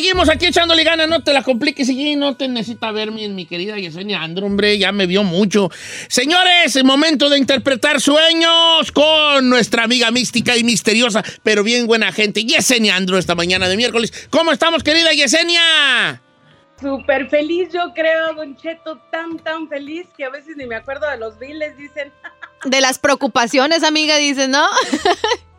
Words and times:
Seguimos 0.00 0.30
aquí 0.30 0.46
echándole 0.46 0.82
ganas. 0.82 1.10
No 1.10 1.22
te 1.22 1.34
la 1.34 1.42
compliques, 1.42 1.86
y 1.90 2.16
no 2.16 2.34
te 2.34 2.48
necesita 2.48 2.90
ver 2.90 3.10
mi, 3.10 3.28
mi 3.28 3.44
querida 3.44 3.76
Yesenia 3.76 4.22
Andrew, 4.22 4.46
hombre. 4.46 4.78
Ya 4.78 4.92
me 4.92 5.04
vio 5.04 5.24
mucho. 5.24 5.68
Señores, 6.08 6.74
el 6.74 6.84
momento 6.84 7.28
de 7.28 7.36
interpretar 7.36 8.00
sueños 8.00 8.92
con 8.94 9.50
nuestra 9.50 9.84
amiga 9.84 10.10
mística 10.10 10.56
y 10.56 10.64
misteriosa, 10.64 11.22
pero 11.42 11.62
bien 11.62 11.86
buena 11.86 12.12
gente, 12.12 12.46
Yesenia 12.46 12.96
Andrew, 12.96 13.18
esta 13.18 13.34
mañana 13.34 13.68
de 13.68 13.76
miércoles. 13.76 14.26
¿Cómo 14.30 14.52
estamos, 14.52 14.82
querida 14.82 15.12
Yesenia? 15.12 16.22
Súper 16.80 17.28
feliz, 17.28 17.68
yo 17.70 17.92
creo, 17.94 18.32
Don 18.32 18.56
Cheto, 18.56 19.02
tan, 19.12 19.38
tan 19.38 19.68
feliz 19.68 20.06
que 20.16 20.24
a 20.24 20.30
veces 20.30 20.56
ni 20.56 20.64
me 20.64 20.76
acuerdo 20.76 21.10
de 21.10 21.18
los 21.18 21.38
biles, 21.38 21.76
dicen. 21.76 22.10
De 22.64 22.80
las 22.80 22.98
preocupaciones, 22.98 23.82
amiga, 23.82 24.16
dices, 24.16 24.48
¿no? 24.48 24.66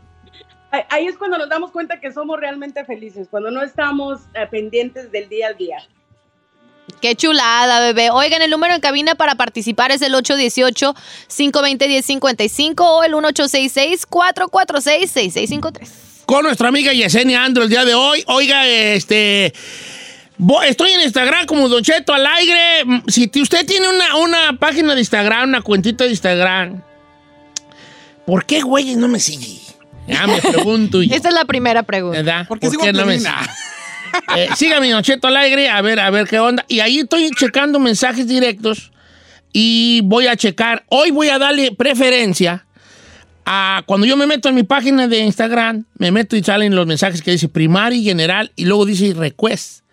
Ahí- 0.89 1.08
es 1.08 1.17
cuando 1.17 1.38
nos 1.38 1.50
damos 1.50 1.72
cuenta 1.72 2.00
que 2.00 2.11
somos 2.14 2.39
realmente 2.39 2.86
felices, 2.86 3.27
cuando 3.30 3.52
no 3.52 3.61
estamos 3.61 4.22
eh, 4.33 4.47
pendientes 4.50 5.11
del 5.11 5.28
día 5.30 5.47
al 5.47 5.58
día. 5.58 5.78
Qué 7.02 7.16
chulada, 7.16 7.80
bebé. 7.80 8.09
Oigan, 8.11 8.41
el 8.41 8.50
número 8.52 8.73
en 8.73 8.81
cabina 8.81 9.16
para 9.16 9.36
participar 9.36 9.91
es 9.91 10.02
el 10.02 10.13
818-520-1055 10.13 12.81
o 12.81 13.03
el 13.03 13.13
1866-446-6653. 13.13 15.89
Con 16.25 16.44
nuestra 16.44 16.67
amiga 16.69 16.94
Yesenia 16.94 17.44
Andrew 17.44 17.63
el 17.66 17.69
día 17.69 17.83
de 17.85 17.94
hoy. 17.95 18.23
Oiga, 18.28 18.66
este. 18.67 19.53
Estoy 20.66 20.91
en 20.91 21.02
Instagram 21.02 21.45
como 21.45 21.67
Don 21.69 21.83
Cheto 21.83 22.13
al 22.13 22.25
aire. 22.25 22.85
Mm, 22.85 23.01
Si 23.07 23.29
usted 23.41 23.66
tiene 23.66 23.88
una, 23.90 24.16
una 24.18 24.57
página 24.57 24.94
de 24.94 25.00
Instagram, 25.01 25.50
una 25.50 25.62
cuentita 25.62 26.03
de 26.06 26.12
Instagram, 26.12 26.81
¿por 28.25 28.45
qué, 28.45 28.62
güey, 28.62 28.95
no 28.95 29.07
me 29.07 29.19
sigue? 29.19 29.59
Ya 30.07 30.28
me 30.28 30.41
pregunto. 30.41 31.01
yo. 31.03 31.16
Esta 31.16 31.29
es 31.29 31.35
la 31.35 31.45
primera 31.45 31.84
pregunta. 31.84 32.17
¿Verdad? 32.17 32.47
¿Por 32.47 32.59
qué 32.59 32.69
sigo 32.69 32.84
no 32.91 33.06
me? 33.06 33.19
Eh, 34.35 34.50
sígame, 34.57 34.89
Don 34.91 35.01
Cheto 35.03 35.28
al 35.29 35.38
aire, 35.38 35.69
a 35.69 35.81
ver, 35.81 35.97
a 36.00 36.09
ver 36.09 36.28
qué 36.28 36.38
onda. 36.39 36.66
Y 36.67 36.81
ahí 36.81 37.00
estoy 37.00 37.29
checando 37.31 37.79
mensajes 37.79 38.28
directos 38.28 38.91
y 39.53 40.01
voy 40.03 40.28
a 40.28 40.35
checar. 40.35 40.84
Hoy 40.89 41.12
voy 41.12 41.29
a 41.29 41.39
darle 41.39 41.72
preferencia 41.72 42.66
a 43.45 43.84
cuando 43.85 44.06
yo 44.06 44.17
me 44.17 44.28
meto 44.28 44.50
en 44.50 44.56
mi 44.56 44.63
página 44.63 45.07
de 45.07 45.19
Instagram, 45.19 45.85
me 45.97 46.12
meto 46.12 46.35
y 46.35 46.44
salen 46.44 46.75
los 46.75 46.85
mensajes 46.88 47.22
que 47.22 47.31
dice 47.31 47.47
primaria 47.47 47.97
y 48.00 48.03
general 48.03 48.51
y 48.57 48.66
luego 48.66 48.85
dice 48.85 49.13
request. 49.13 49.83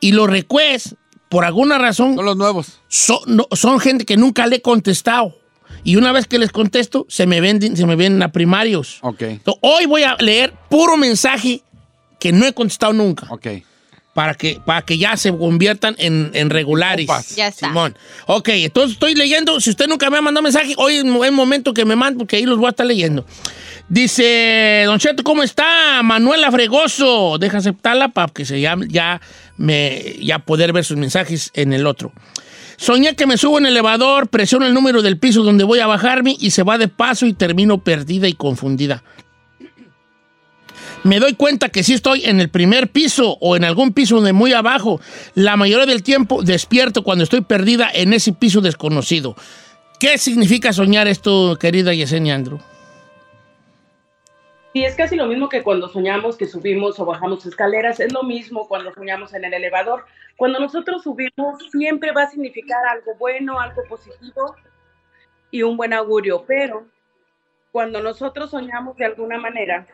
Y 0.00 0.10
los 0.10 0.28
requests, 0.28 0.96
por 1.28 1.44
alguna 1.44 1.78
razón, 1.78 2.16
Son 2.16 2.24
los 2.24 2.36
nuevos. 2.36 2.80
son, 2.88 3.18
no- 3.26 3.46
son 3.52 3.78
gente 3.78 4.04
que 4.04 4.16
nunca 4.16 4.46
le 4.48 4.56
he 4.56 4.60
contestado. 4.62 5.38
Y 5.84 5.96
una 5.96 6.12
vez 6.12 6.26
que 6.26 6.38
les 6.38 6.52
contesto, 6.52 7.06
se 7.08 7.26
me 7.26 7.40
ven, 7.40 7.76
se 7.76 7.86
me 7.86 7.96
ven 7.96 8.22
a 8.22 8.30
primarios. 8.30 8.98
Ok, 9.02 9.22
Entonces, 9.22 9.58
hoy 9.62 9.86
voy 9.86 10.02
a 10.04 10.16
leer 10.20 10.52
puro 10.68 10.96
mensaje 10.96 11.62
que 12.20 12.32
no 12.32 12.46
he 12.46 12.52
contestado 12.52 12.92
nunca. 12.92 13.26
ok. 13.30 13.46
Para 14.14 14.34
que, 14.34 14.60
para 14.66 14.82
que 14.82 14.98
ya 14.98 15.16
se 15.16 15.34
conviertan 15.34 15.94
en, 15.98 16.32
en 16.34 16.50
regulares. 16.50 17.06
Compas. 17.06 17.34
Ya 17.34 17.48
está. 17.48 17.68
Simón. 17.68 17.96
Ok, 18.26 18.50
entonces 18.50 18.92
estoy 18.92 19.14
leyendo. 19.14 19.58
Si 19.58 19.70
usted 19.70 19.86
nunca 19.88 20.10
me 20.10 20.18
ha 20.18 20.20
mandado 20.20 20.42
mensaje, 20.42 20.74
hoy 20.76 20.96
es 20.96 21.04
el 21.04 21.32
momento 21.32 21.72
que 21.72 21.86
me 21.86 21.96
mande, 21.96 22.18
porque 22.18 22.36
ahí 22.36 22.44
los 22.44 22.58
voy 22.58 22.66
a 22.66 22.70
estar 22.70 22.84
leyendo. 22.84 23.24
Dice, 23.88 24.82
Don 24.84 24.98
Cheto, 24.98 25.22
¿cómo 25.24 25.42
está? 25.42 26.02
Manuela 26.02 26.50
Fregoso. 26.50 27.38
Deja 27.38 27.58
aceptarla 27.58 28.08
para 28.08 28.30
que 28.32 28.44
se 28.44 28.60
llame, 28.60 28.86
ya, 28.90 29.20
me, 29.56 30.16
ya 30.20 30.38
poder 30.40 30.74
ver 30.74 30.84
sus 30.84 30.98
mensajes 30.98 31.50
en 31.54 31.72
el 31.72 31.86
otro. 31.86 32.12
Soñé 32.82 33.14
que 33.14 33.28
me 33.28 33.36
subo 33.36 33.58
en 33.58 33.66
el 33.66 33.74
elevador, 33.74 34.26
presiono 34.26 34.66
el 34.66 34.74
número 34.74 35.02
del 35.02 35.16
piso 35.16 35.44
donde 35.44 35.62
voy 35.62 35.78
a 35.78 35.86
bajarme 35.86 36.36
y 36.40 36.50
se 36.50 36.64
va 36.64 36.78
de 36.78 36.88
paso 36.88 37.26
y 37.26 37.32
termino 37.32 37.78
perdida 37.78 38.26
y 38.26 38.32
confundida. 38.32 39.04
Me 41.04 41.20
doy 41.20 41.34
cuenta 41.34 41.68
que 41.68 41.84
sí 41.84 41.94
estoy 41.94 42.24
en 42.24 42.40
el 42.40 42.48
primer 42.48 42.90
piso 42.90 43.38
o 43.40 43.54
en 43.54 43.62
algún 43.62 43.92
piso 43.92 44.20
de 44.20 44.32
muy 44.32 44.52
abajo. 44.52 45.00
La 45.36 45.56
mayoría 45.56 45.86
del 45.86 46.02
tiempo 46.02 46.42
despierto 46.42 47.04
cuando 47.04 47.22
estoy 47.22 47.42
perdida 47.42 47.88
en 47.94 48.14
ese 48.14 48.32
piso 48.32 48.60
desconocido. 48.60 49.36
¿Qué 50.00 50.18
significa 50.18 50.72
soñar 50.72 51.06
esto, 51.06 51.56
querida 51.60 51.94
Yesenia 51.94 52.34
Andrew? 52.34 52.58
Y 54.74 54.84
es 54.84 54.94
casi 54.94 55.16
lo 55.16 55.26
mismo 55.26 55.48
que 55.48 55.62
cuando 55.62 55.88
soñamos 55.88 56.36
que 56.36 56.46
subimos 56.46 56.98
o 56.98 57.04
bajamos 57.04 57.44
escaleras, 57.44 58.00
es 58.00 58.12
lo 58.12 58.22
mismo 58.22 58.66
cuando 58.68 58.92
soñamos 58.92 59.34
en 59.34 59.44
el 59.44 59.52
elevador. 59.52 60.06
Cuando 60.36 60.58
nosotros 60.60 61.02
subimos 61.02 61.62
siempre 61.70 62.12
va 62.12 62.22
a 62.22 62.30
significar 62.30 62.82
algo 62.86 63.14
bueno, 63.16 63.60
algo 63.60 63.82
positivo 63.88 64.56
y 65.50 65.62
un 65.62 65.76
buen 65.76 65.92
augurio, 65.92 66.44
pero 66.46 66.86
cuando 67.70 68.00
nosotros 68.02 68.50
soñamos 68.50 68.96
de 68.96 69.04
alguna 69.04 69.38
manera 69.38 69.86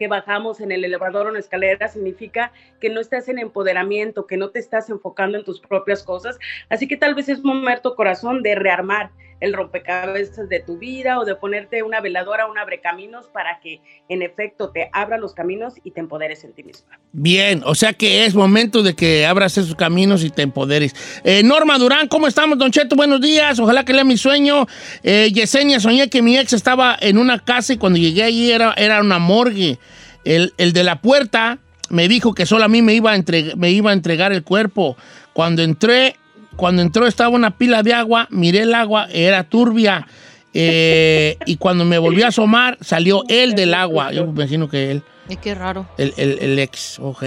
que 0.00 0.08
bajamos 0.08 0.60
en 0.60 0.72
el 0.72 0.82
elevador 0.82 1.26
o 1.26 1.28
en 1.28 1.34
la 1.34 1.40
escalera 1.40 1.86
significa 1.88 2.52
que 2.80 2.88
no 2.88 3.02
estás 3.02 3.28
en 3.28 3.38
empoderamiento, 3.38 4.26
que 4.26 4.38
no 4.38 4.48
te 4.48 4.58
estás 4.58 4.88
enfocando 4.88 5.36
en 5.36 5.44
tus 5.44 5.60
propias 5.60 6.02
cosas. 6.02 6.38
Así 6.70 6.88
que 6.88 6.96
tal 6.96 7.14
vez 7.14 7.28
es 7.28 7.44
momento, 7.44 7.94
corazón, 7.94 8.42
de 8.42 8.54
rearmar 8.54 9.10
el 9.40 9.54
rompecabezas 9.54 10.48
de 10.48 10.60
tu 10.60 10.78
vida 10.78 11.18
o 11.18 11.24
de 11.24 11.34
ponerte 11.34 11.82
una 11.82 12.00
veladora, 12.00 12.46
un 12.46 12.58
abrecaminos 12.58 13.26
para 13.26 13.58
que 13.60 13.80
en 14.08 14.22
efecto 14.22 14.70
te 14.70 14.90
abra 14.92 15.18
los 15.18 15.34
caminos 15.34 15.74
y 15.82 15.90
te 15.90 16.00
empoderes 16.00 16.44
en 16.44 16.52
ti 16.52 16.62
misma. 16.62 16.98
Bien, 17.12 17.62
o 17.64 17.74
sea 17.74 17.92
que 17.92 18.26
es 18.26 18.34
momento 18.34 18.82
de 18.82 18.94
que 18.94 19.26
abras 19.26 19.56
esos 19.56 19.74
caminos 19.74 20.24
y 20.24 20.30
te 20.30 20.42
empoderes. 20.42 20.94
Eh, 21.24 21.42
Norma 21.42 21.78
Durán, 21.78 22.06
¿cómo 22.08 22.26
estamos, 22.26 22.58
Don 22.58 22.70
Cheto? 22.70 22.96
Buenos 22.96 23.20
días, 23.20 23.58
ojalá 23.58 23.84
que 23.84 23.92
lea 23.92 24.04
mi 24.04 24.16
sueño. 24.16 24.66
Eh, 25.02 25.30
Yesenia, 25.32 25.80
soñé 25.80 26.08
que 26.10 26.22
mi 26.22 26.36
ex 26.36 26.52
estaba 26.52 26.96
en 27.00 27.18
una 27.18 27.38
casa 27.38 27.72
y 27.72 27.78
cuando 27.78 27.98
llegué 27.98 28.22
allí 28.22 28.50
era, 28.52 28.74
era 28.76 29.00
una 29.00 29.18
morgue. 29.18 29.78
El, 30.24 30.52
el 30.58 30.72
de 30.72 30.84
la 30.84 31.00
puerta 31.00 31.58
me 31.88 32.08
dijo 32.08 32.34
que 32.34 32.46
solo 32.46 32.64
a 32.64 32.68
mí 32.68 32.82
me 32.82 32.94
iba, 32.94 33.12
a 33.12 33.16
entregar, 33.16 33.56
me 33.56 33.70
iba 33.70 33.90
a 33.90 33.94
entregar 33.94 34.32
el 34.32 34.42
cuerpo. 34.44 34.96
Cuando 35.32 35.62
entré, 35.62 36.16
cuando 36.56 36.82
entró 36.82 37.06
estaba 37.06 37.30
una 37.30 37.56
pila 37.56 37.82
de 37.82 37.94
agua, 37.94 38.26
miré 38.30 38.60
el 38.62 38.74
agua, 38.74 39.08
era 39.12 39.44
turbia. 39.44 40.06
Eh, 40.52 41.36
y 41.46 41.56
cuando 41.56 41.84
me 41.84 41.96
volví 41.98 42.22
a 42.22 42.28
asomar, 42.28 42.76
salió 42.80 43.22
él 43.28 43.54
del 43.54 43.72
agua. 43.74 44.12
Yo 44.12 44.26
me 44.26 44.32
imagino 44.32 44.68
que 44.68 44.90
él. 44.90 45.02
Ay, 45.28 45.36
qué 45.36 45.54
raro. 45.54 45.86
El, 45.96 46.12
el- 46.16 46.38
el 46.40 46.58
ex, 46.58 46.98
ok. 46.98 47.22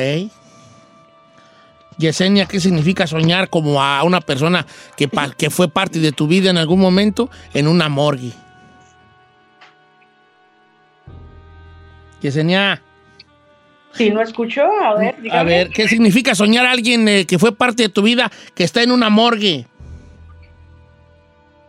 Yesenia, 1.98 2.46
¿qué 2.48 2.60
significa 2.60 3.06
soñar 3.06 3.50
como 3.50 3.82
a 3.82 4.04
una 4.04 4.20
persona 4.20 4.66
que, 4.98 5.10
que 5.38 5.50
fue 5.50 5.68
parte 5.70 6.00
de 6.00 6.12
tu 6.12 6.28
vida 6.28 6.50
en 6.50 6.58
algún 6.58 6.80
momento 6.80 7.30
en 7.54 7.68
una 7.68 7.88
morgue? 7.88 8.32
Yesenia, 12.24 12.82
Si 13.92 14.10
no 14.10 14.22
escuchó, 14.22 14.64
a 14.64 14.96
ver, 14.98 15.16
a 15.16 15.22
dígame. 15.22 15.50
ver, 15.52 15.70
¿qué 15.70 15.88
significa 15.88 16.34
soñar 16.34 16.66
a 16.66 16.72
alguien 16.72 17.08
eh, 17.08 17.26
que 17.28 17.38
fue 17.38 17.56
parte 17.56 17.84
de 17.84 17.90
tu 17.90 18.02
vida 18.02 18.32
que 18.56 18.64
está 18.64 18.82
en 18.82 18.92
una 18.92 19.10
morgue? 19.10 19.68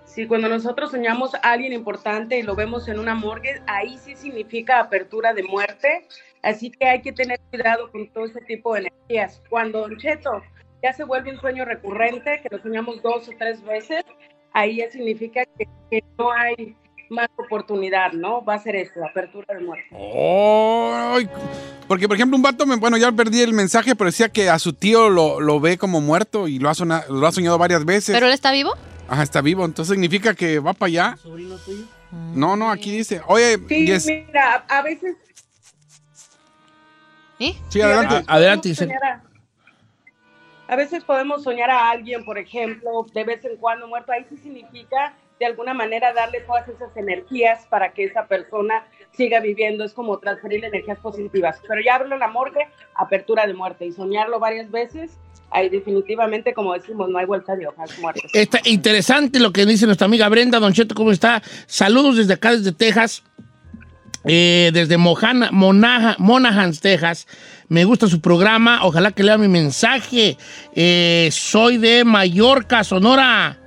Si 0.07 0.27
cuando 0.27 0.49
nosotros 0.49 0.93
soñamos 0.93 1.35
a 1.35 1.39
alguien 1.39 1.73
importante 1.73 2.39
y 2.39 2.43
lo 2.43 2.55
vemos 2.55 2.87
en 2.89 3.01
una 3.01 3.15
morgue, 3.17 3.61
ahí 3.67 3.99
sí 3.99 4.15
significa 4.15 4.79
apertura 4.79 5.35
de 5.35 5.43
muerte. 5.43 6.07
Así 6.43 6.71
que 6.71 6.87
hay 6.87 7.03
que 7.03 7.13
tener 7.13 7.41
cuidado 7.51 7.91
con 7.91 8.07
todo 8.13 8.27
ese 8.27 8.41
tipo 8.43 8.75
de 8.75 8.81
energías. 8.83 9.43
Cuando 9.51 9.81
Don 9.81 9.97
Cheto 9.99 10.41
ya 10.85 10.93
se 10.93 11.03
vuelve 11.05 11.33
un 11.33 11.41
sueño 11.41 11.65
recurrente, 11.65 12.41
que 12.43 12.49
lo 12.55 12.63
soñamos 12.63 13.03
dos 13.03 13.29
o 13.29 13.33
tres 13.39 13.61
veces, 13.65 14.05
ahí 14.53 14.77
ya 14.77 14.91
significa 14.91 15.43
que, 15.59 15.67
que 15.91 16.05
no 16.17 16.31
hay 16.31 16.77
más 17.15 17.29
oportunidad, 17.37 18.13
¿no? 18.13 18.45
Va 18.45 18.55
a 18.55 18.59
ser 18.59 18.77
eso, 18.77 19.05
apertura 19.05 19.47
de 19.55 19.61
muerte. 19.65 19.87
Ay, 19.93 21.29
porque, 21.89 22.07
por 22.09 22.17
ejemplo, 22.17 22.37
un 22.37 22.43
vato, 22.43 22.67
me- 22.67 22.77
bueno, 22.77 22.97
ya 22.97 23.11
perdí 23.13 23.41
el 23.43 23.53
mensaje, 23.53 23.95
pero 23.97 24.11
decía 24.11 24.29
que 24.29 24.51
a 24.51 24.59
su 24.59 24.73
tío 24.73 25.09
lo, 25.09 25.41
lo 25.41 25.61
ve 25.61 25.79
como 25.79 26.01
muerto 26.01 26.49
y 26.49 26.59
lo 26.59 26.69
ha, 26.69 26.75
sona- 26.75 27.05
lo 27.09 27.27
ha 27.27 27.33
soñado 27.33 27.57
varias 27.59 27.85
veces. 27.85 28.15
¿Pero 28.15 28.27
él 28.27 28.33
está 28.33 28.53
vivo? 28.53 28.73
Ajá, 29.09 29.23
está 29.23 29.41
vivo, 29.41 29.65
entonces 29.65 29.93
significa 29.93 30.35
que 30.35 30.59
va 30.59 30.73
para 30.73 30.89
allá. 30.89 31.19
No, 32.35 32.57
no, 32.57 32.71
aquí 32.71 32.91
dice. 32.97 33.21
Oye, 33.27 33.59
Sí, 33.69 33.87
Yes- 33.87 34.07
mira, 34.07 34.65
a 34.69 34.83
veces... 34.83 35.17
¿Sí? 37.39 37.57
sí, 37.69 37.81
adelante. 37.81 38.25
a 38.27 38.35
Adelante, 38.35 38.69
podemos 38.69 38.79
Yesenia. 38.79 38.99
soñar 39.01 39.23
A, 40.69 40.73
a 40.73 40.77
veces 40.77 41.05
podemos 41.05 41.43
soñar 41.43 41.71
a 41.71 41.91
alguien, 41.91 42.25
por 42.25 42.39
ejemplo, 42.39 43.05
de 43.13 43.25
vez 43.25 43.45
en 43.45 43.57
cuando 43.57 43.87
muerto. 43.89 44.13
Ahí 44.13 44.25
sí 44.31 44.37
significa 44.39 45.13
de 45.39 45.47
alguna 45.47 45.75
manera 45.75 46.13
darle 46.13 46.41
todas 46.41 46.69
esas 46.69 46.97
energías 46.97 47.67
para 47.69 47.93
que 47.93 48.05
esa 48.05 48.27
persona 48.27 48.87
siga 49.13 49.41
viviendo. 49.41 49.85
Es 49.85 49.93
como 49.93 50.19
transferirle 50.19 50.69
energías 50.69 50.99
positivas. 50.99 51.61
Pero 51.67 51.81
ya 51.85 51.97
hablo 51.97 52.15
en 52.15 52.21
la 52.21 52.29
morgue, 52.29 52.69
apertura 52.95 53.47
de 53.47 53.55
muerte. 53.55 53.87
Y 53.87 53.93
soñarlo 53.93 54.39
varias 54.39 54.71
veces, 54.71 55.19
ahí 55.51 55.69
definitivamente, 55.69 56.55
como 56.55 56.73
decimos, 56.75 57.09
no 57.09 57.19
hay 57.19 57.27
vuelta 57.27 57.57
de 57.57 57.67
hojas 57.67 57.99
muertes. 57.99 58.31
Está 58.33 58.61
interesante 58.65 59.41
lo 59.41 59.53
que 59.53 59.67
dice 59.67 59.87
nuestra 59.87 60.07
amiga 60.07 60.29
Brenda. 60.29 60.61
Don 60.61 60.73
Cheto, 60.73 60.95
¿cómo 60.95 61.11
está? 61.11 61.43
Saludos 61.67 62.17
desde 62.17 62.35
acá, 62.35 62.53
desde 62.53 62.73
Texas. 62.73 63.23
Eh, 64.27 64.71
desde 64.73 64.97
Mojana, 64.97 65.51
Monaja, 65.53 66.17
Monahans, 66.19 66.81
Texas. 66.81 67.27
Me 67.69 67.85
gusta 67.85 68.07
su 68.07 68.21
programa. 68.21 68.85
Ojalá 68.85 69.11
que 69.11 69.23
lea 69.23 69.37
mi 69.37 69.49
mensaje. 69.49 70.39
Eh, 70.75 71.29
soy 71.31 71.77
de 71.77 72.05
Mallorca, 72.05 72.85
Sonora. 72.85 73.59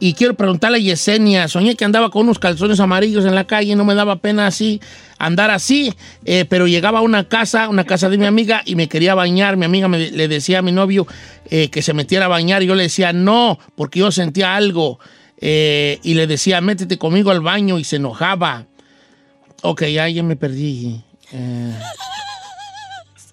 Y 0.00 0.14
quiero 0.14 0.34
preguntarle 0.34 0.78
a 0.78 0.80
Yesenia. 0.80 1.48
Soñé 1.48 1.76
que 1.76 1.84
andaba 1.84 2.10
con 2.10 2.22
unos 2.22 2.38
calzones 2.38 2.80
amarillos 2.80 3.24
en 3.24 3.34
la 3.34 3.44
calle. 3.44 3.76
No 3.76 3.84
me 3.84 3.94
daba 3.94 4.16
pena 4.16 4.46
así 4.46 4.80
andar 5.18 5.50
así. 5.50 5.94
eh, 6.24 6.44
pero 6.44 6.66
llegaba 6.66 6.98
a 6.98 7.02
una 7.02 7.28
casa, 7.28 7.68
una 7.68 7.84
casa 7.84 8.08
de 8.08 8.18
mi 8.18 8.26
amiga, 8.26 8.62
y 8.64 8.74
me 8.74 8.88
quería 8.88 9.14
bañar. 9.14 9.56
Mi 9.56 9.64
amiga 9.64 9.88
me, 9.88 10.10
le 10.10 10.28
decía 10.28 10.58
a 10.58 10.62
mi 10.62 10.72
novio 10.72 11.06
eh, 11.50 11.70
que 11.70 11.80
se 11.80 11.94
metiera 11.94 12.26
a 12.26 12.28
bañar. 12.28 12.62
Y 12.62 12.66
yo 12.66 12.74
le 12.74 12.84
decía 12.84 13.12
no, 13.12 13.58
porque 13.76 14.00
yo 14.00 14.10
sentía 14.10 14.56
algo. 14.56 14.98
Eh, 15.38 16.00
y 16.02 16.14
le 16.14 16.26
decía, 16.26 16.60
métete 16.60 16.98
conmigo 16.98 17.30
al 17.30 17.40
baño. 17.40 17.78
Y 17.78 17.84
se 17.84 17.96
enojaba. 17.96 18.66
Ok, 19.62 19.84
ya, 19.84 20.08
ya 20.08 20.22
me 20.22 20.36
perdí. 20.36 21.02
Eh, 21.32 21.72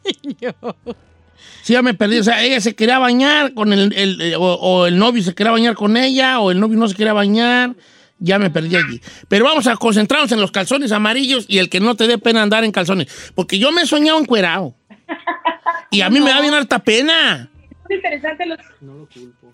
Sí, 1.62 1.74
ya 1.74 1.82
me 1.82 1.94
perdí. 1.94 2.20
O 2.20 2.24
sea, 2.24 2.44
ella 2.44 2.60
se 2.60 2.76
quería 2.76 3.00
bañar 3.00 3.54
con 3.54 3.72
el, 3.74 3.94
el- 3.94 4.22
eh, 4.22 4.36
o, 4.36 4.42
o 4.42 4.86
el 4.88 4.98
novio 4.98 5.22
se 5.24 5.34
quería 5.36 5.52
bañar 5.52 5.76
con 5.76 5.96
ella, 5.98 6.40
o 6.40 6.52
el 6.52 6.60
novio 6.60 6.78
no 6.78 6.88
se 6.88 6.96
quería 6.96 7.14
bañar. 7.14 7.76
Ya 8.24 8.38
me 8.38 8.52
perdí 8.52 8.76
allí. 8.76 9.02
Pero 9.28 9.46
vamos 9.46 9.66
a 9.66 9.76
concentrarnos 9.78 10.32
en 10.32 10.40
los 10.40 10.52
calzones 10.52 10.92
amarillos 10.92 11.46
y 11.48 11.58
el 11.58 11.70
que 11.70 11.80
no 11.80 11.96
te 11.96 12.06
dé 12.06 12.20
pena 12.20 12.44
andar 12.44 12.64
en 12.64 12.72
calzones. 12.72 13.32
Porque 13.34 13.58
yo 13.58 13.72
me 13.72 13.82
he 13.82 13.86
soñado 13.88 14.20
encuerado. 14.20 14.76
Y 15.90 16.02
a 16.02 16.10
mí 16.10 16.20
me 16.20 16.30
da 16.30 16.40
bien 16.40 16.54
harta 16.54 16.78
pena. 16.80 17.50
Son 17.82 17.96
interesantes 17.96 18.48
los... 18.48 18.60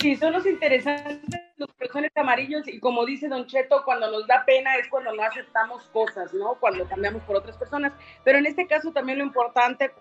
Sí, 0.01 0.15
son 0.17 0.33
los 0.33 0.45
interesantes 0.45 1.19
los 1.57 1.69
calzones 1.79 2.11
amarillos 2.15 2.67
y 2.67 2.79
como 2.79 3.05
dice 3.05 3.27
Don 3.29 3.47
Cheto, 3.47 3.81
cuando 3.83 4.11
nos 4.11 4.27
da 4.27 4.43
pena 4.45 4.75
es 4.75 4.87
cuando 4.89 5.11
no 5.15 5.23
aceptamos 5.23 5.83
cosas, 5.91 6.33
¿no? 6.33 6.55
Cuando 6.59 6.85
cambiamos 6.87 7.23
por 7.23 7.37
otras 7.37 7.57
personas. 7.57 7.93
Pero 8.23 8.37
en 8.37 8.45
este 8.45 8.67
caso 8.67 8.91
también 8.91 9.17
lo 9.17 9.23
importante, 9.23 9.91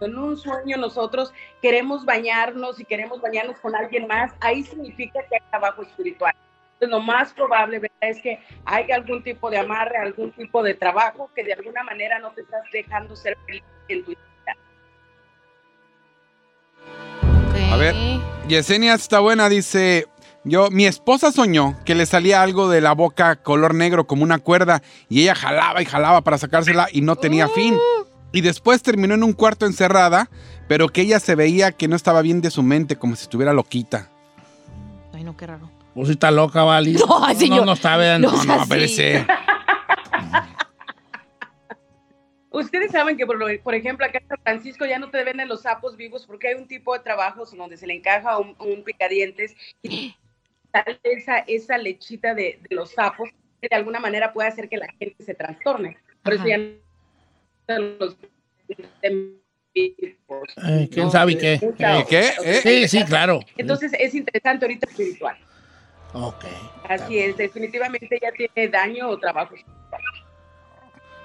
en 0.00 0.18
un 0.18 0.36
sueño 0.36 0.76
nosotros 0.76 1.32
queremos 1.62 2.04
bañarnos 2.04 2.78
y 2.80 2.84
queremos 2.84 3.20
bañarnos 3.20 3.58
con 3.60 3.74
alguien 3.74 4.06
más, 4.06 4.32
ahí 4.40 4.62
significa 4.62 5.20
que 5.28 5.36
hay 5.36 5.42
trabajo 5.50 5.82
espiritual. 5.82 6.34
Entonces, 6.74 6.90
lo 6.90 7.00
más 7.00 7.32
probable 7.32 7.78
¿verdad? 7.78 7.96
es 8.00 8.20
que 8.20 8.38
hay 8.66 8.90
algún 8.90 9.22
tipo 9.22 9.48
de 9.48 9.56
amarre, 9.56 9.96
algún 9.96 10.30
tipo 10.32 10.62
de 10.62 10.74
trabajo 10.74 11.30
que 11.34 11.42
de 11.42 11.54
alguna 11.54 11.82
manera 11.82 12.18
no 12.18 12.32
te 12.32 12.42
estás 12.42 12.62
dejando 12.70 13.16
ser 13.16 13.36
feliz 13.46 13.62
en 13.88 14.04
tu 14.04 14.10
vida. 14.10 14.20
A 17.72 17.76
ver, 17.76 17.94
Yesenia 18.48 18.94
está 18.94 19.20
buena, 19.20 19.48
dice. 19.48 20.06
Yo, 20.44 20.70
mi 20.70 20.86
esposa 20.86 21.32
soñó 21.32 21.74
que 21.84 21.96
le 21.96 22.06
salía 22.06 22.40
algo 22.40 22.68
de 22.68 22.80
la 22.80 22.92
boca 22.92 23.34
color 23.34 23.74
negro 23.74 24.06
como 24.06 24.22
una 24.22 24.38
cuerda 24.38 24.80
y 25.08 25.22
ella 25.22 25.34
jalaba 25.34 25.82
y 25.82 25.86
jalaba 25.86 26.20
para 26.20 26.38
sacársela 26.38 26.86
y 26.92 27.00
no 27.00 27.16
tenía 27.16 27.48
fin. 27.48 27.76
Y 28.36 28.42
después 28.42 28.82
terminó 28.82 29.14
en 29.14 29.24
un 29.24 29.32
cuarto 29.32 29.64
encerrada, 29.64 30.28
pero 30.68 30.90
que 30.90 31.00
ella 31.00 31.20
se 31.20 31.34
veía 31.34 31.72
que 31.72 31.88
no 31.88 31.96
estaba 31.96 32.20
bien 32.20 32.42
de 32.42 32.50
su 32.50 32.62
mente, 32.62 32.96
como 32.96 33.16
si 33.16 33.22
estuviera 33.22 33.54
loquita. 33.54 34.10
Ay, 35.14 35.24
no, 35.24 35.34
qué 35.38 35.46
raro. 35.46 35.70
Pues 35.94 36.10
está 36.10 36.30
loca, 36.30 36.62
¿vale? 36.62 36.92
No, 37.08 37.18
no, 37.26 37.34
señor. 37.34 37.60
no, 37.60 37.64
no 37.64 37.72
está, 37.72 37.96
¿verdad? 37.96 38.18
No 38.18 38.62
espérese. 38.62 39.26
Ustedes 42.50 42.92
saben 42.92 43.16
que, 43.16 43.24
por, 43.24 43.38
lo- 43.38 43.46
por 43.62 43.74
ejemplo, 43.74 44.04
acá 44.04 44.18
en 44.20 44.28
San 44.28 44.38
Francisco 44.42 44.84
ya 44.84 44.98
no 44.98 45.08
te 45.10 45.24
venden 45.24 45.48
los 45.48 45.62
sapos 45.62 45.96
vivos 45.96 46.26
porque 46.26 46.48
hay 46.48 46.54
un 46.56 46.68
tipo 46.68 46.92
de 46.92 47.00
trabajos 47.00 47.56
donde 47.56 47.78
se 47.78 47.86
le 47.86 47.94
encaja 47.94 48.38
un, 48.38 48.54
un 48.58 48.84
picadientes 48.84 49.56
y 49.82 50.14
sale 50.72 51.00
esa, 51.04 51.38
esa 51.38 51.78
lechita 51.78 52.34
de, 52.34 52.60
de 52.68 52.76
los 52.76 52.90
sapos 52.92 53.30
que 53.62 53.68
de 53.70 53.76
alguna 53.76 53.98
manera 54.00 54.34
puede 54.34 54.48
hacer 54.48 54.68
que 54.68 54.76
la 54.76 54.88
gente 54.98 55.24
se 55.24 55.32
trastorne. 55.34 55.96
Por 56.22 56.34
eso 56.34 56.42
Ajá. 56.42 56.50
ya 56.50 56.58
los. 57.68 58.16
Eh, 59.02 60.88
¿Quién 60.90 61.06
¿no? 61.06 61.10
sabe 61.10 61.36
qué? 61.36 61.58
Mucha- 61.62 61.98
¿Eh, 62.00 62.06
qué? 62.08 62.32
¿Eh? 62.44 62.60
Sí, 62.62 62.88
sí, 62.98 63.04
claro. 63.04 63.40
Entonces 63.56 63.92
es 63.98 64.14
interesante 64.14 64.64
ahorita 64.64 64.88
espiritual. 64.88 65.36
Ok. 66.14 66.44
Así 66.88 67.18
es, 67.18 67.36
definitivamente 67.36 68.18
ya 68.20 68.32
tiene 68.32 68.68
daño 68.70 69.08
o 69.08 69.18
trabajo. 69.18 69.54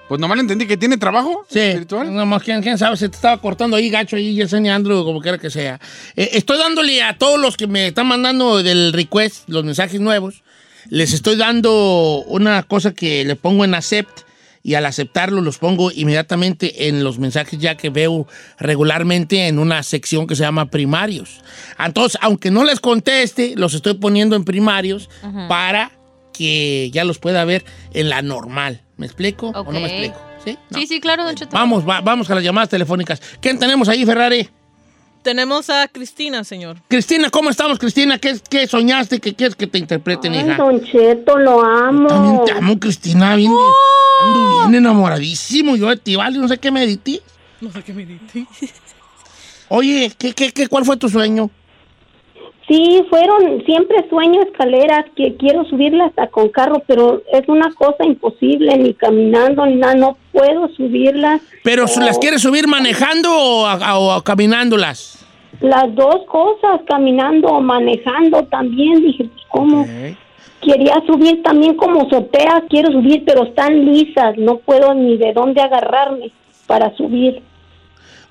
Pues 0.08 0.20
nomás 0.20 0.36
le 0.36 0.42
entendí 0.42 0.66
que 0.66 0.76
tiene 0.76 0.98
trabajo 0.98 1.46
Sí, 1.48 1.60
espiritual. 1.60 2.12
nomás, 2.14 2.42
¿quién, 2.42 2.60
quién 2.60 2.76
sabe, 2.76 2.96
se 2.98 3.08
te 3.08 3.16
estaba 3.16 3.40
cortando 3.40 3.76
ahí 3.76 3.88
gacho 3.88 4.16
ahí 4.16 4.34
Yesenia 4.34 4.74
Andrew, 4.74 5.02
como 5.04 5.20
quiera 5.22 5.38
que 5.38 5.48
sea. 5.48 5.80
Eh, 6.16 6.30
estoy 6.32 6.58
dándole 6.58 7.02
a 7.02 7.16
todos 7.16 7.40
los 7.40 7.56
que 7.56 7.66
me 7.66 7.86
están 7.86 8.06
mandando 8.08 8.62
del 8.62 8.92
request, 8.92 9.48
los 9.48 9.64
mensajes 9.64 10.00
nuevos, 10.00 10.42
les 10.90 11.14
estoy 11.14 11.36
dando 11.36 12.22
una 12.26 12.62
cosa 12.64 12.92
que 12.92 13.24
le 13.24 13.36
pongo 13.36 13.64
en 13.64 13.74
accept 13.74 14.20
y 14.64 14.74
al 14.74 14.86
aceptarlo 14.86 15.40
los 15.40 15.58
pongo 15.58 15.90
inmediatamente 15.90 16.88
en 16.88 17.02
los 17.02 17.18
mensajes 17.18 17.58
ya 17.58 17.76
que 17.76 17.90
veo 17.90 18.26
regularmente 18.58 19.48
en 19.48 19.58
una 19.58 19.82
sección 19.82 20.26
que 20.26 20.36
se 20.36 20.42
llama 20.42 20.66
primarios. 20.66 21.42
Entonces, 21.78 22.18
aunque 22.22 22.50
no 22.50 22.64
les 22.64 22.78
conteste, 22.80 23.54
los 23.56 23.74
estoy 23.74 23.94
poniendo 23.94 24.36
en 24.36 24.44
primarios 24.44 25.10
para 25.48 25.90
que 26.32 26.90
ya 26.92 27.04
los 27.04 27.18
pueda 27.18 27.44
ver 27.44 27.64
en 27.92 28.08
la 28.08 28.22
normal. 28.22 28.82
¿Me 28.96 29.06
explico 29.06 29.48
o 29.48 29.64
no 29.72 29.80
me 29.80 29.86
explico? 29.86 30.16
¿Sí? 30.44 30.56
No. 30.70 30.78
Sí, 30.78 30.86
sí, 30.86 31.00
claro, 31.00 31.24
Don 31.24 31.34
Cheto. 31.34 31.50
Vamos, 31.52 31.86
va- 31.88 32.00
vamos 32.00 32.30
a 32.30 32.34
las 32.34 32.42
llamadas 32.44 32.68
telefónicas. 32.68 33.20
¿Quién 33.40 33.58
tenemos 33.58 33.88
ahí, 33.88 34.04
Ferrari? 34.06 34.48
Tenemos 35.22 35.70
a 35.70 35.86
Cristina, 35.86 36.42
señor. 36.42 36.78
Cristina, 36.88 37.30
¿cómo 37.30 37.48
estamos, 37.50 37.78
Cristina? 37.78 38.18
¿Qué, 38.18 38.40
qué 38.50 38.66
soñaste? 38.66 39.20
¿Qué 39.20 39.34
quieres 39.34 39.54
que 39.54 39.68
te 39.68 39.78
interpreten, 39.78 40.32
Ay, 40.32 40.40
hija? 40.40 40.56
Don 40.56 40.82
Cheto, 40.82 41.38
lo 41.38 41.62
amo. 41.62 42.08
También 42.08 42.44
te 42.44 42.52
amo, 42.52 42.78
Cristina. 42.80 43.36
Bien, 43.36 43.52
ando 43.52 44.51
bien 44.68 44.74
enamoradísimo. 44.84 45.76
Yo 45.76 45.88
de 45.88 45.96
ti, 45.96 46.16
vale, 46.16 46.38
no 46.38 46.48
sé 46.48 46.58
qué 46.58 46.70
me 46.70 46.82
edité. 46.84 47.20
No 47.60 47.70
sé 47.70 47.82
qué 47.82 47.92
me 47.92 48.04
dice. 48.06 48.46
Oye, 49.68 50.12
¿qué, 50.18 50.32
qué, 50.32 50.52
qué, 50.52 50.68
¿cuál 50.68 50.84
fue 50.84 50.96
tu 50.96 51.08
sueño? 51.08 51.50
Sí, 52.68 53.02
fueron, 53.10 53.62
siempre 53.66 54.06
sueño 54.08 54.40
escaleras 54.42 55.04
que 55.16 55.36
quiero 55.36 55.64
subirlas 55.64 56.08
hasta 56.10 56.28
con 56.28 56.48
carro, 56.48 56.82
pero 56.86 57.22
es 57.32 57.46
una 57.48 57.72
cosa 57.74 58.04
imposible, 58.04 58.76
ni 58.78 58.94
caminando, 58.94 59.66
ni 59.66 59.74
nada, 59.76 59.94
no 59.94 60.16
puedo 60.30 60.68
subirlas. 60.76 61.40
¿Pero 61.64 61.86
las 62.00 62.18
quieres 62.18 62.40
subir 62.42 62.68
manejando 62.68 63.30
o, 63.34 63.66
a- 63.66 63.98
o 63.98 64.22
caminándolas? 64.22 65.24
Las 65.60 65.94
dos 65.94 66.24
cosas, 66.28 66.80
caminando 66.88 67.48
o 67.48 67.60
manejando 67.60 68.44
también, 68.44 69.02
dije, 69.02 69.24
pues 69.24 69.44
cómo. 69.48 69.86
Quería 70.62 71.02
subir 71.06 71.42
también 71.42 71.74
como 71.74 72.02
azoteas, 72.02 72.62
quiero 72.70 72.92
subir, 72.92 73.24
pero 73.26 73.44
están 73.44 73.84
lisas, 73.84 74.36
no 74.38 74.58
puedo 74.58 74.94
ni 74.94 75.16
de 75.16 75.32
dónde 75.32 75.60
agarrarme 75.60 76.30
para 76.66 76.94
subir. 76.96 77.42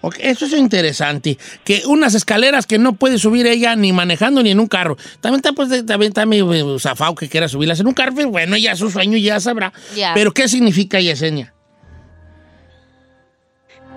Ok, 0.01 0.15
eso 0.19 0.45
es 0.45 0.53
interesante. 0.53 1.37
Que 1.63 1.83
unas 1.85 2.15
escaleras 2.15 2.65
que 2.65 2.79
no 2.79 2.93
puede 2.93 3.19
subir 3.19 3.45
ella 3.45 3.75
ni 3.75 3.93
manejando 3.93 4.41
ni 4.41 4.49
en 4.49 4.59
un 4.59 4.67
carro. 4.67 4.97
También 5.19 5.41
está, 5.43 5.53
pues, 5.53 5.85
también 5.85 6.09
está 6.09 6.25
medio 6.25 6.51
eh, 6.53 6.79
zafado 6.79 7.13
que 7.15 7.29
quiera 7.29 7.47
subirlas 7.47 7.79
en 7.79 7.87
un 7.87 7.93
carro. 7.93 8.13
pero 8.15 8.29
Bueno, 8.29 8.57
ya 8.57 8.75
su 8.75 8.89
sueño 8.89 9.17
ya 9.17 9.39
sabrá. 9.39 9.71
Ya. 9.95 10.13
Pero 10.15 10.31
¿qué 10.31 10.47
significa 10.47 10.99
Yesenia? 10.99 11.53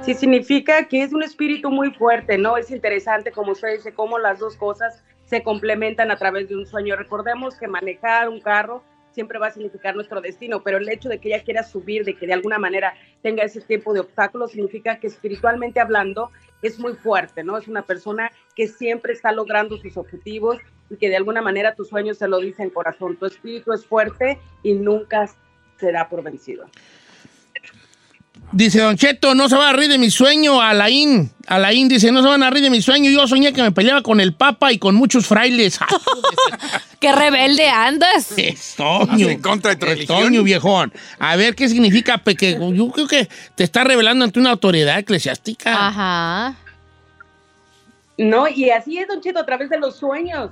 Sí, 0.04 0.12
significa 0.12 0.86
que 0.86 1.02
es 1.02 1.14
un 1.14 1.22
espíritu 1.22 1.70
muy 1.70 1.90
fuerte, 1.92 2.36
¿no? 2.36 2.58
Es 2.58 2.70
interesante, 2.70 3.32
como 3.32 3.52
usted 3.52 3.76
dice, 3.76 3.94
cómo 3.94 4.18
las 4.18 4.38
dos 4.38 4.56
cosas 4.56 5.02
se 5.26 5.42
complementan 5.42 6.10
a 6.10 6.16
través 6.16 6.48
de 6.48 6.56
un 6.56 6.66
sueño. 6.66 6.96
Recordemos 6.96 7.56
que 7.56 7.68
manejar 7.68 8.28
un 8.28 8.40
carro 8.40 8.82
siempre 9.14 9.38
va 9.38 9.46
a 9.46 9.50
significar 9.52 9.94
nuestro 9.94 10.20
destino, 10.20 10.62
pero 10.62 10.78
el 10.78 10.88
hecho 10.88 11.08
de 11.08 11.18
que 11.18 11.28
ella 11.28 11.44
quiera 11.44 11.62
subir, 11.62 12.04
de 12.04 12.14
que 12.16 12.26
de 12.26 12.32
alguna 12.32 12.58
manera 12.58 12.94
tenga 13.22 13.44
ese 13.44 13.60
tiempo 13.60 13.94
de 13.94 14.00
obstáculos, 14.00 14.50
significa 14.50 14.98
que 14.98 15.06
espiritualmente 15.06 15.78
hablando 15.78 16.30
es 16.62 16.80
muy 16.80 16.94
fuerte, 16.94 17.44
¿no? 17.44 17.56
Es 17.56 17.68
una 17.68 17.82
persona 17.82 18.32
que 18.56 18.66
siempre 18.66 19.12
está 19.12 19.30
logrando 19.30 19.76
sus 19.78 19.96
objetivos 19.96 20.58
y 20.90 20.96
que 20.96 21.08
de 21.08 21.16
alguna 21.16 21.42
manera 21.42 21.74
tus 21.74 21.88
sueños 21.88 22.18
se 22.18 22.26
lo 22.26 22.40
dicen 22.40 22.70
corazón. 22.70 23.16
Tu 23.16 23.26
espíritu 23.26 23.72
es 23.72 23.86
fuerte 23.86 24.38
y 24.62 24.74
nunca 24.74 25.28
será 25.78 26.08
por 26.08 26.22
vencido. 26.22 26.66
Dice 28.54 28.78
Don 28.78 28.96
Cheto, 28.96 29.34
no 29.34 29.48
se 29.48 29.56
va 29.56 29.70
a 29.70 29.72
reír 29.72 29.90
de 29.90 29.98
mi 29.98 30.12
sueño, 30.12 30.62
Alain. 30.62 31.28
Alain 31.48 31.88
dice, 31.88 32.12
no 32.12 32.22
se 32.22 32.28
van 32.28 32.44
a 32.44 32.50
reír 32.50 32.62
de 32.62 32.70
mi 32.70 32.80
sueño. 32.80 33.10
Yo 33.10 33.26
soñé 33.26 33.52
que 33.52 33.60
me 33.60 33.72
peleaba 33.72 34.00
con 34.02 34.20
el 34.20 34.32
Papa 34.32 34.70
y 34.70 34.78
con 34.78 34.94
muchos 34.94 35.26
frailes. 35.26 35.80
¡Qué 37.00 37.12
rebelde 37.12 37.68
andas! 37.68 38.32
Estoño. 38.36 39.28
En 39.28 39.42
contra 39.42 39.72
de 39.72 39.76
tu 39.76 39.86
religión. 39.86 40.18
Estoño, 40.18 40.44
viejón. 40.44 40.92
A 41.18 41.34
ver 41.34 41.56
qué 41.56 41.68
significa, 41.68 42.18
porque 42.18 42.52
yo 42.52 42.90
creo 42.90 43.08
que 43.08 43.28
te 43.56 43.64
está 43.64 43.82
revelando 43.82 44.24
ante 44.24 44.38
una 44.38 44.52
autoridad 44.52 45.00
eclesiástica. 45.00 45.88
Ajá. 45.88 46.54
No, 48.16 48.46
y 48.46 48.70
así 48.70 48.98
es, 48.98 49.08
Don 49.08 49.20
Cheto, 49.20 49.40
a 49.40 49.46
través 49.46 49.68
de 49.68 49.80
los 49.80 49.96
sueños. 49.96 50.50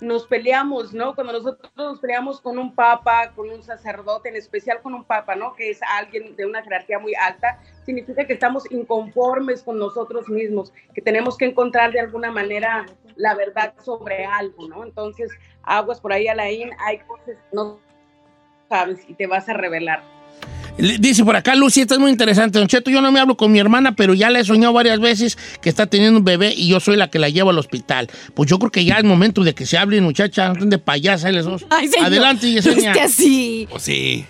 Nos 0.00 0.26
peleamos, 0.26 0.92
¿no? 0.92 1.14
Cuando 1.14 1.32
nosotros 1.32 1.72
nos 1.74 2.00
peleamos 2.00 2.40
con 2.40 2.58
un 2.58 2.74
papa, 2.74 3.32
con 3.34 3.48
un 3.48 3.62
sacerdote, 3.62 4.28
en 4.28 4.36
especial 4.36 4.82
con 4.82 4.94
un 4.94 5.04
papa, 5.04 5.34
¿no? 5.34 5.54
Que 5.54 5.70
es 5.70 5.80
alguien 5.82 6.36
de 6.36 6.44
una 6.44 6.62
jerarquía 6.62 6.98
muy 6.98 7.14
alta, 7.14 7.58
significa 7.84 8.26
que 8.26 8.34
estamos 8.34 8.70
inconformes 8.70 9.62
con 9.62 9.78
nosotros 9.78 10.28
mismos, 10.28 10.72
que 10.94 11.00
tenemos 11.00 11.36
que 11.38 11.46
encontrar 11.46 11.92
de 11.92 12.00
alguna 12.00 12.30
manera 12.30 12.84
la 13.16 13.34
verdad 13.34 13.74
sobre 13.82 14.26
algo, 14.26 14.68
¿no? 14.68 14.84
Entonces, 14.84 15.30
aguas 15.62 16.00
por 16.00 16.12
ahí, 16.12 16.28
Alain, 16.28 16.70
hay 16.86 16.98
cosas 16.98 17.26
que 17.26 17.36
no 17.52 17.78
sabes 18.68 19.08
y 19.08 19.14
te 19.14 19.26
vas 19.26 19.48
a 19.48 19.54
revelar. 19.54 20.15
Le- 20.78 20.98
Dice 20.98 21.24
por 21.24 21.34
acá, 21.36 21.54
Lucy, 21.54 21.80
esto 21.80 21.94
es 21.94 22.00
muy 22.00 22.10
interesante. 22.10 22.58
Don 22.58 22.68
Cheto, 22.68 22.90
yo 22.90 23.00
no 23.00 23.10
me 23.10 23.18
hablo 23.20 23.36
con 23.36 23.50
mi 23.50 23.58
hermana, 23.58 23.96
pero 23.96 24.12
ya 24.14 24.30
le 24.30 24.40
he 24.40 24.44
soñado 24.44 24.72
varias 24.72 25.00
veces 25.00 25.38
que 25.62 25.68
está 25.68 25.86
teniendo 25.86 26.18
un 26.18 26.24
bebé 26.24 26.52
y 26.56 26.68
yo 26.68 26.80
soy 26.80 26.96
la 26.96 27.08
que 27.08 27.18
la 27.18 27.28
llevo 27.30 27.50
al 27.50 27.58
hospital. 27.58 28.08
Pues 28.34 28.50
yo 28.50 28.58
creo 28.58 28.70
que 28.70 28.84
ya 28.84 28.96
es 28.98 29.04
momento 29.04 29.42
de 29.42 29.54
que 29.54 29.64
se 29.66 29.78
hablen, 29.78 30.04
muchacha. 30.04 30.48
No 30.48 30.52
estén 30.54 30.70
de 30.70 30.78
payasa, 30.78 31.30
les 31.32 31.44
dos. 31.44 31.64
Ay, 31.70 31.88
señor. 31.88 32.06
Adelante, 32.06 32.50
Yesenia. 32.52 32.92
Usted 32.92 33.08
sí. 33.08 33.66
Pues 33.70 33.82
sí. 33.82 34.26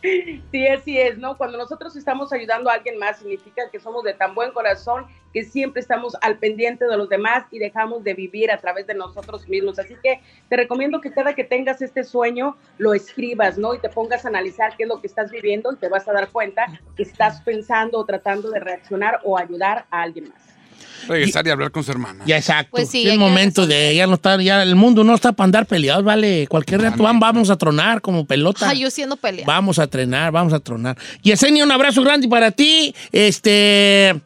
Sí, 0.00 0.66
así 0.68 0.98
es, 0.98 1.18
¿no? 1.18 1.36
Cuando 1.36 1.58
nosotros 1.58 1.96
estamos 1.96 2.32
ayudando 2.32 2.70
a 2.70 2.74
alguien 2.74 2.98
más, 2.98 3.18
significa 3.18 3.68
que 3.70 3.80
somos 3.80 4.04
de 4.04 4.14
tan 4.14 4.34
buen 4.34 4.52
corazón 4.52 5.06
que 5.32 5.42
siempre 5.42 5.80
estamos 5.80 6.16
al 6.20 6.38
pendiente 6.38 6.86
de 6.86 6.96
los 6.96 7.08
demás 7.08 7.46
y 7.50 7.58
dejamos 7.58 8.04
de 8.04 8.14
vivir 8.14 8.50
a 8.50 8.58
través 8.58 8.86
de 8.86 8.94
nosotros 8.94 9.48
mismos. 9.48 9.78
Así 9.78 9.96
que 10.02 10.20
te 10.48 10.56
recomiendo 10.56 11.00
que 11.00 11.10
cada 11.10 11.34
que 11.34 11.44
tengas 11.44 11.82
este 11.82 12.04
sueño, 12.04 12.56
lo 12.78 12.94
escribas, 12.94 13.58
¿no? 13.58 13.74
Y 13.74 13.80
te 13.80 13.88
pongas 13.88 14.24
a 14.24 14.28
analizar 14.28 14.76
qué 14.76 14.84
es 14.84 14.88
lo 14.88 15.00
que 15.00 15.08
estás 15.08 15.30
viviendo 15.30 15.72
y 15.72 15.76
te 15.76 15.88
vas 15.88 16.06
a 16.08 16.12
dar 16.12 16.28
cuenta 16.28 16.66
que 16.96 17.02
estás 17.02 17.40
pensando 17.42 17.98
o 17.98 18.04
tratando 18.04 18.50
de 18.50 18.60
reaccionar 18.60 19.20
o 19.24 19.36
ayudar 19.36 19.86
a 19.90 20.02
alguien 20.02 20.28
más. 20.28 20.57
Regresar 21.06 21.46
y 21.46 21.50
hablar 21.50 21.70
con 21.70 21.82
su 21.84 21.90
hermana. 21.90 22.24
Ya, 22.26 22.36
exacto. 22.36 22.70
Pues 22.72 22.90
sí, 22.90 23.06
es 23.06 23.12
el 23.12 23.18
momento 23.18 23.66
de 23.66 23.94
ya 23.94 24.06
no 24.06 24.14
estar, 24.14 24.40
ya 24.40 24.62
el 24.62 24.74
mundo 24.76 25.04
no 25.04 25.14
está 25.14 25.32
para 25.32 25.44
andar 25.46 25.66
peleados, 25.66 26.04
vale. 26.04 26.46
Cualquier 26.48 26.82
rato 26.82 27.02
van- 27.02 27.18
vamos 27.20 27.48
a 27.50 27.56
tronar 27.56 28.00
como 28.00 28.26
pelota. 28.26 28.68
Ay, 28.68 28.80
yo 28.80 28.90
siendo 28.90 29.16
pelea. 29.16 29.44
Vamos 29.46 29.78
a 29.78 29.86
trenar, 29.86 30.32
vamos 30.32 30.52
a 30.52 30.60
tronar. 30.60 30.96
Yesenia, 31.22 31.64
un 31.64 31.72
abrazo 31.72 32.02
grande 32.02 32.28
para 32.28 32.50
ti. 32.50 32.94
Este, 33.12 34.20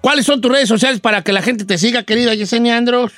¿cuáles 0.00 0.26
son 0.26 0.40
tus 0.40 0.50
redes 0.52 0.68
sociales 0.68 1.00
para 1.00 1.22
que 1.22 1.32
la 1.32 1.42
gente 1.42 1.64
te 1.64 1.78
siga, 1.78 2.02
querida 2.02 2.34
Yesenia 2.34 2.76
Andros? 2.76 3.12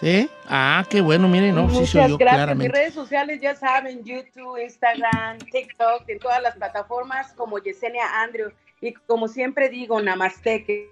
¿Sí? 0.00 0.28
Ah, 0.48 0.84
qué 0.90 1.00
bueno, 1.00 1.28
miren, 1.28 1.54
no, 1.54 1.68
sí 1.70 1.76
Muchas 1.76 1.90
soy 1.90 2.08
yo, 2.10 2.18
gracias. 2.18 2.56
Mis 2.56 2.68
redes 2.68 2.92
sociales 2.94 3.40
ya 3.40 3.54
saben, 3.54 4.04
YouTube, 4.04 4.58
Instagram, 4.62 5.38
TikTok, 5.38 6.08
en 6.08 6.18
todas 6.18 6.42
las 6.42 6.56
plataformas 6.56 7.32
como 7.34 7.58
Yesenia 7.58 8.02
Andrew. 8.22 8.50
Y 8.84 8.92
como 9.06 9.28
siempre 9.28 9.70
digo, 9.70 10.02
Namaste, 10.02 10.62
que 10.64 10.90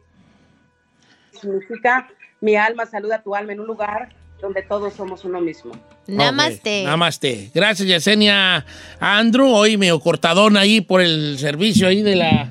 significa 1.38 2.08
mi 2.40 2.56
alma 2.56 2.86
saluda 2.86 3.16
a 3.16 3.22
tu 3.22 3.34
alma 3.34 3.52
en 3.52 3.60
un 3.60 3.66
lugar 3.66 4.08
donde 4.40 4.62
todos 4.62 4.94
somos 4.94 5.26
uno 5.26 5.42
mismo. 5.42 5.72
Namaste. 6.06 6.84
Namaste. 6.84 7.50
Gracias, 7.54 7.86
Yesenia 7.86 8.64
Andrew. 8.98 9.46
Hoy 9.46 9.76
medio 9.76 10.00
cortadón 10.00 10.56
ahí 10.56 10.80
por 10.80 11.02
el 11.02 11.36
servicio 11.38 11.86
ahí 11.86 12.00
de 12.00 12.16
la, 12.16 12.50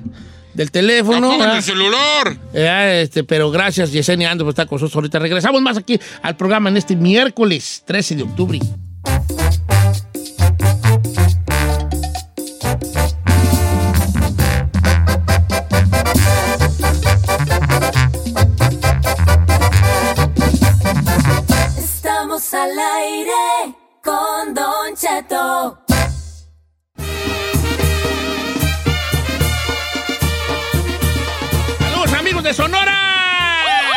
del 0.54 0.70
teléfono. 0.70 1.32
¡Apágame 1.32 1.38
¿verdad? 1.38 1.56
el 1.56 1.62
celular! 1.64 2.36
Eh, 2.54 3.00
este, 3.02 3.24
pero 3.24 3.50
gracias, 3.50 3.90
Yesenia 3.90 4.30
Andrew, 4.30 4.46
por 4.46 4.52
estar 4.52 4.68
con 4.68 4.76
nosotros 4.76 4.94
ahorita. 4.94 5.18
Regresamos 5.18 5.60
más 5.60 5.76
aquí 5.76 5.98
al 6.22 6.36
programa 6.36 6.70
en 6.70 6.76
este 6.76 6.94
miércoles 6.94 7.82
13 7.84 8.14
de 8.14 8.22
octubre. 8.22 8.60
Estamos 22.42 22.54
al 22.54 22.78
aire 22.78 23.76
con 24.02 24.52
Don 24.52 24.96
Cheto. 24.96 25.78
¡Saludos, 31.78 32.12
amigos 32.14 32.42
de 32.42 32.52
Sonora! 32.52 32.98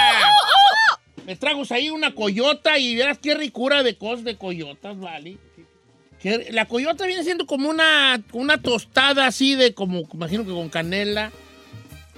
Me 1.25 1.35
trago 1.35 1.63
ahí 1.71 1.89
una 1.89 2.13
coyota 2.13 2.77
y 2.77 2.95
verás 2.95 3.17
qué 3.17 3.33
ricura 3.33 3.81
de 3.81 3.97
cosas 3.97 4.23
de 4.23 4.37
coyotas, 4.37 4.99
¿vale? 4.99 5.37
Que 6.19 6.51
la 6.51 6.67
coyota 6.67 7.07
viene 7.07 7.23
siendo 7.23 7.47
como 7.47 7.67
una, 7.67 8.21
una 8.31 8.61
tostada 8.61 9.25
así 9.25 9.55
de 9.55 9.73
como, 9.73 10.03
imagino 10.13 10.45
que 10.45 10.51
con 10.51 10.69
canela, 10.69 11.31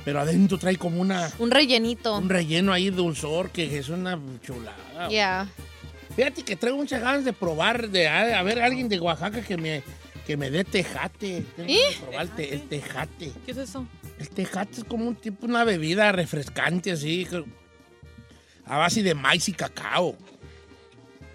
pero 0.03 0.19
adentro 0.19 0.57
trae 0.57 0.75
como 0.75 0.99
una, 0.99 1.31
Un 1.39 1.51
rellenito. 1.51 2.17
un 2.17 2.27
relleno 2.27 2.73
ahí 2.73 2.89
dulzor 2.89 3.49
que 3.51 3.77
es 3.77 3.87
una 3.87 4.19
chulada. 4.45 5.07
Ya. 5.09 5.47
Fíjate 6.17 6.43
que 6.43 6.55
traigo 6.57 6.77
muchas 6.77 6.99
ganas 6.99 7.23
de 7.23 7.31
probar, 7.31 7.89
de 7.89 8.07
a, 8.09 8.39
a 8.39 8.43
ver 8.43 8.59
alguien 8.59 8.89
de 8.89 8.99
Oaxaca 8.99 9.41
que 9.41 9.55
me, 9.55 9.83
que 10.25 10.35
me 10.35 10.49
dé 10.49 10.63
tejate. 10.65 11.45
Tengo 11.55 11.69
¿Eh? 11.71 11.77
que 11.93 11.99
probar 12.05 12.21
el, 12.23 12.29
te- 12.31 12.53
el 12.55 12.61
tejate. 12.67 13.31
¿Qué 13.45 13.51
es 13.51 13.57
eso? 13.57 13.87
El 14.19 14.29
tejate 14.29 14.79
es 14.79 14.83
como 14.83 15.07
un 15.07 15.15
tipo, 15.15 15.45
una 15.45 15.63
bebida 15.63 16.11
refrescante 16.11 16.91
así, 16.91 17.25
a 18.65 18.77
base 18.77 19.03
de 19.03 19.13
maíz 19.13 19.47
y 19.47 19.53
cacao. 19.53 20.17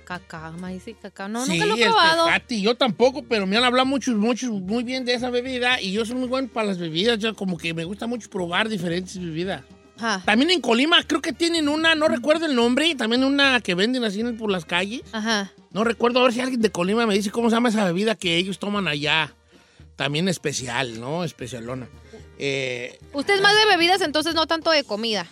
Cacao, 0.05 0.53
maíz 0.55 0.87
y 0.89 0.95
cacao. 0.95 1.29
No, 1.29 1.47
sí, 1.47 1.53
nunca 1.53 1.67
lo 1.67 1.77
he 1.77 1.83
el 1.85 1.93
tejate. 1.93 2.61
Yo 2.61 2.75
tampoco, 2.77 3.23
pero 3.23 3.47
me 3.47 3.57
han 3.57 3.65
hablado 3.65 3.87
muchos, 3.87 4.17
muchos, 4.17 4.51
muy 4.51 4.83
bien 4.83 5.05
de 5.05 5.15
esa 5.15 5.31
bebida 5.31 5.81
y 5.81 5.93
yo 5.93 6.05
soy 6.05 6.17
muy 6.17 6.29
bueno 6.29 6.49
para 6.49 6.67
las 6.67 6.79
bebidas. 6.79 7.21
Yo 7.21 7.35
como 7.37 7.57
que 7.57 7.73
me 7.73 7.85
gusta 7.85 8.09
mucho 8.09 8.29
probar 8.29 8.69
diferentes 8.69 9.17
bebidas. 9.19 9.62
Ajá. 10.02 10.23
También 10.25 10.50
en 10.50 10.61
Colima 10.61 11.00
creo 11.04 11.23
que 11.23 11.32
tienen 11.32 11.68
una, 11.68 11.94
no 11.94 12.09
recuerdo 12.09 12.47
el 12.47 12.56
nombre, 12.56 12.94
también 12.97 13.23
una 13.23 13.61
que 13.61 13.76
venden 13.76 14.02
así 14.02 14.23
por 14.32 14.50
las 14.50 14.64
calles. 14.64 15.02
Ajá. 15.12 15.52
No 15.71 15.85
recuerdo, 15.85 16.18
a 16.18 16.25
ver 16.25 16.32
si 16.32 16.40
alguien 16.40 16.61
de 16.61 16.71
Colima 16.73 17.06
me 17.06 17.14
dice 17.14 17.30
cómo 17.30 17.50
se 17.50 17.56
llama 17.56 17.68
esa 17.68 17.85
bebida 17.85 18.16
que 18.16 18.37
ellos 18.37 18.59
toman 18.59 18.88
allá. 18.88 19.32
También 19.94 20.26
especial, 20.26 21.00
¿no? 21.00 21.23
Especialona. 21.23 21.88
Eh, 22.38 22.99
Usted 23.12 23.35
es 23.35 23.42
más 23.42 23.54
de 23.54 23.66
bebidas, 23.66 24.00
entonces 24.00 24.35
no 24.35 24.47
tanto 24.47 24.71
de 24.73 24.82
comida. 24.82 25.28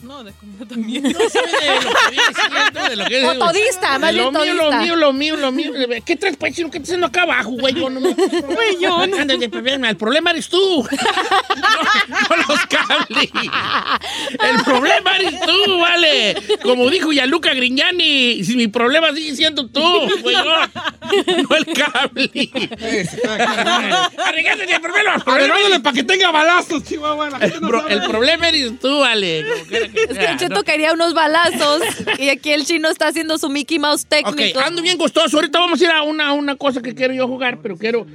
No, 0.00 0.22
de 0.22 0.32
comida 0.32 0.66
también. 0.66 1.04
yo 1.04 1.18
soy 1.18 1.42
de 1.50 1.80
lo 1.82 1.90
que 1.90 2.10
viene 2.10 2.24
siendo, 2.34 2.88
de 2.88 2.96
lo 2.96 3.04
que 3.06 3.26
O 3.26 3.38
todista, 3.38 3.98
más 3.98 4.14
lo 4.14 4.30
mío, 4.30 4.54
lo 4.54 4.72
mío, 4.72 4.96
lo 4.96 5.12
mío, 5.12 5.36
lo 5.36 5.52
mío. 5.52 5.72
¿Qué 6.04 6.16
traes, 6.16 6.36
pues, 6.36 6.54
chino? 6.54 6.70
¿Qué 6.70 6.78
estás 6.78 6.90
haciendo 6.90 7.06
acá 7.06 7.22
abajo, 7.22 7.50
güey? 7.52 7.74
Yo 7.74 7.88
no 7.88 8.00
me... 8.00 8.12
Güey, 8.12 8.78
yo 8.80 8.96
Ándale, 8.98 9.48
problema. 9.48 9.88
El 9.88 9.96
problema 9.96 10.30
eres 10.30 10.48
tú. 10.48 10.86
No, 12.08 12.36
no 12.36 12.54
los 12.54 12.66
El 14.48 14.62
problema 14.64 15.16
eres 15.16 15.34
tú, 15.40 15.78
vale. 15.78 16.36
Como 16.62 16.88
dijo 16.90 17.12
Yaluca 17.12 17.54
Grignani, 17.54 18.44
si 18.44 18.56
mi 18.56 18.68
problema 18.68 19.12
sigue 19.12 19.34
siendo 19.36 19.66
tú, 19.68 19.82
güey, 20.22 20.36
no, 20.36 20.44
no 21.48 21.56
el 21.56 21.66
cable. 21.66 22.30
Arreglándole 24.24 24.74
el 24.74 24.80
problema. 24.80 25.14
el 25.14 25.22
problema 25.22 25.44
Arreglándole 25.54 25.80
para 25.80 25.94
que 25.94 26.04
tenga 26.04 26.30
balazos, 26.30 26.84
Chihuahua. 26.84 27.30
la 27.30 27.36
el, 27.38 27.42
gente 27.44 27.60
no 27.60 27.68
pro- 27.68 27.80
sabe. 27.82 27.94
el 27.94 28.02
problema 28.02 28.48
eres 28.48 28.78
tú, 28.80 29.00
vale. 29.00 29.44
Que 29.68 29.76
Es 30.10 30.18
que 30.18 30.24
el 30.26 30.36
Cheto 30.38 30.54
¿no? 30.56 30.64
quería 30.64 30.92
unos 30.92 31.14
balazos 31.14 31.82
y 32.18 32.28
aquí 32.28 32.50
el 32.52 32.64
chino 32.64 32.88
está 32.88 33.08
haciendo 33.08 33.38
su 33.38 33.48
Mickey 33.48 33.78
Mouse 33.78 34.02
Ok, 34.02 34.08
técnico. 34.08 34.60
ando 34.60 34.82
bien 34.82 34.98
gustoso. 34.98 35.36
Ahorita 35.36 35.58
vamos 35.58 35.80
a 35.80 35.84
ir 35.84 35.90
a 35.90 36.02
una, 36.02 36.32
una 36.32 36.56
cosa 36.56 36.82
que 36.82 36.94
quiero 36.94 37.14
yo 37.14 37.26
jugar, 37.26 37.58
pero 37.62 37.76
quiero. 37.76 38.06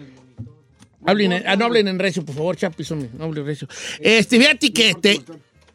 Hablen, 1.05 1.31
en- 1.31 1.47
ah, 1.47 1.55
no 1.55 1.65
hablen 1.65 1.87
en 1.87 1.97
recio, 1.99 2.23
por 2.25 2.35
favor, 2.35 2.57
hombre, 2.91 3.09
no 3.17 3.23
hablen 3.25 3.45
recio. 3.45 3.67
Este, 3.99 4.39
fíjate 4.39 4.71
que 4.71 4.93
te. 4.95 5.21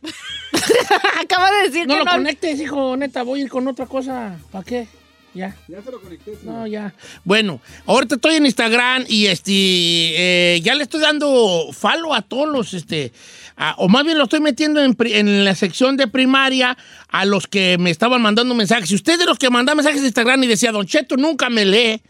Acaba 1.21 1.51
de 1.51 1.69
decir 1.69 1.87
No 1.87 1.95
que 1.95 1.99
lo 2.01 2.05
no. 2.05 2.11
conectes, 2.13 2.61
hijo, 2.61 2.97
neta, 2.97 3.23
voy 3.23 3.41
a 3.41 3.43
ir 3.45 3.49
con 3.49 3.67
otra 3.69 3.87
cosa. 3.87 4.39
¿Para 4.51 4.65
qué? 4.65 4.87
Ya. 5.35 5.55
Ya 5.69 5.83
se 5.83 5.91
lo 5.91 6.01
conecté. 6.01 6.33
No, 6.45 6.67
ya. 6.67 6.95
Bueno, 7.25 7.61
ahorita 7.85 8.15
estoy 8.15 8.37
en 8.37 8.47
Instagram 8.47 9.05
y 9.07 9.27
este 9.27 9.53
eh, 9.53 10.61
ya 10.63 10.75
le 10.75 10.85
estoy 10.85 11.01
dando 11.03 11.71
follow 11.73 12.15
a 12.15 12.23
todos 12.23 12.49
los, 12.49 12.73
este, 12.73 13.13
a- 13.57 13.75
o 13.77 13.89
más 13.89 14.05
bien 14.05 14.17
lo 14.17 14.25
estoy 14.25 14.41
metiendo 14.41 14.83
en, 14.83 14.95
pri- 14.95 15.13
en 15.15 15.45
la 15.45 15.55
sección 15.55 15.99
de 15.99 16.07
primaria 16.07 16.79
a 17.09 17.25
los 17.27 17.47
que 17.49 17.77
me 17.79 17.91
estaban 17.91 18.23
mandando 18.23 18.55
mensajes. 18.55 18.89
Si 18.89 18.95
usted 18.95 19.15
es 19.15 19.19
de 19.19 19.27
los 19.27 19.39
que 19.39 19.51
manda 19.51 19.75
mensajes 19.75 20.01
de 20.01 20.07
Instagram 20.07 20.43
y 20.45 20.47
decía, 20.47 20.73
Don 20.73 20.87
Cheto 20.87 21.19
nunca 21.19 21.51
me 21.51 21.67
lee, 21.67 22.01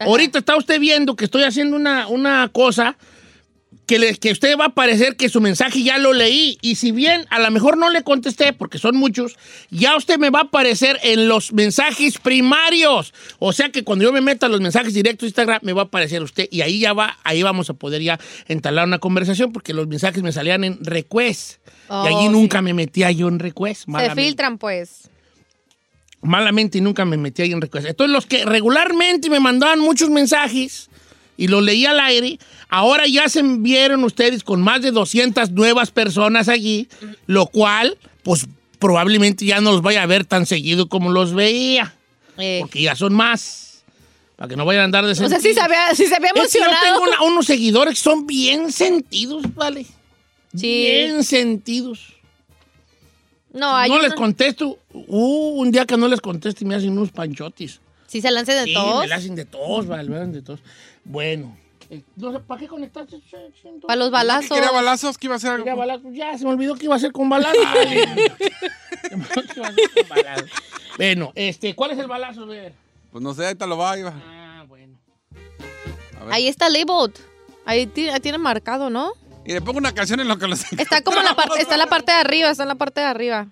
ahorita 0.00 0.38
está 0.38 0.56
usted 0.56 0.78
viendo 0.80 1.16
que 1.16 1.24
estoy 1.26 1.42
haciendo 1.44 1.76
una, 1.76 2.06
una 2.08 2.48
cosa 2.52 2.96
que, 3.86 4.00
le- 4.00 4.16
que 4.16 4.32
usted 4.32 4.56
va 4.58 4.64
a 4.66 4.74
parecer 4.74 5.14
que 5.16 5.28
su 5.28 5.40
mensaje 5.40 5.82
ya 5.84 5.98
lo 5.98 6.12
leí. 6.12 6.58
Y 6.60 6.74
si 6.74 6.90
bien 6.90 7.24
a 7.30 7.38
lo 7.38 7.48
mejor 7.52 7.76
no 7.78 7.88
le 7.88 8.02
contesté, 8.02 8.52
porque 8.52 8.78
son 8.78 8.96
muchos, 8.96 9.36
ya 9.70 9.96
usted 9.96 10.18
me 10.18 10.30
va 10.30 10.40
a 10.40 10.42
aparecer 10.42 10.98
en 11.04 11.28
los 11.28 11.52
mensajes 11.52 12.18
primarios. 12.18 13.14
O 13.38 13.52
sea 13.52 13.68
que 13.70 13.84
cuando 13.84 14.04
yo 14.04 14.12
me 14.12 14.20
meta 14.20 14.48
los 14.48 14.60
mensajes 14.60 14.92
directos 14.92 15.20
de 15.22 15.28
Instagram, 15.28 15.60
me 15.62 15.72
va 15.72 15.82
a 15.82 15.84
aparecer 15.84 16.20
usted. 16.22 16.48
Y 16.50 16.62
ahí 16.62 16.80
ya 16.80 16.94
va, 16.94 17.16
ahí 17.22 17.42
vamos 17.44 17.70
a 17.70 17.74
poder 17.74 18.02
ya 18.02 18.18
entablar 18.48 18.86
una 18.86 18.98
conversación, 18.98 19.52
porque 19.52 19.72
los 19.72 19.86
mensajes 19.86 20.20
me 20.22 20.32
salían 20.32 20.64
en 20.64 20.78
request. 20.84 21.58
Oh, 21.88 22.04
y 22.04 22.08
allí 22.08 22.26
sí. 22.26 22.28
nunca 22.30 22.62
me 22.62 22.74
metía 22.74 23.12
yo 23.12 23.28
en 23.28 23.38
request. 23.38 23.84
Se 23.86 24.14
filtran, 24.16 24.58
pues. 24.58 25.10
Malamente 26.26 26.78
y 26.78 26.80
nunca 26.80 27.04
me 27.04 27.16
metía 27.16 27.44
ahí 27.44 27.52
en 27.52 27.60
request. 27.60 27.86
Entonces, 27.86 28.12
los 28.12 28.26
que 28.26 28.44
regularmente 28.44 29.30
me 29.30 29.40
mandaban 29.40 29.80
muchos 29.80 30.10
mensajes 30.10 30.90
y 31.36 31.48
los 31.48 31.62
leía 31.62 31.90
al 31.90 32.00
aire, 32.00 32.38
ahora 32.68 33.06
ya 33.06 33.28
se 33.28 33.42
vieron 33.42 34.02
ustedes 34.04 34.42
con 34.42 34.60
más 34.62 34.82
de 34.82 34.90
200 34.90 35.50
nuevas 35.52 35.90
personas 35.90 36.48
allí, 36.48 36.88
lo 37.26 37.46
cual, 37.46 37.96
pues 38.22 38.46
probablemente 38.78 39.44
ya 39.44 39.60
no 39.60 39.72
los 39.72 39.82
vaya 39.82 40.02
a 40.02 40.06
ver 40.06 40.24
tan 40.24 40.46
seguido 40.46 40.88
como 40.88 41.10
los 41.10 41.32
veía, 41.34 41.94
Eh, 42.38 42.58
porque 42.60 42.82
ya 42.82 42.94
son 42.96 43.14
más. 43.14 43.82
Para 44.36 44.48
que 44.50 44.56
no 44.56 44.66
vayan 44.66 44.82
a 44.82 44.84
andar 44.84 45.06
de 45.06 45.12
o 45.12 45.14
sea, 45.14 45.40
sí 45.40 45.54
se 45.54 45.60
había, 45.60 45.94
sí 45.94 46.06
se 46.06 46.14
había 46.14 46.28
Es 46.34 46.52
que 46.52 46.58
yo 46.58 46.64
emocionado. 46.66 46.84
tengo 46.84 47.02
una- 47.10 47.22
unos 47.22 47.46
seguidores 47.46 47.94
que 47.94 48.00
son 48.00 48.26
bien 48.26 48.70
sentidos, 48.72 49.42
¿vale? 49.54 49.86
Sí. 50.54 50.66
Bien 50.66 51.24
sentidos. 51.24 52.00
No, 53.56 53.74
hay 53.74 53.90
no 53.90 54.00
les 54.00 54.14
contesto. 54.14 54.78
Uh, 54.92 55.60
un 55.60 55.70
día 55.70 55.84
que 55.86 55.96
no 55.96 56.08
les 56.08 56.20
contesto 56.20 56.62
y 56.64 56.66
me 56.66 56.74
hacen 56.74 56.92
unos 56.92 57.10
panchotis. 57.10 57.80
Sí 58.06 58.20
se 58.20 58.30
lancen 58.30 58.56
de 58.58 58.64
Sí, 58.66 58.74
todos. 58.74 59.00
me 59.00 59.08
la 59.08 59.16
hacen 59.16 59.34
de 59.34 59.44
todos, 59.44 59.86
vale, 59.86 60.08
me 60.08 60.16
hacen 60.16 60.32
de 60.32 60.42
todos. 60.42 60.60
Bueno, 61.04 61.56
eh, 61.90 62.02
no 62.16 62.32
sé, 62.32 62.40
¿para 62.40 62.60
qué 62.60 62.68
conectaste? 62.68 63.20
Para 63.82 63.96
los 63.96 64.10
balazos. 64.10 64.50
¿Quería 64.56 64.70
balazos? 64.70 65.18
¿Qué 65.18 65.26
iba 65.26 65.34
a 65.34 65.38
hacer? 65.38 65.56
Quería 65.58 65.74
balazos. 65.74 66.12
Ya, 66.12 66.36
se 66.38 66.44
me 66.44 66.50
olvidó 66.50 66.74
que 66.76 66.84
iba 66.84 66.94
a 66.94 66.98
ser 66.98 67.12
con 67.12 67.28
balazos. 67.28 67.56
Bueno, 70.96 71.32
este, 71.34 71.74
¿cuál 71.74 71.90
es 71.90 71.98
el 71.98 72.06
balazo? 72.06 72.42
A 72.42 72.46
ver. 72.46 72.72
Pues 73.12 73.22
no 73.22 73.34
sé, 73.34 73.44
ahorita 73.46 73.66
lo 73.66 73.76
va, 73.76 73.98
iba. 73.98 74.14
Ah, 74.26 74.64
bueno. 74.68 74.98
A 76.20 76.24
ver. 76.24 76.34
Ahí 76.34 76.48
está 76.48 76.68
labeled. 76.70 77.12
Ahí 77.66 77.86
ti- 77.86 78.08
ahí 78.08 78.20
tiene 78.20 78.38
marcado, 78.38 78.88
¿no? 78.90 79.12
Y 79.46 79.52
le 79.52 79.60
pongo 79.60 79.78
una 79.78 79.92
canción 79.92 80.20
en 80.20 80.28
lo 80.28 80.38
que 80.38 80.46
los 80.48 80.72
Está 80.78 81.02
como 81.02 81.18
en 81.18 81.24
la 81.24 81.36
parte, 81.36 81.60
está 81.60 81.74
en 81.74 81.80
la 81.80 81.86
parte 81.86 82.12
de 82.12 82.18
arriba, 82.18 82.50
está 82.50 82.64
en 82.64 82.68
la 82.68 82.74
parte 82.74 83.00
de 83.00 83.06
arriba. 83.06 83.46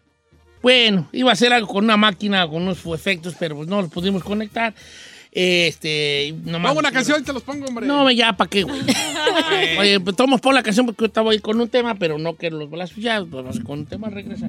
Bueno, 0.63 1.09
iba 1.13 1.31
a 1.31 1.35
hacer 1.35 1.53
algo 1.53 1.69
con 1.69 1.85
una 1.85 1.97
máquina, 1.97 2.49
con 2.49 2.63
unos 2.63 2.85
efectos, 2.87 3.35
pero 3.39 3.57
pues 3.57 3.69
no 3.69 3.83
los 3.83 3.91
pudimos 3.91 4.25
conectar. 4.25 4.75
Este, 5.31 6.33
nomás- 6.45 6.71
Pongo 6.71 6.81
una 6.81 6.93
canción 6.93 7.21
y 7.21 7.25
te 7.25 7.33
los 7.33 7.43
pongo, 7.43 7.67
hombre. 7.67 7.87
No, 7.87 8.11
ya, 8.11 8.33
¿para 8.37 8.49
qué, 8.49 8.63
güey? 8.63 8.81
Oye, 9.79 10.01
pues 10.01 10.17
tomamos 10.17 10.41
por 10.41 10.55
la 10.55 10.63
canción 10.63 10.87
porque 10.87 11.03
yo 11.03 11.07
estaba 11.07 11.33
ahí 11.33 11.41
con 11.41 11.61
un 11.61 11.69
tema, 11.69 11.97
pero 11.97 12.19
no 12.19 12.35
quiero 12.35 12.57
los 12.59 12.71
balazos 12.71 12.97
ya, 12.99 13.19
pues 13.19 13.31
vamos 13.31 13.61
con 13.61 13.81
un 13.81 13.87
tema, 13.87 14.09
regresa. 14.11 14.49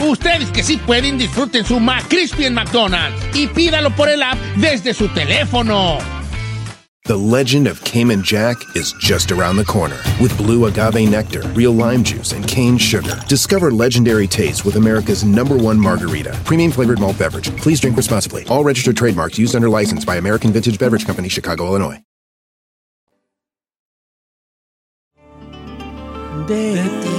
Ustedes 0.00 0.50
que 0.50 0.62
sí 0.62 0.76
pueden, 0.76 1.18
disfruten 1.18 1.64
su 1.64 1.78
McCrispy 1.78 2.44
en 2.46 2.54
McDonald's 2.54 3.20
y 3.34 3.46
pídalo 3.46 3.90
por 3.94 4.08
el 4.08 4.22
app 4.22 4.38
desde 4.56 4.94
su 4.94 5.08
teléfono. 5.08 5.98
The 7.04 7.16
legend 7.16 7.66
of 7.66 7.82
Cayman 7.82 8.22
Jack 8.22 8.56
is 8.76 8.92
just 9.00 9.32
around 9.32 9.56
the 9.56 9.64
corner. 9.64 9.98
With 10.20 10.36
blue 10.36 10.66
agave 10.66 11.08
nectar, 11.10 11.42
real 11.52 11.72
lime 11.72 12.04
juice, 12.04 12.32
and 12.32 12.46
cane 12.46 12.78
sugar. 12.78 13.20
Discover 13.28 13.72
legendary 13.72 14.28
taste 14.28 14.64
with 14.64 14.76
America's 14.76 15.24
number 15.24 15.56
one 15.56 15.80
margarita. 15.80 16.38
Premium 16.44 16.70
flavored 16.70 17.00
malt 17.00 17.18
beverage. 17.18 17.50
Please 17.56 17.80
drink 17.80 17.96
responsibly. 17.96 18.46
All 18.46 18.62
registered 18.62 18.96
trademarks 18.96 19.36
used 19.36 19.56
under 19.56 19.68
license 19.68 20.04
by 20.04 20.16
American 20.16 20.52
Vintage 20.52 20.78
Beverage 20.78 21.04
Company, 21.04 21.28
Chicago, 21.28 21.66
Illinois. 21.66 22.00
de 26.46 27.11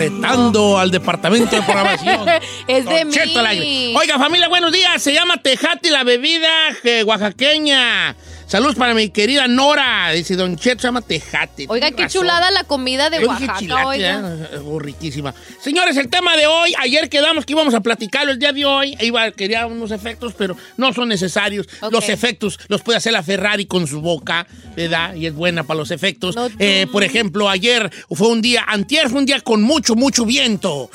Retando 0.00 0.78
al 0.78 0.90
departamento 0.90 1.54
de 1.54 1.60
programación. 1.60 2.26
es 2.66 2.86
de 2.86 3.04
mí. 3.04 3.94
Oiga, 3.94 4.18
familia, 4.18 4.48
buenos 4.48 4.72
días. 4.72 5.02
Se 5.02 5.12
llama 5.12 5.36
Tejati 5.36 5.90
la 5.90 6.04
bebida 6.04 6.48
eh, 6.84 7.04
oaxaqueña. 7.04 8.16
Saludos 8.50 8.74
para 8.74 8.94
mi 8.94 9.10
querida 9.10 9.46
Nora. 9.46 10.10
Dice, 10.10 10.34
Don 10.34 10.56
Cheto 10.56 10.80
se 10.80 10.88
llama 10.88 11.02
Tejate. 11.02 11.66
Oiga, 11.68 11.92
qué 11.92 12.02
razón. 12.02 12.22
chulada 12.22 12.50
la 12.50 12.64
comida 12.64 13.08
de 13.08 13.24
Oaxaca, 13.24 13.60
chilate, 13.60 13.84
oiga. 13.84 14.20
¿eh? 14.52 14.58
Oh, 14.66 14.80
riquísima. 14.80 15.32
Señores, 15.62 15.96
el 15.96 16.08
tema 16.08 16.36
de 16.36 16.48
hoy, 16.48 16.74
ayer 16.80 17.08
quedamos 17.08 17.46
que 17.46 17.52
íbamos 17.52 17.74
a 17.74 17.80
platicarlo 17.80 18.32
el 18.32 18.40
día 18.40 18.52
de 18.52 18.64
hoy. 18.64 18.96
Iba, 18.98 19.30
quería 19.30 19.68
unos 19.68 19.92
efectos, 19.92 20.34
pero 20.36 20.56
no 20.76 20.92
son 20.92 21.10
necesarios. 21.10 21.68
Los 21.92 22.08
efectos 22.08 22.58
los 22.66 22.82
puede 22.82 22.98
hacer 22.98 23.12
la 23.12 23.22
Ferrari 23.22 23.66
con 23.66 23.86
su 23.86 24.00
boca, 24.00 24.48
¿verdad? 24.74 25.14
Y 25.14 25.26
es 25.26 25.34
buena 25.34 25.62
para 25.62 25.78
los 25.78 25.92
efectos. 25.92 26.34
No, 26.34 26.48
Eh, 26.58 26.88
por 26.90 27.04
ejemplo, 27.04 27.48
ayer 27.48 27.88
fue 28.10 28.26
un 28.26 28.42
día, 28.42 28.64
antier 28.66 29.10
fue 29.10 29.20
un 29.20 29.26
día 29.26 29.40
con 29.42 29.62
mucho, 29.62 29.94
mucho 29.94 30.26
viento. 30.26 30.90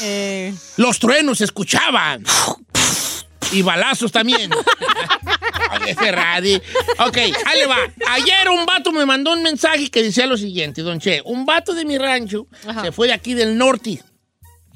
Eh, 0.00 0.52
Los 0.76 0.98
truenos 0.98 1.38
se 1.38 1.44
escuchaban. 1.44 2.24
Y 3.52 3.60
balazos 3.60 4.10
también. 4.10 4.50
Ferrari. 5.96 6.54
Ok, 6.98 7.16
ahí 7.18 7.58
le 7.58 7.66
va. 7.66 7.76
Ayer 8.10 8.48
un 8.50 8.64
vato 8.66 8.92
me 8.92 9.04
mandó 9.06 9.32
un 9.32 9.42
mensaje 9.42 9.90
que 9.90 10.02
decía 10.02 10.26
lo 10.26 10.36
siguiente, 10.36 10.82
don 10.82 10.98
Che. 11.00 11.22
Un 11.24 11.44
vato 11.46 11.74
de 11.74 11.84
mi 11.84 11.98
rancho 11.98 12.46
Ajá. 12.66 12.82
se 12.82 12.92
fue 12.92 13.06
de 13.08 13.12
aquí 13.14 13.34
del 13.34 13.56
norte. 13.58 14.02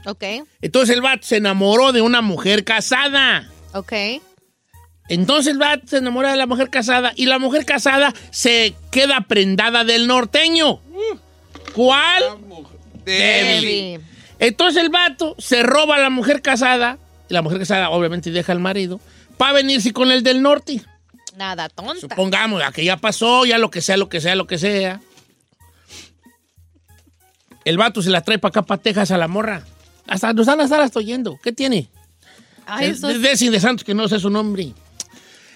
ok, 0.04 0.24
Entonces 0.60 0.94
el 0.94 1.02
vato 1.02 1.26
se 1.26 1.36
enamoró 1.36 1.92
de 1.92 2.00
una 2.02 2.20
mujer 2.22 2.64
casada. 2.64 3.48
ok. 3.72 3.92
Entonces 5.08 5.52
el 5.52 5.58
vato 5.58 5.86
se 5.86 5.98
enamora 5.98 6.32
de 6.32 6.36
la 6.36 6.46
mujer 6.46 6.68
casada 6.68 7.12
y 7.14 7.26
la 7.26 7.38
mujer 7.38 7.64
casada 7.64 8.12
se 8.30 8.74
queda 8.90 9.20
prendada 9.28 9.84
del 9.84 10.08
norteño. 10.08 10.80
¿Cuál? 11.74 12.24
Debbie. 13.04 14.00
Entonces 14.38 14.82
el 14.82 14.88
vato 14.90 15.34
se 15.38 15.62
roba 15.62 15.94
a 15.96 15.98
la 15.98 16.10
mujer 16.10 16.42
casada, 16.42 16.98
y 17.28 17.34
la 17.34 17.42
mujer 17.42 17.58
casada 17.60 17.90
obviamente 17.90 18.30
deja 18.30 18.52
al 18.52 18.58
marido, 18.60 19.00
para 19.36 19.52
venirse 19.54 19.92
con 19.92 20.10
el 20.10 20.22
del 20.22 20.42
norte. 20.42 20.82
Nada, 21.36 21.68
tonta. 21.68 22.00
Supongamos, 22.00 22.62
que 22.72 22.84
ya 22.84 22.96
pasó, 22.96 23.44
ya 23.44 23.58
lo 23.58 23.70
que 23.70 23.82
sea, 23.82 23.96
lo 23.96 24.08
que 24.08 24.20
sea, 24.20 24.34
lo 24.34 24.46
que 24.46 24.58
sea. 24.58 25.00
El 27.64 27.76
vato 27.78 28.00
se 28.00 28.10
la 28.10 28.20
trae 28.22 28.38
para 28.38 28.50
acá, 28.50 28.62
para 28.62 28.80
Texas, 28.80 29.10
a 29.10 29.18
la 29.18 29.28
morra. 29.28 29.62
Hasta 30.06 30.32
nos 30.32 30.46
van 30.46 30.60
a 30.60 30.64
estar 30.64 30.80
hasta 30.80 30.98
oyendo. 31.00 31.38
¿Qué 31.42 31.52
tiene? 31.52 31.90
Ay, 32.64 32.90
eso 32.90 33.08
de, 33.08 33.60
Santos, 33.60 33.84
que 33.84 33.94
no 33.94 34.08
sé 34.08 34.18
su 34.20 34.30
nombre. 34.30 34.72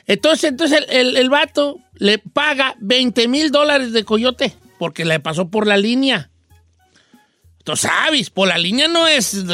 Entonces, 0.07 0.51
entonces 0.51 0.85
el, 0.89 0.97
el- 1.09 1.17
el 1.17 1.31
vato 1.31 1.79
le 1.95 2.19
paga 2.19 2.75
20 2.81 3.29
mil 3.29 3.51
dólares 3.53 3.93
de 3.93 4.05
coyote 4.05 4.53
porque 4.79 5.05
le 5.05 5.21
pasó 5.21 5.49
por 5.51 5.67
la 5.67 5.77
línea. 5.77 6.31
Tú 7.65 7.77
sabes, 7.77 8.31
por 8.31 8.49
la 8.49 8.59
línea 8.59 8.89
no 8.89 9.07
es- 9.07 9.45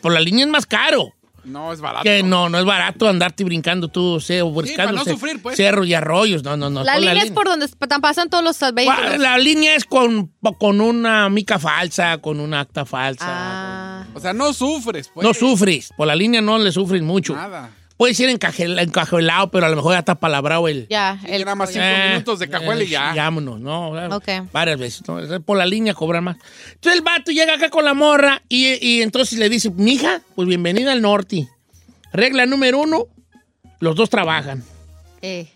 por 0.00 0.12
la 0.12 0.20
línea 0.20 0.46
es 0.46 0.50
más 0.50 0.64
caro. 0.66 1.12
No, 1.46 1.72
es 1.72 1.80
barato. 1.80 2.02
Que 2.02 2.22
no, 2.22 2.48
no 2.48 2.58
es 2.58 2.64
barato 2.64 3.08
andarte 3.08 3.44
brincando 3.44 3.88
tú, 3.88 4.18
buscando 4.52 4.76
para 4.76 4.92
no 4.92 5.04
sufrir, 5.04 5.40
pues. 5.40 5.56
cerros 5.56 5.86
y 5.86 5.94
arroyos. 5.94 6.42
No, 6.42 6.56
no, 6.56 6.68
no. 6.70 6.82
la 6.82 6.98
línea 6.98 7.22
es 7.22 7.30
por 7.30 7.46
donde 7.46 7.68
pa- 7.68 7.86
pasan 8.00 8.28
todos 8.28 8.42
los 8.42 8.74
vehículos. 8.74 9.18
La 9.18 9.38
línea 9.38 9.76
es 9.76 9.84
con, 9.84 10.32
con 10.58 10.80
una 10.80 11.28
mica 11.28 11.58
falsa, 11.58 12.18
con 12.18 12.40
un 12.40 12.52
acta 12.52 12.84
falsa. 12.84 13.24
Ah, 13.28 14.04
O 14.14 14.20
sea, 14.20 14.32
no 14.32 14.52
sufres, 14.52 15.08
pues. 15.14 15.26
No 15.26 15.32
sufres. 15.32 15.90
Por 15.96 16.06
la 16.08 16.16
línea 16.16 16.40
no 16.40 16.58
le 16.58 16.72
sufres 16.72 17.02
mucho. 17.02 17.34
Nada. 17.34 17.70
Ir 17.98 18.28
encajel- 18.28 18.78
encajuelado, 18.80 19.50
pero 19.50 19.64
a 19.66 19.68
lo 19.70 19.76
mejor 19.76 19.94
ya 19.94 20.00
está 20.00 20.14
palabrado 20.16 20.68
el. 20.68 20.86
ya. 20.88 21.18
El 21.26 21.44
nada 21.44 21.54
más 21.54 21.70
cinco 21.70 21.82
Eh, 21.84 22.08
minutos 22.10 22.38
de 22.38 22.48
cajuela 22.48 22.82
y 22.82 22.86
eh, 22.86 22.90
ya. 22.90 23.14
Vámonos, 23.14 23.58
no. 23.60 23.88
Ok. 24.14 24.28
Varias 24.52 24.78
veces. 24.78 25.02
¿no? 25.08 25.40
Por 25.40 25.56
la 25.56 25.64
línea 25.64 25.94
cobran 25.94 26.24
más. 26.24 26.36
Entonces 26.74 26.98
el 26.98 27.04
vato 27.04 27.32
llega 27.32 27.54
acá 27.54 27.70
con 27.70 27.84
la 27.86 27.94
morra 27.94 28.42
y, 28.50 28.74
y 28.86 29.00
entonces 29.02 29.38
le 29.38 29.48
dice, 29.48 29.70
mija, 29.70 30.20
pues 30.34 30.46
bienvenida 30.46 30.92
al 30.92 31.00
norte. 31.00 31.48
Regla 32.12 32.44
número 32.46 32.80
uno, 32.80 33.06
los 33.80 33.96
dos 33.96 34.10
trabajan. 34.10 34.62
eh, 35.22 35.48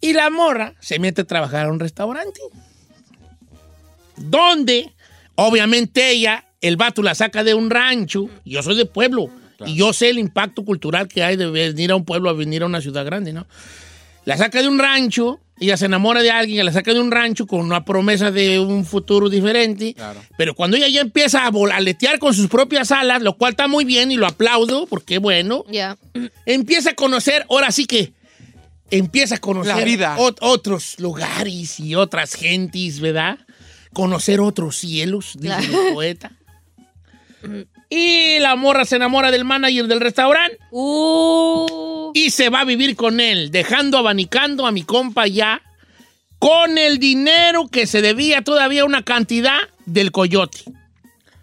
Y 0.00 0.14
la 0.14 0.30
morra 0.30 0.74
se 0.80 0.98
mete 0.98 1.20
a 1.20 1.24
trabajar 1.24 1.66
a 1.66 1.70
un 1.70 1.80
restaurante. 1.80 2.40
Donde, 4.16 4.92
obviamente 5.34 6.10
ella, 6.10 6.44
el 6.60 6.76
vato 6.76 7.02
la 7.02 7.14
saca 7.14 7.44
de 7.44 7.54
un 7.54 7.68
rancho. 7.70 8.28
Yo 8.44 8.62
soy 8.62 8.76
de 8.76 8.86
pueblo. 8.86 9.28
Y 9.66 9.76
yo 9.76 9.92
sé 9.92 10.10
el 10.10 10.18
impacto 10.18 10.64
cultural 10.64 11.08
que 11.08 11.22
hay 11.22 11.36
de 11.36 11.46
venir 11.50 11.90
a 11.90 11.96
un 11.96 12.04
pueblo 12.04 12.30
a 12.30 12.32
venir 12.32 12.62
a 12.62 12.66
una 12.66 12.80
ciudad 12.80 13.04
grande, 13.04 13.32
¿no? 13.32 13.46
La 14.24 14.36
saca 14.38 14.62
de 14.62 14.68
un 14.68 14.78
rancho, 14.78 15.38
ella 15.60 15.76
se 15.76 15.84
enamora 15.84 16.22
de 16.22 16.30
alguien, 16.30 16.64
la 16.64 16.72
saca 16.72 16.94
de 16.94 17.00
un 17.00 17.10
rancho 17.10 17.46
con 17.46 17.60
una 17.60 17.84
promesa 17.84 18.30
de 18.30 18.58
un 18.58 18.86
futuro 18.86 19.28
diferente. 19.28 19.92
Claro. 19.94 20.22
Pero 20.38 20.54
cuando 20.54 20.76
ella 20.78 20.88
ya 20.88 21.02
empieza 21.02 21.44
a 21.46 21.50
vol- 21.52 21.70
a 21.72 21.76
aletear 21.76 22.18
con 22.18 22.32
sus 22.32 22.48
propias 22.48 22.90
alas, 22.90 23.20
lo 23.22 23.36
cual 23.36 23.50
está 23.52 23.68
muy 23.68 23.84
bien 23.84 24.10
y 24.10 24.16
lo 24.16 24.26
aplaudo, 24.26 24.86
porque 24.86 25.18
bueno, 25.18 25.64
ya. 25.70 25.96
empieza 26.46 26.90
a 26.90 26.94
conocer, 26.94 27.44
ahora 27.50 27.70
sí 27.70 27.84
que 27.84 28.14
empieza 28.90 29.34
a 29.34 29.38
conocer 29.38 29.76
La 29.76 29.84
vida. 29.84 30.16
ot- 30.18 30.38
otros 30.40 30.98
lugares 31.00 31.78
y 31.78 31.94
otras 31.94 32.32
gentes, 32.34 33.00
¿verdad? 33.00 33.38
Conocer 33.92 34.40
otros 34.40 34.76
cielos, 34.78 35.36
dice 35.38 35.54
Claro. 35.54 35.88
el 35.88 35.92
poeta. 35.94 36.32
Y 37.90 38.38
la 38.40 38.56
morra 38.56 38.84
se 38.84 38.96
enamora 38.96 39.30
del 39.30 39.44
manager 39.44 39.86
del 39.86 40.00
restaurante 40.00 40.58
Uh, 40.70 42.10
y 42.14 42.30
se 42.30 42.48
va 42.48 42.60
a 42.60 42.64
vivir 42.64 42.96
con 42.96 43.20
él, 43.20 43.50
dejando 43.50 43.98
abanicando 43.98 44.66
a 44.66 44.72
mi 44.72 44.82
compa 44.82 45.26
ya 45.26 45.60
con 46.38 46.76
el 46.78 46.98
dinero 46.98 47.68
que 47.68 47.86
se 47.86 48.02
debía 48.02 48.42
todavía 48.42 48.84
una 48.84 49.02
cantidad 49.04 49.58
del 49.86 50.12
coyote. 50.12 50.58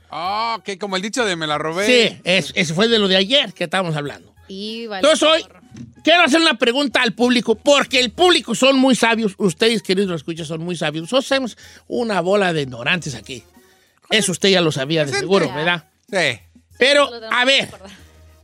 Ah, 0.10 0.58
ok, 0.60 0.78
como 0.78 0.96
el 0.98 1.02
dicho 1.02 1.24
de 1.26 1.36
me 1.36 1.48
la 1.48 1.58
robé. 1.58 1.86
Sí, 1.86 2.20
es- 2.24 2.52
eso 2.56 2.76
fue 2.76 2.88
de 2.88 3.00
lo 3.00 3.08
de 3.08 3.16
ayer 3.16 3.54
que 3.54 3.64
estábamos 3.66 3.96
hablando. 3.96 4.34
y 4.48 4.86
vale. 4.88 5.00
Entonces 5.08 5.26
hoy 5.30 5.46
quiero 6.04 6.24
hacer 6.24 6.42
una 6.42 6.58
pregunta 6.58 7.02
al 7.02 7.14
público, 7.14 7.56
porque 7.56 8.02
el 8.02 8.12
público 8.12 8.54
son 8.54 8.78
muy 8.78 8.96
sabios, 8.96 9.34
ustedes 9.38 9.82
queridos 9.82 10.14
escuchas 10.14 10.48
son 10.50 10.62
muy 10.62 10.76
sabios. 10.76 11.04
Nosotros 11.04 11.26
somos 11.28 11.58
una 11.88 12.20
bola 12.20 12.52
de 12.52 12.64
ignorantes 12.64 13.16
aquí. 13.16 13.44
Eso 14.10 14.34
usted 14.34 14.50
ya 14.50 14.60
lo 14.60 14.74
sabía 14.74 15.06
de 15.06 15.14
seguro, 15.14 15.54
¿verdad? 15.56 15.86
Sí. 16.12 16.40
Pero, 16.78 17.10
a 17.32 17.46
ver, 17.46 17.70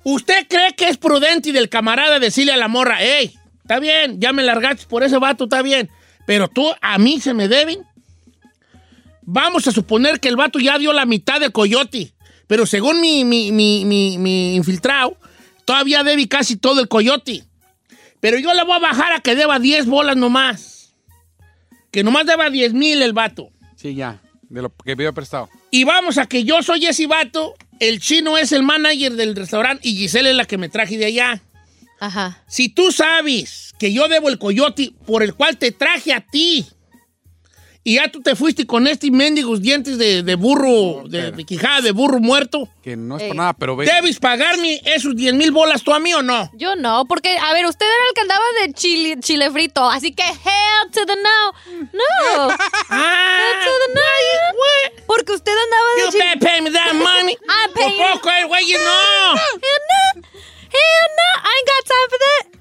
¿usted 0.04 0.48
cree 0.48 0.76
que 0.76 0.88
es 0.88 0.98
prudente 0.98 1.50
y 1.50 1.52
del 1.52 1.70
camarada 1.70 2.20
decirle 2.20 2.54
a 2.54 2.58
la 2.58 2.68
morra, 2.68 2.98
hey, 3.00 3.34
está 3.62 3.80
bien, 3.80 4.20
ya 4.22 4.32
me 4.32 4.44
largaste 4.44 4.86
por 4.88 5.04
ese 5.04 5.18
vato, 5.18 5.46
está 5.46 5.62
bien, 5.62 5.90
pero 6.26 6.48
tú 6.48 6.72
a 6.82 6.98
mí 6.98 7.20
se 7.20 7.34
me 7.34 7.48
deben? 7.48 7.80
Vamos 9.24 9.68
a 9.68 9.72
suponer 9.72 10.20
que 10.20 10.30
el 10.30 10.36
vato 10.36 10.60
ya 10.60 10.78
dio 10.78 10.94
la 10.94 11.06
mitad 11.06 11.40
del 11.40 11.52
coyote, 11.52 12.14
pero 12.48 12.66
según 12.66 13.02
mi, 13.02 13.26
mi, 13.26 13.52
mi, 13.52 13.86
mi, 13.86 14.18
mi 14.18 14.56
infiltrado, 14.56 15.18
todavía 15.66 16.04
debe 16.04 16.28
casi 16.28 16.56
todo 16.56 16.80
el 16.80 16.88
coyote. 16.88 17.44
Pero 18.20 18.40
yo 18.40 18.54
le 18.54 18.64
voy 18.64 18.76
a 18.76 18.80
bajar 18.80 19.14
a 19.14 19.20
que 19.20 19.36
deba 19.36 19.60
10 19.60 19.86
bolas 19.88 20.16
nomás. 20.16 20.94
Que 21.92 22.04
nomás 22.04 22.26
deba 22.26 22.50
10 22.50 22.74
mil 22.74 23.02
el 23.02 23.14
vato. 23.14 23.50
Sí, 23.76 23.96
ya. 23.96 24.22
De 24.44 24.62
lo 24.62 24.74
que 24.74 24.96
pidió 24.96 25.14
prestado. 25.14 25.50
Y 25.72 25.84
vamos 25.84 26.18
a 26.18 26.26
que 26.28 26.44
yo 26.44 26.64
soy 26.64 26.86
ese 26.86 27.08
vato, 27.08 27.56
el 27.80 28.00
chino 28.00 28.38
es 28.38 28.52
el 28.52 28.64
manager 28.64 29.14
del 29.14 29.36
restaurante 29.36 29.88
y 29.88 29.96
Giselle 29.96 30.30
es 30.30 30.36
la 30.36 30.46
que 30.46 30.58
me 30.58 30.70
traje 30.70 30.98
de 30.98 31.06
allá. 31.06 31.42
Ajá. 32.00 32.44
Si 32.48 32.70
tú 32.70 32.92
sabes 32.92 33.74
que 33.80 33.92
yo 33.92 34.08
debo 34.08 34.30
el 34.30 34.38
coyote 34.38 34.92
por 35.06 35.24
el 35.24 35.34
cual 35.34 35.58
te 35.58 35.72
traje 35.72 36.14
a 36.14 36.22
ti 36.22 36.66
y 37.88 37.96
ya 37.96 38.12
tú 38.12 38.22
te 38.22 38.36
fuiste 38.36 38.68
con 38.68 38.86
estos 38.86 39.10
mendigos 39.12 39.62
dientes 39.62 39.98
de, 39.98 40.22
de 40.22 40.36
burro, 40.36 41.04
de, 41.08 41.32
de 41.32 41.44
quijada 41.46 41.80
de 41.80 41.92
burro 41.92 42.20
muerto, 42.20 42.68
Que 42.84 42.98
no 42.98 43.16
es 43.16 43.22
Ey. 43.24 43.28
por 43.30 43.38
nada, 43.38 43.54
pero 43.54 43.78
ve. 43.78 43.86
¿debes 43.86 44.20
pagarme 44.20 44.82
esos 44.84 45.16
10 45.16 45.34
mil 45.36 45.52
bolas 45.52 45.84
tú 45.84 45.94
a 45.94 46.00
mí 46.00 46.14
o 46.14 46.22
no? 46.22 46.52
Yo 46.56 46.76
no, 46.76 47.06
porque, 47.06 47.38
a 47.38 47.54
ver, 47.54 47.66
usted 47.66 47.86
era 47.86 48.06
el 48.10 48.14
que 48.14 48.22
andaba 48.22 48.44
de 48.66 48.74
chile, 48.74 49.16
chile 49.22 49.50
frito, 49.52 49.90
así 49.90 50.12
que 50.14 50.22
hell 50.24 50.92
to 50.92 51.06
the 51.06 51.16
no. 51.16 51.88
No. 51.94 52.54
Ah, 52.90 53.38
Hell 53.40 53.66
to 53.66 53.72
the 53.86 53.94
no. 53.94 54.58
güey. 54.58 55.06
Porque 55.08 55.32
usted 55.32 55.54
andaba 55.54 55.90
de 55.96 56.02
You 56.04 56.12
chile. 56.12 56.24
better 56.26 56.40
pay 56.40 56.62
me 56.62 56.72
that 56.72 56.94
money. 56.94 57.38
I 57.48 57.72
pay 57.74 57.92
you. 57.92 57.98
Por 58.04 58.14
poco, 58.16 58.30
eh, 58.32 58.44
güey, 58.48 58.66
no. 58.74 59.36
No. 60.18 60.22
Hell 60.78 61.10
no. 61.20 61.30
I 61.44 61.52
ain't 61.58 61.68
got 61.68 61.84
time 61.88 62.10
for 62.10 62.20
that. 62.20 62.58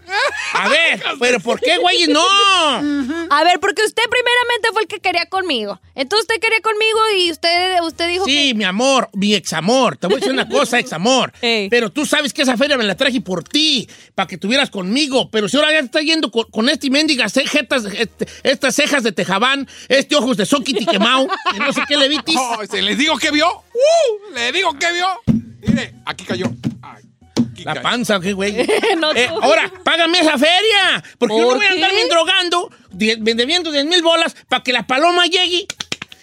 A 0.54 0.68
ver, 0.68 1.02
pero 1.18 1.40
¿por 1.40 1.60
qué, 1.60 1.78
güey, 1.78 2.06
no? 2.06 2.22
A 2.22 3.44
ver, 3.44 3.58
porque 3.58 3.82
usted 3.84 4.04
primeramente 4.08 4.68
fue 4.72 4.82
el 4.82 4.88
que 4.88 5.00
quería 5.00 5.26
conmigo. 5.26 5.80
Entonces 5.96 6.22
usted 6.28 6.40
quería 6.40 6.60
conmigo 6.60 6.98
y 7.18 7.32
usted, 7.32 7.80
usted 7.82 8.08
dijo 8.08 8.24
Sí, 8.24 8.52
mi 8.54 8.62
amor, 8.64 9.08
mi 9.14 9.34
examor. 9.34 9.96
Te 9.96 10.06
voy 10.06 10.14
a 10.14 10.18
decir 10.18 10.32
una 10.32 10.48
cosa, 10.48 10.78
examor. 10.78 11.32
Ey. 11.42 11.68
Pero 11.68 11.90
tú 11.90 12.06
sabes 12.06 12.32
que 12.32 12.42
esa 12.42 12.56
feria 12.56 12.76
me 12.78 12.84
la 12.84 12.94
traje 12.96 13.20
por 13.20 13.42
ti, 13.42 13.88
para 14.14 14.28
que 14.28 14.38
tuvieras 14.38 14.70
conmigo. 14.70 15.28
Pero 15.30 15.48
si 15.48 15.56
ahora 15.56 15.72
ya 15.72 15.80
te 15.80 15.86
estás 15.86 16.02
yendo 16.04 16.30
con, 16.30 16.44
con 16.50 16.68
este 16.68 16.88
mendigas 16.88 17.32
cejas, 17.32 17.84
este- 17.92 18.26
estas 18.44 18.74
cejas 18.76 19.02
de 19.02 19.10
tejabán, 19.12 19.68
este 19.88 20.14
ojos 20.14 20.36
de 20.36 20.46
soquiti 20.46 20.86
quemado, 20.86 21.26
que 21.52 21.58
no 21.58 21.72
sé 21.72 21.82
qué 21.88 21.96
le 21.96 22.08
vitis. 22.08 22.36
Oh, 22.38 22.58
¿se 22.70 22.80
¿Les 22.80 22.96
digo 22.96 23.18
que 23.18 23.32
vio? 23.32 23.48
¡Uh! 23.50 24.34
¿Le 24.34 24.52
digo 24.52 24.72
que 24.78 24.92
vio? 24.92 25.06
Mire, 25.66 25.94
aquí 26.04 26.24
cayó. 26.24 26.46
Ay, 26.80 27.02
La 27.64 27.80
panza, 27.82 28.20
¿qué 28.20 28.32
güey? 28.32 28.54
No, 28.98 29.12
Eh, 29.14 29.28
ahora, 29.42 29.72
págame 29.84 30.18
esa 30.20 30.38
feria. 30.38 31.02
Porque 31.18 31.34
yo 31.36 31.42
no 31.42 31.48
¿Por 31.48 31.56
voy 31.58 31.66
a 31.66 31.70
andar 31.70 31.90
bien 31.92 32.08
drogando, 32.08 32.70
die- 32.90 33.16
debiendo 33.16 33.70
10 33.72 33.84
mil 33.86 34.02
bolas, 34.02 34.34
para 34.48 34.62
que 34.62 34.72
la 34.72 34.86
paloma 34.86 35.26
llegue 35.26 35.66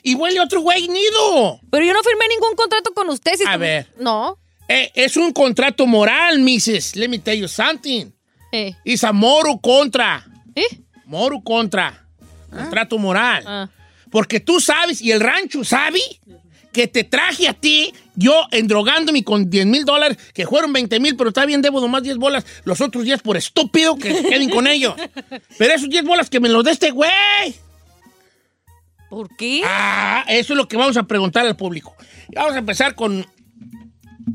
y 0.03 0.15
huele 0.15 0.39
otro 0.39 0.61
güey 0.61 0.87
nido. 0.87 1.59
Pero 1.71 1.85
yo 1.85 1.93
no 1.93 2.03
firmé 2.03 2.27
ningún 2.29 2.55
contrato 2.55 2.93
con 2.93 3.09
usted. 3.09 3.33
Si 3.37 3.43
A 3.47 3.53
tú- 3.53 3.59
ver. 3.59 3.87
No. 3.97 4.37
Eh, 4.67 4.91
es 4.95 5.17
un 5.17 5.33
contrato 5.33 5.85
moral, 5.85 6.39
Mrs. 6.39 6.95
Let 6.95 7.09
me 7.09 7.19
tell 7.19 7.37
you 7.39 7.47
something. 7.47 8.07
Eh. 8.51 8.73
It's 8.85 9.03
a 9.03 9.11
moral 9.11 9.59
contra. 9.61 10.25
¿Eh? 10.55 10.79
Moru 11.05 11.43
contra. 11.43 12.05
Contrato 12.49 12.97
moral. 12.97 13.43
Ah. 13.45 13.69
Porque 14.11 14.39
tú 14.39 14.59
sabes, 14.59 15.01
y 15.01 15.11
el 15.11 15.19
rancho 15.19 15.63
sabe, 15.63 15.99
que 16.73 16.87
te 16.87 17.03
traje 17.03 17.47
a 17.47 17.53
ti, 17.53 17.93
yo 18.15 18.47
endrogándome 18.51 19.23
con 19.23 19.49
10 19.49 19.65
mil 19.67 19.85
dólares, 19.85 20.17
que 20.33 20.45
fueron 20.45 20.73
20 20.73 20.99
mil, 20.99 21.15
pero 21.15 21.29
está 21.29 21.45
bien, 21.45 21.61
debo 21.61 21.79
nomás 21.79 22.03
10 22.03 22.17
bolas, 22.17 22.45
los 22.65 22.81
otros 22.81 23.05
10 23.05 23.21
por 23.21 23.37
estúpido 23.37 23.95
que 23.95 24.13
se 24.13 24.23
queden 24.23 24.49
con 24.49 24.67
ellos. 24.67 24.95
Pero 25.57 25.73
esos 25.73 25.89
10 25.89 26.03
bolas 26.03 26.29
que 26.29 26.39
me 26.39 26.49
los 26.49 26.63
dé 26.63 26.71
este 26.71 26.91
güey. 26.91 27.11
¿Por 29.09 29.33
qué? 29.37 29.61
Ah, 29.63 30.25
eso 30.27 30.53
es 30.53 30.57
lo 30.57 30.67
que 30.67 30.75
vamos 30.75 30.97
a 30.97 31.03
preguntar 31.03 31.45
al 31.45 31.55
público. 31.55 31.95
Vamos 32.33 32.53
a 32.55 32.57
empezar 32.57 32.95
con 32.95 33.25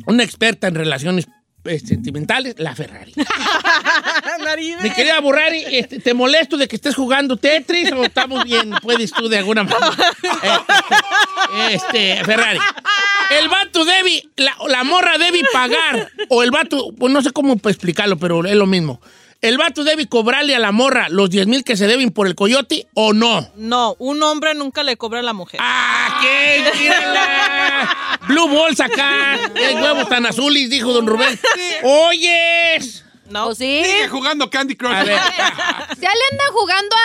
una 0.07 0.23
experta 0.23 0.69
en 0.69 0.77
relaciones 0.77 1.27
eh, 1.65 1.81
sentimentales, 1.81 2.55
la 2.59 2.75
Ferrari. 2.75 3.13
Mi 4.83 4.91
querida 4.91 5.21
Burrari, 5.21 5.65
este, 5.71 5.99
¿te 5.99 6.15
molesto 6.15 6.57
de 6.57 6.67
que 6.69 6.77
estés 6.77 6.95
jugando 6.95 7.37
Tetris 7.37 7.93
o 7.93 8.05
estamos 8.05 8.45
bien? 8.45 8.71
Puedes 8.81 9.13
tú 9.13 9.29
de 9.29 9.39
alguna 9.39 9.65
manera. 9.65 9.97
Este, 11.71 12.25
Ferrari. 12.25 12.59
El 13.31 13.49
vato 13.49 13.85
debe, 13.85 14.27
la, 14.37 14.57
la 14.69 14.85
morra 14.85 15.19
debe 15.19 15.43
pagar, 15.53 16.11
o 16.31 16.43
el 16.43 16.51
vato, 16.51 16.91
pues 16.99 17.13
no 17.13 17.21
sé 17.23 17.31
cómo 17.31 17.55
explicarlo, 17.65 18.17
pero 18.19 18.45
es 18.47 18.55
lo 18.55 18.67
mismo. 18.67 19.01
¿El 19.41 19.57
vato 19.57 19.85
debe 19.85 20.09
cobrarle 20.09 20.57
a 20.57 20.59
la 20.59 20.73
morra 20.73 21.09
los 21.11 21.31
10 21.31 21.47
mil 21.47 21.63
que 21.63 21.77
se 21.77 21.87
deben 21.87 22.11
por 22.11 22.27
el 22.27 22.35
coyote 22.35 22.89
o 22.95 23.13
no? 23.13 23.49
No, 23.55 23.95
un 24.01 24.21
hombre 24.25 24.53
nunca 24.55 24.83
le 24.83 24.97
cobra 24.97 25.21
a 25.21 25.23
la 25.23 25.33
mujer. 25.33 25.61
¡Ah, 25.63 26.19
qué! 26.21 26.73
Mírala. 26.77 28.19
Blue 28.27 28.49
Balls 28.49 28.81
acá. 28.81 29.39
¡Qué 29.55 29.75
huevos 29.77 30.09
tan 30.09 30.27
azules! 30.27 30.71
Dijo 30.71 30.93
don 30.93 31.07
Rubén. 31.07 31.39
¡Oyes! 31.85 33.05
No. 33.31 33.49
¿O 33.49 33.55
sí? 33.55 33.83
Sigue 33.85 34.09
jugando 34.09 34.51
Candy 34.51 34.75
Crush. 34.75 34.93
A 34.93 35.05
ver, 35.05 35.17
Ya 36.01 36.11
le 36.11 36.25
anda 36.33 36.45
jugando 36.53 36.97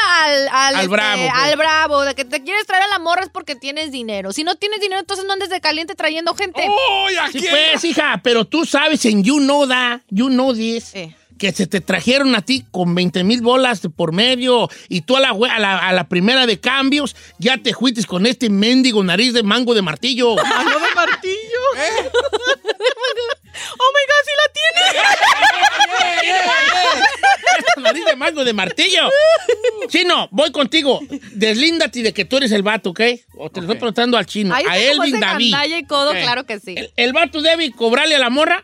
al, 0.47 0.49
al, 0.49 0.75
Al 0.75 0.81
este, 0.81 0.87
bravo, 0.89 1.21
pues. 1.29 1.43
al 1.43 1.55
bravo, 1.57 2.01
de 2.01 2.15
que 2.15 2.25
te 2.25 2.43
quieres 2.43 2.65
traer 2.65 2.83
a 2.83 2.87
la 2.87 2.99
morra 2.99 3.23
es 3.23 3.29
porque 3.29 3.55
tienes 3.55 3.91
dinero. 3.91 4.31
Si 4.33 4.43
no 4.43 4.55
tienes 4.55 4.79
dinero, 4.79 4.99
entonces 5.01 5.25
no 5.25 5.33
andes 5.33 5.49
de 5.49 5.59
caliente 5.61 5.95
trayendo 5.95 6.33
gente. 6.35 6.63
¡Uy, 6.67 7.13
sí 7.31 7.37
aquí! 7.39 7.47
pues, 7.49 7.83
hija, 7.83 8.19
pero 8.23 8.45
tú 8.45 8.65
sabes 8.65 9.03
en 9.05 9.23
You 9.23 9.37
Know 9.39 9.67
That, 9.67 10.01
You 10.09 10.27
Know 10.27 10.53
This, 10.53 10.93
Eh. 10.95 11.15
que 11.39 11.51
se 11.51 11.67
te 11.67 11.81
trajeron 11.81 12.35
a 12.35 12.41
ti 12.41 12.63
con 12.71 12.93
20 12.95 13.23
mil 13.23 13.41
bolas 13.41 13.81
por 13.95 14.13
medio 14.13 14.69
y 14.87 15.01
tú 15.01 15.17
a 15.17 15.19
la, 15.19 15.29
a, 15.31 15.59
la, 15.59 15.77
a 15.79 15.91
la 15.91 16.07
primera 16.07 16.45
de 16.45 16.59
cambios 16.59 17.15
ya 17.39 17.57
te 17.57 17.73
juites 17.73 18.05
con 18.05 18.25
este 18.25 18.49
mendigo 18.49 19.03
nariz 19.03 19.33
de 19.33 19.43
mango 19.43 19.73
de 19.73 19.81
martillo. 19.81 20.35
¿Mano 20.43 20.79
de 20.79 20.95
martillo? 20.95 21.35
¿Eh? 21.77 22.09
¡Oh, 23.77 23.91
my 23.93 24.03
God, 24.09 24.23
sí 24.25 24.31
la 24.39 24.47
tiene! 24.53 24.99
Esta 27.57 27.81
nariz 27.81 28.05
de 28.05 28.15
mango 28.15 28.43
de 28.43 28.53
martillo. 28.53 29.09
Chino, 29.87 30.27
voy 30.31 30.51
contigo. 30.51 30.99
Deslíndate 31.33 32.01
de 32.01 32.13
que 32.13 32.25
tú 32.25 32.37
eres 32.37 32.51
el 32.51 32.63
vato, 32.63 32.91
¿ok? 32.91 33.01
O 33.37 33.49
te 33.49 33.59
lo 33.61 33.65
estoy 33.65 33.77
preguntando 33.77 34.17
al 34.17 34.25
chino. 34.25 34.53
Ahí 34.53 34.65
a 34.67 34.77
Elvin 34.77 35.19
David. 35.19 35.55
y 35.79 35.85
codo, 35.85 36.11
claro 36.11 36.45
que 36.45 36.59
sí. 36.59 36.75
El, 36.77 36.91
el 36.95 37.13
vato 37.13 37.41
debe 37.41 37.71
cobrarle 37.71 38.15
a 38.15 38.19
la 38.19 38.29
morra. 38.29 38.63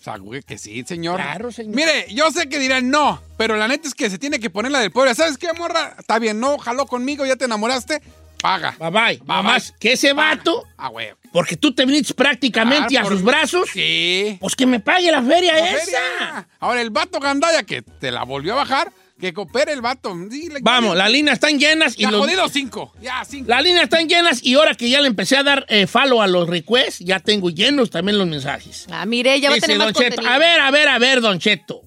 O 0.00 0.02
sea, 0.02 0.16
güey, 0.16 0.42
que 0.42 0.58
sí, 0.58 0.84
señor. 0.86 1.16
Claro, 1.16 1.50
señor. 1.50 1.74
Mire, 1.74 2.06
yo 2.10 2.30
sé 2.30 2.48
que 2.48 2.58
dirán 2.58 2.88
no, 2.90 3.20
pero 3.36 3.56
la 3.56 3.66
neta 3.66 3.88
es 3.88 3.94
que 3.94 4.08
se 4.08 4.18
tiene 4.18 4.38
que 4.38 4.48
poner 4.48 4.70
la 4.70 4.80
del 4.80 4.92
pobre. 4.92 5.14
¿Sabes 5.14 5.38
qué, 5.38 5.52
morra? 5.54 5.96
Está 5.98 6.18
bien, 6.18 6.38
no, 6.38 6.56
jaló 6.58 6.86
conmigo, 6.86 7.26
ya 7.26 7.36
te 7.36 7.46
enamoraste, 7.46 8.00
paga. 8.38 8.74
Bye 8.78 8.90
bye. 8.90 9.16
Bye, 9.18 9.22
Mamás, 9.26 9.70
bye. 9.72 9.78
que 9.80 9.92
ese 9.92 10.12
vato, 10.12 10.64
Ah, 10.76 10.88
güey. 10.88 11.08
porque 11.32 11.56
tú 11.56 11.74
te 11.74 11.84
viniste 11.84 12.14
prácticamente 12.14 12.96
a 12.98 13.04
sus 13.04 13.22
brazos, 13.22 13.68
Sí. 13.72 14.36
pues 14.40 14.54
que 14.56 14.66
me 14.66 14.80
pague 14.80 15.10
la 15.10 15.22
feria 15.22 15.52
La 15.54 15.70
esa. 15.70 15.84
feria. 15.84 16.48
Ahora, 16.60 16.80
el 16.80 16.90
vato 16.90 17.20
gandaya 17.20 17.62
que 17.64 17.82
te 17.82 18.10
la 18.10 18.24
volvió 18.24 18.54
a 18.54 18.56
bajar, 18.56 18.92
que 19.20 19.32
coopere 19.32 19.72
el 19.72 19.80
vato. 19.80 20.14
Sí, 20.30 20.48
le- 20.48 20.60
Vamos, 20.60 20.96
las 20.96 21.10
líneas 21.10 21.34
están 21.34 21.58
llenas 21.58 21.94
y 21.98 22.02
Ya 22.02 22.10
los- 22.12 22.20
jodido 22.20 22.48
cinco. 22.48 22.92
Ya, 23.02 23.24
cinco. 23.28 23.46
las 23.48 23.64
líneas 23.64 23.82
están 23.84 24.08
llenas 24.08 24.40
y 24.44 24.54
ahora 24.54 24.74
que 24.76 24.88
ya 24.88 25.00
le 25.00 25.08
empecé 25.08 25.36
a 25.36 25.42
dar 25.42 25.66
eh, 25.68 25.88
follow 25.88 26.22
a 26.22 26.28
los 26.28 26.48
requests, 26.48 27.00
ya 27.00 27.18
tengo 27.18 27.50
llenos 27.50 27.90
también 27.90 28.16
los 28.16 28.28
mensajes. 28.28 28.86
Ah, 28.92 29.04
mire, 29.06 29.40
ya 29.40 29.48
va 29.48 29.54
a 29.54 29.56
Dice 29.56 29.66
tener 29.66 29.78
más 29.84 29.92
Don 29.92 30.04
Cheto. 30.04 30.22
A 30.24 30.38
ver, 30.38 30.60
a 30.60 30.70
ver, 30.70 30.88
a 30.88 30.98
ver, 31.00 31.20
Don 31.20 31.40
Cheto. 31.40 31.82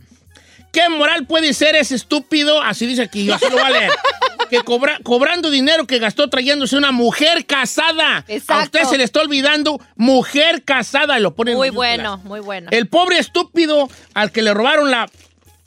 ¿Qué 0.72 0.88
moral 0.90 1.26
puede 1.26 1.54
ser 1.54 1.76
ese 1.76 1.96
estúpido? 1.96 2.62
Así 2.62 2.86
dice 2.86 3.02
aquí, 3.02 3.26
yo 3.26 3.36
así 3.36 3.46
lo 3.46 3.52
voy 3.58 3.62
a 3.62 3.70
leer. 3.72 3.92
que 4.50 4.62
cobra- 4.64 5.00
cobrando 5.04 5.50
dinero 5.50 5.86
que 5.88 6.00
gastó 6.00 6.30
trayéndose 6.30 6.78
una 6.78 6.92
mujer 6.92 7.46
casada. 7.46 8.18
A 8.20 8.26
Exacto. 8.28 8.64
usted 8.78 8.84
se 8.90 8.98
le 8.98 9.04
está 9.04 9.22
olvidando 9.22 9.80
mujer 9.96 10.64
casada 10.64 11.18
y 11.20 11.22
lo 11.22 11.36
pone 11.36 11.52
en 11.52 11.58
Muy 11.58 11.70
bueno, 11.70 12.18
muy 12.24 12.40
bueno. 12.40 12.70
El 12.72 12.88
pobre 12.88 13.18
estúpido 13.18 13.90
al 14.14 14.32
que 14.32 14.42
le 14.42 14.54
robaron 14.54 14.92
la 14.92 15.10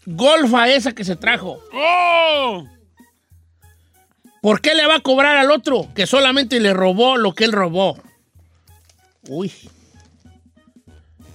golfa 0.06 0.68
esa 0.68 0.92
que 0.92 1.04
se 1.04 1.16
trajo. 1.16 1.58
¡Oh! 1.72 2.66
¿Por 4.42 4.60
qué 4.60 4.74
le 4.74 4.86
va 4.86 4.96
a 4.96 5.00
cobrar 5.00 5.36
al 5.38 5.50
otro 5.50 5.88
que 5.94 6.06
solamente 6.06 6.60
le 6.60 6.74
robó 6.74 7.16
lo 7.16 7.34
que 7.34 7.44
él 7.44 7.52
robó? 7.52 7.98
Uy. 9.28 9.50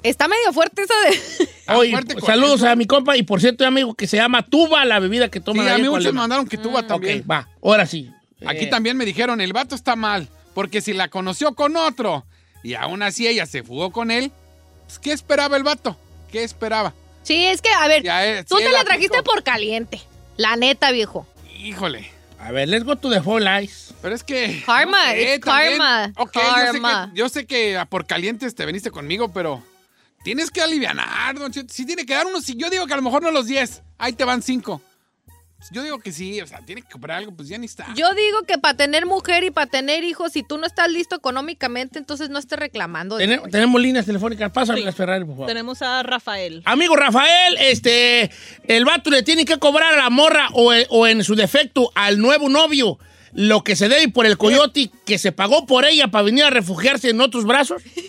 Está 0.02 0.28
medio 0.28 0.54
fuerte 0.54 0.84
eso 0.84 0.94
de... 1.10 1.50
Oye, 1.76 1.92
fuerte 1.92 2.14
con 2.16 2.26
saludos 2.26 2.64
a 2.64 2.76
mi 2.76 2.86
compa 2.86 3.18
y 3.18 3.24
por 3.24 3.42
cierto, 3.42 3.66
amigo, 3.66 3.94
que 3.96 4.08
se 4.08 4.18
llama 4.18 4.44
Tuba, 4.46 4.86
la 4.86 5.00
bebida 5.00 5.30
que 5.30 5.40
Sí, 5.40 5.46
toman 5.46 5.68
a 5.68 5.78
mí 5.78 5.84
muchos 5.90 6.06
Colima. 6.06 6.22
mandaron 6.22 6.48
que 6.48 6.58
tuba 6.58 6.88
también. 6.88 7.20
Ok, 7.22 7.30
va, 7.30 7.48
ahora 7.62 7.86
sí. 7.86 8.10
Aquí 8.46 8.66
Eh, 8.66 8.68
también 8.68 8.96
me 8.96 9.04
dijeron, 9.06 9.42
el 9.42 9.52
vato 9.52 9.76
está 9.76 9.96
mal, 9.98 10.30
porque 10.54 10.80
si 10.82 10.94
la 10.94 11.10
conoció 11.10 11.54
con 11.56 11.76
otro 11.76 12.26
y 12.64 12.76
aún 12.76 13.02
así 13.04 13.28
ella 13.28 13.46
se 13.46 13.62
fugó 13.64 13.92
con 13.92 14.10
él, 14.12 14.32
pues, 14.86 15.00
¿qué 15.00 15.12
esperaba 15.12 15.58
el 15.58 15.64
vato? 15.64 15.98
¿Qué 16.32 16.44
esperaba? 16.44 16.94
Sí, 17.24 17.46
es 17.46 17.62
que, 17.62 17.70
a 17.70 17.88
ver, 17.90 18.02
Ya, 18.04 18.26
eh, 18.26 18.44
tú 18.46 18.56
sí, 18.58 18.64
te 18.64 18.70
la 18.72 18.80
aplicó. 18.80 18.86
trajiste 18.94 19.24
por 19.24 19.44
caliente. 19.44 20.00
La 20.38 20.56
neta, 20.56 20.92
viejo. 20.92 21.28
Híjole. 21.60 22.10
A 22.40 22.52
ver, 22.54 22.70
let's 22.70 22.86
go 22.86 22.96
to 22.96 23.10
the 23.10 23.22
Fall 23.22 23.46
Eyes. 23.46 23.94
Pero 24.02 24.16
es 24.16 24.24
que. 24.24 24.64
Karma, 24.66 25.14
it's 25.14 25.42
también. 25.44 25.78
karma. 25.78 26.14
Ok, 26.16 26.32
Karma. 26.32 26.62
Yo, 26.64 26.72
sé 26.72 27.12
que, 27.12 27.18
yo 27.18 27.30
sé 27.30 27.46
que 27.46 27.78
a 27.78 27.86
por 27.86 28.06
calientes 28.08 28.56
te 28.56 28.66
veniste 28.66 28.92
conmigo, 28.92 29.34
pero 29.34 29.62
tienes 30.24 30.52
que 30.52 30.62
alivianar, 30.62 31.38
don 31.38 31.52
Cheto. 31.52 31.74
Sí 31.74 31.86
tiene 31.86 32.06
que 32.06 32.14
dar 32.14 32.26
unos. 32.28 32.46
Yo 32.48 32.70
digo 32.70 32.86
que 32.88 32.94
a 32.94 32.98
lo 32.98 33.02
mejor 33.02 33.22
no 33.24 33.32
los 33.32 33.48
10. 33.48 33.82
Ahí 33.98 34.14
te 34.14 34.24
van 34.24 34.42
5. 34.42 34.82
Yo 35.72 35.84
digo 35.84 36.00
que 36.00 36.14
sí, 36.14 36.40
o 36.40 36.48
sea, 36.48 36.60
tiene 36.66 36.82
que 36.82 36.88
comprar 36.88 37.18
algo, 37.18 37.34
pues 37.36 37.50
ya 37.50 37.58
ni 37.58 37.66
está. 37.66 37.86
Yo 37.94 38.14
digo 38.14 38.44
que 38.48 38.58
para 38.58 38.78
tener 38.78 39.06
mujer 39.06 39.44
y 39.44 39.52
para 39.52 39.68
tener 39.68 40.06
hijos, 40.06 40.32
si 40.32 40.42
tú 40.42 40.58
no 40.58 40.66
estás 40.66 40.90
listo 40.90 41.18
económicamente, 41.18 42.00
entonces 42.00 42.30
no 42.30 42.40
estés 42.40 42.58
reclamando. 42.58 43.18
Tenemos 43.18 43.82
líneas 43.82 44.06
telefónicas. 44.06 44.54
Pásame 44.54 44.80
Sí. 44.80 44.86
las 44.86 44.96
Ferrari, 44.96 45.26
por 45.26 45.34
favor. 45.34 45.48
Tenemos 45.48 45.82
a 45.82 46.02
Rafael. 46.04 46.62
Amigo 46.64 46.96
Rafael, 46.96 47.58
este, 47.60 48.32
el 48.70 48.86
vato 48.86 49.10
le 49.10 49.22
tiene 49.22 49.44
que 49.44 49.60
cobrar 49.60 49.96
a 49.96 49.98
la 49.98 50.10
morra 50.10 50.48
o, 50.54 50.72
o 50.92 51.08
en 51.08 51.26
su 51.26 51.36
defecto 51.36 51.92
al 51.94 52.20
nuevo 52.20 52.48
novio 52.48 52.98
lo 53.34 53.64
que 53.64 53.76
se 53.76 53.90
debe 53.90 54.08
por 54.08 54.26
el 54.26 54.38
coyote 54.38 54.90
que 55.06 55.20
se 55.20 55.32
pagó 55.32 55.66
por 55.68 55.86
ella 55.86 56.08
para 56.08 56.24
venir 56.24 56.46
a 56.46 56.50
refugiarse 56.50 57.10
en 57.10 57.20
otros 57.22 57.44
brazos. 57.46 57.82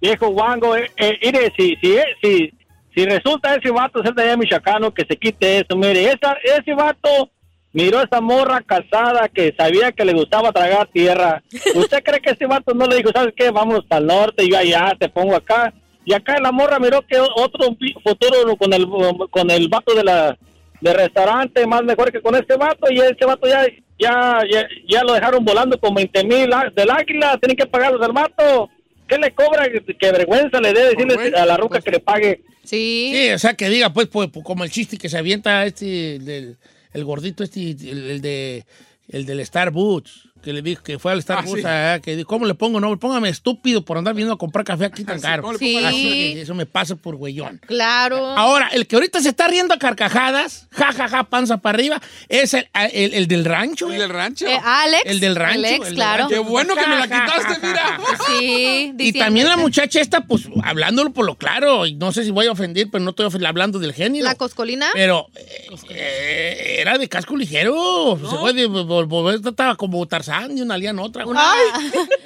Viejo 0.00 0.28
guango, 0.28 0.76
eh, 0.76 0.90
eh, 0.96 1.18
mire, 1.22 1.52
si, 1.56 1.76
si, 1.82 1.96
si, 2.22 2.52
si 2.94 3.04
resulta 3.04 3.54
ese 3.54 3.70
vato 3.70 4.02
ser 4.02 4.14
de 4.14 4.22
allá 4.22 4.36
michoacano, 4.36 4.92
que 4.92 5.04
se 5.04 5.16
quite 5.16 5.58
eso, 5.58 5.76
mire, 5.76 6.04
esa, 6.04 6.36
ese 6.42 6.74
vato 6.74 7.30
miró 7.72 7.98
a 7.98 8.04
esa 8.04 8.20
morra 8.20 8.62
casada 8.62 9.28
que 9.28 9.54
sabía 9.56 9.92
que 9.92 10.04
le 10.04 10.12
gustaba 10.12 10.52
tragar 10.52 10.88
tierra. 10.88 11.42
¿Usted 11.74 12.02
cree 12.02 12.20
que 12.20 12.30
ese 12.30 12.46
vato 12.46 12.74
no 12.74 12.86
le 12.86 12.96
dijo, 12.96 13.10
sabes 13.12 13.34
qué, 13.36 13.50
vamos 13.50 13.84
al 13.90 14.06
norte, 14.06 14.48
yo 14.48 14.56
allá, 14.56 14.96
te 14.98 15.08
pongo 15.08 15.36
acá? 15.36 15.72
Y 16.04 16.14
acá 16.14 16.40
la 16.40 16.50
morra 16.50 16.78
miró 16.78 17.02
que 17.02 17.18
otro 17.18 17.76
futuro 18.02 18.56
con 18.56 18.72
el, 18.72 18.88
con 19.30 19.50
el 19.50 19.68
vato 19.68 19.94
de 19.94 20.04
la 20.04 20.36
de 20.80 20.94
restaurante 20.94 21.66
más 21.66 21.82
mejor 21.84 22.10
que 22.10 22.22
con 22.22 22.34
este 22.34 22.56
vato 22.56 22.90
y 22.90 22.98
ese 23.00 23.26
vato 23.26 23.46
ya 23.46 23.66
ya 23.98 24.40
ya, 24.50 24.66
ya 24.88 25.04
lo 25.04 25.12
dejaron 25.12 25.44
volando 25.44 25.78
con 25.78 25.94
20 25.94 26.24
mil 26.24 26.50
del 26.74 26.90
águila 26.90 27.36
tienen 27.38 27.56
que 27.56 27.66
pagarlos 27.66 28.00
al 28.00 28.12
vato 28.12 28.70
¿qué 29.10 29.18
le 29.18 29.34
cobra? 29.34 29.68
qué 29.68 30.12
vergüenza 30.12 30.60
le 30.60 30.72
dé 30.72 30.84
decirle 30.84 31.14
Pues, 31.14 31.34
a 31.34 31.44
la 31.44 31.56
ruca 31.58 31.80
que 31.82 31.90
le 31.90 32.00
pague 32.00 32.42
Sí. 32.64 33.10
Sí, 33.14 33.30
o 33.30 33.38
sea, 33.38 33.54
que 33.54 33.68
diga, 33.68 33.92
pues, 33.92 34.06
pues, 34.08 34.28
pues, 34.32 34.44
como 34.44 34.64
el 34.64 34.70
chiste 34.70 34.96
que 34.96 35.08
se 35.08 35.18
avienta 35.18 35.66
este, 35.66 36.16
el 36.16 37.04
gordito 37.04 37.42
este, 37.42 37.70
el, 37.72 38.10
el 38.10 38.20
de, 38.20 38.64
el 39.08 39.26
del 39.26 39.44
Starbucks, 39.44 40.29
que 40.42 40.52
le 40.52 40.62
dijo 40.62 40.82
que 40.82 40.98
fue 40.98 41.12
al 41.12 41.22
Starbucks, 41.22 41.60
sí. 41.60 41.66
ah, 41.66 42.00
que 42.02 42.16
dijo, 42.16 42.28
¿cómo 42.28 42.46
le 42.46 42.54
pongo? 42.54 42.80
No, 42.80 42.98
póngame 42.98 43.28
estúpido 43.28 43.84
por 43.84 43.98
andar 43.98 44.14
viendo 44.14 44.32
a 44.34 44.38
comprar 44.38 44.64
café 44.64 44.86
aquí 44.86 45.04
tan 45.04 45.18
Sí, 45.18 45.22
caro. 45.22 45.42
¿cómo 45.42 45.52
le 45.54 45.58
pongo? 45.58 45.86
Así 45.86 46.02
Sí. 46.02 46.34
que 46.34 46.40
eso 46.42 46.54
me 46.54 46.66
pasa 46.66 46.96
por 46.96 47.16
güeyón. 47.16 47.60
Claro. 47.66 48.26
Ahora, 48.38 48.68
el 48.68 48.86
que 48.86 48.96
ahorita 48.96 49.20
se 49.20 49.28
está 49.30 49.48
riendo 49.48 49.74
a 49.74 49.78
carcajadas, 49.78 50.66
ja, 50.70 50.92
ja, 50.92 51.08
ja, 51.08 51.24
panza 51.24 51.58
para 51.58 51.76
arriba, 51.76 52.00
es 52.28 52.54
el, 52.54 52.68
el- 52.92 53.14
el 53.14 53.26
del 53.28 53.44
rancho. 53.44 53.88
¿El 53.88 53.96
eh. 53.96 53.98
del 54.00 54.10
rancho? 54.10 54.46
Eh, 54.46 54.58
Alex. 54.64 55.02
El 55.06 55.20
del 55.20 55.36
rancho. 55.36 55.58
Alex, 55.58 55.86
el 55.88 55.94
claro. 55.94 56.22
rancho. 56.24 56.34
Qué 56.34 56.38
bueno 56.40 56.74
que 56.74 56.86
me 56.86 56.96
la 56.96 57.04
quitaste, 57.04 57.66
mira. 57.66 58.00
Sí, 58.26 58.94
Y 58.98 59.12
también 59.12 59.48
la 59.48 59.56
muchacha 59.56 60.00
esta, 60.00 60.22
pues, 60.26 60.48
hablándolo 60.64 61.12
por 61.12 61.24
lo 61.26 61.36
claro, 61.36 61.86
y 61.86 61.94
no 61.94 62.12
sé 62.12 62.24
si 62.24 62.30
voy 62.30 62.46
a 62.46 62.52
ofender, 62.52 62.88
pero 62.90 63.02
no 63.04 63.10
estoy 63.10 63.28
hablando 63.46 63.78
del 63.78 63.92
género. 63.92 64.24
¿La 64.24 64.34
coscolina? 64.34 64.88
Pero 64.94 65.26
eh, 65.34 65.76
eh, 65.90 66.76
era 66.80 66.98
de 66.98 67.08
casco 67.08 67.36
ligero. 67.36 68.18
Se 68.30 68.36
fue 68.36 68.52
de 68.52 68.68
vol- 68.68 69.06
volver, 69.06 69.40
estaba 69.46 69.74
como 69.76 69.98
pasan 70.30 70.56
de 70.56 70.62
una 70.62 70.78
liana 70.78 71.02
a 71.02 71.04
otra. 71.04 71.26
Una, 71.26 71.44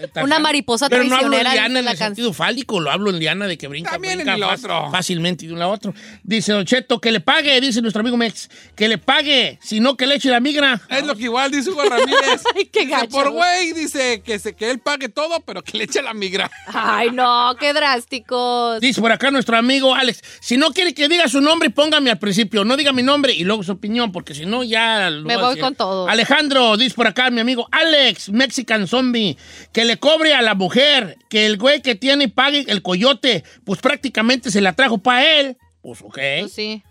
Está 0.01 0.23
una 0.25 0.38
mariposa 0.38 0.88
Pero 0.88 1.05
no 1.05 1.17
hablo 1.17 1.31
traicionera. 1.31 1.53
liana 1.53 1.69
dice 1.69 1.79
en 1.79 1.85
la 1.85 1.90
el 1.93 1.97
sentido 1.99 2.33
fálico, 2.33 2.81
lo 2.81 2.90
hablo 2.90 3.11
en 3.11 3.19
liana 3.19 3.47
de 3.47 3.57
que 3.59 3.69
brinca, 3.69 3.93
También 3.93 4.17
brinca 4.19 4.35
en 4.35 4.43
el 4.43 4.49
fácil- 4.49 4.64
otro. 4.71 4.90
fácilmente 4.90 5.47
de 5.47 5.53
un 5.53 5.59
lado 5.59 5.73
a 5.73 5.75
otro. 5.75 5.95
Dice 6.23 6.53
Don 6.53 6.64
Cheto, 6.64 7.01
que 7.01 7.11
le 7.12 7.21
pague, 7.21 7.61
dice 7.61 7.81
nuestro 7.83 8.01
amigo 8.01 8.17
Mex, 8.17 8.49
que 8.77 8.88
le 8.88 8.99
pague, 8.99 9.59
si 9.62 9.81
no 9.81 9.97
que 9.97 10.07
le 10.07 10.17
eche 10.17 10.31
la 10.31 10.40
migra. 10.40 10.81
Es 10.88 11.05
lo 11.07 11.14
que 11.17 11.25
igual 11.25 11.51
dice 11.51 11.71
Hugo 11.71 11.83
Ramírez. 11.85 12.43
Ay, 12.57 12.67
qué 12.67 12.81
Dice, 12.81 12.90
gacho, 12.90 13.09
por 13.09 13.31
güey. 13.31 13.73
dice 13.73 14.23
que, 14.25 14.38
se, 14.38 14.55
que 14.55 14.71
él 14.71 14.79
pague 14.79 15.09
todo, 15.09 15.40
pero 15.40 15.62
que 15.62 15.79
le 15.79 15.85
eche 15.85 16.03
la 16.03 16.14
migra. 16.14 16.51
Ay, 16.67 17.11
no, 17.12 17.55
qué 17.59 17.73
drásticos. 17.73 18.81
Dice 18.81 19.01
por 19.01 19.12
acá 19.12 19.31
nuestro 19.31 19.57
amigo 19.57 19.95
Alex, 19.95 20.21
si 20.40 20.57
no 20.57 20.71
quiere 20.73 20.95
que 20.95 21.09
diga 21.09 21.29
su 21.29 21.40
nombre, 21.40 21.71
póngame 21.71 22.11
al 22.11 22.19
principio, 22.19 22.64
no 22.64 22.77
diga 22.77 22.93
mi 22.93 23.03
nombre 23.03 23.33
y 23.33 23.45
luego 23.45 23.62
su 23.62 23.73
opinión, 23.73 24.12
porque 24.12 24.35
si 24.35 24.47
no 24.47 24.62
ya... 24.62 25.11
lo 25.11 25.23
Me 25.27 25.37
voy 25.37 25.59
con 25.59 25.75
todo. 25.75 26.09
Alejandro, 26.09 26.77
dice 26.77 26.95
por 26.95 27.07
acá 27.07 27.31
mi 27.31 27.40
amigo 27.40 27.69
Alex, 27.73 27.94
Mexican 28.31 28.87
Zombie, 28.87 29.37
que 29.73 29.85
le 29.85 29.97
cobre 29.99 30.35
a 30.35 30.43
la 30.43 30.55
mujer, 30.55 31.17
que 31.29 31.47
el 31.47 31.57
güey 31.59 31.83
que 31.83 31.95
tiene 31.95 32.29
pague 32.29 32.65
el 32.69 32.83
coyote, 32.83 33.45
pues 33.65 33.81
prácticamente 33.81 34.51
se 34.51 34.61
la 34.61 34.73
trajo 34.75 34.99
para 34.99 35.41
él. 35.41 35.57
Pues 35.83 36.01
ok, 36.03 36.19
Pues 36.41 36.53
sí. 36.53 36.83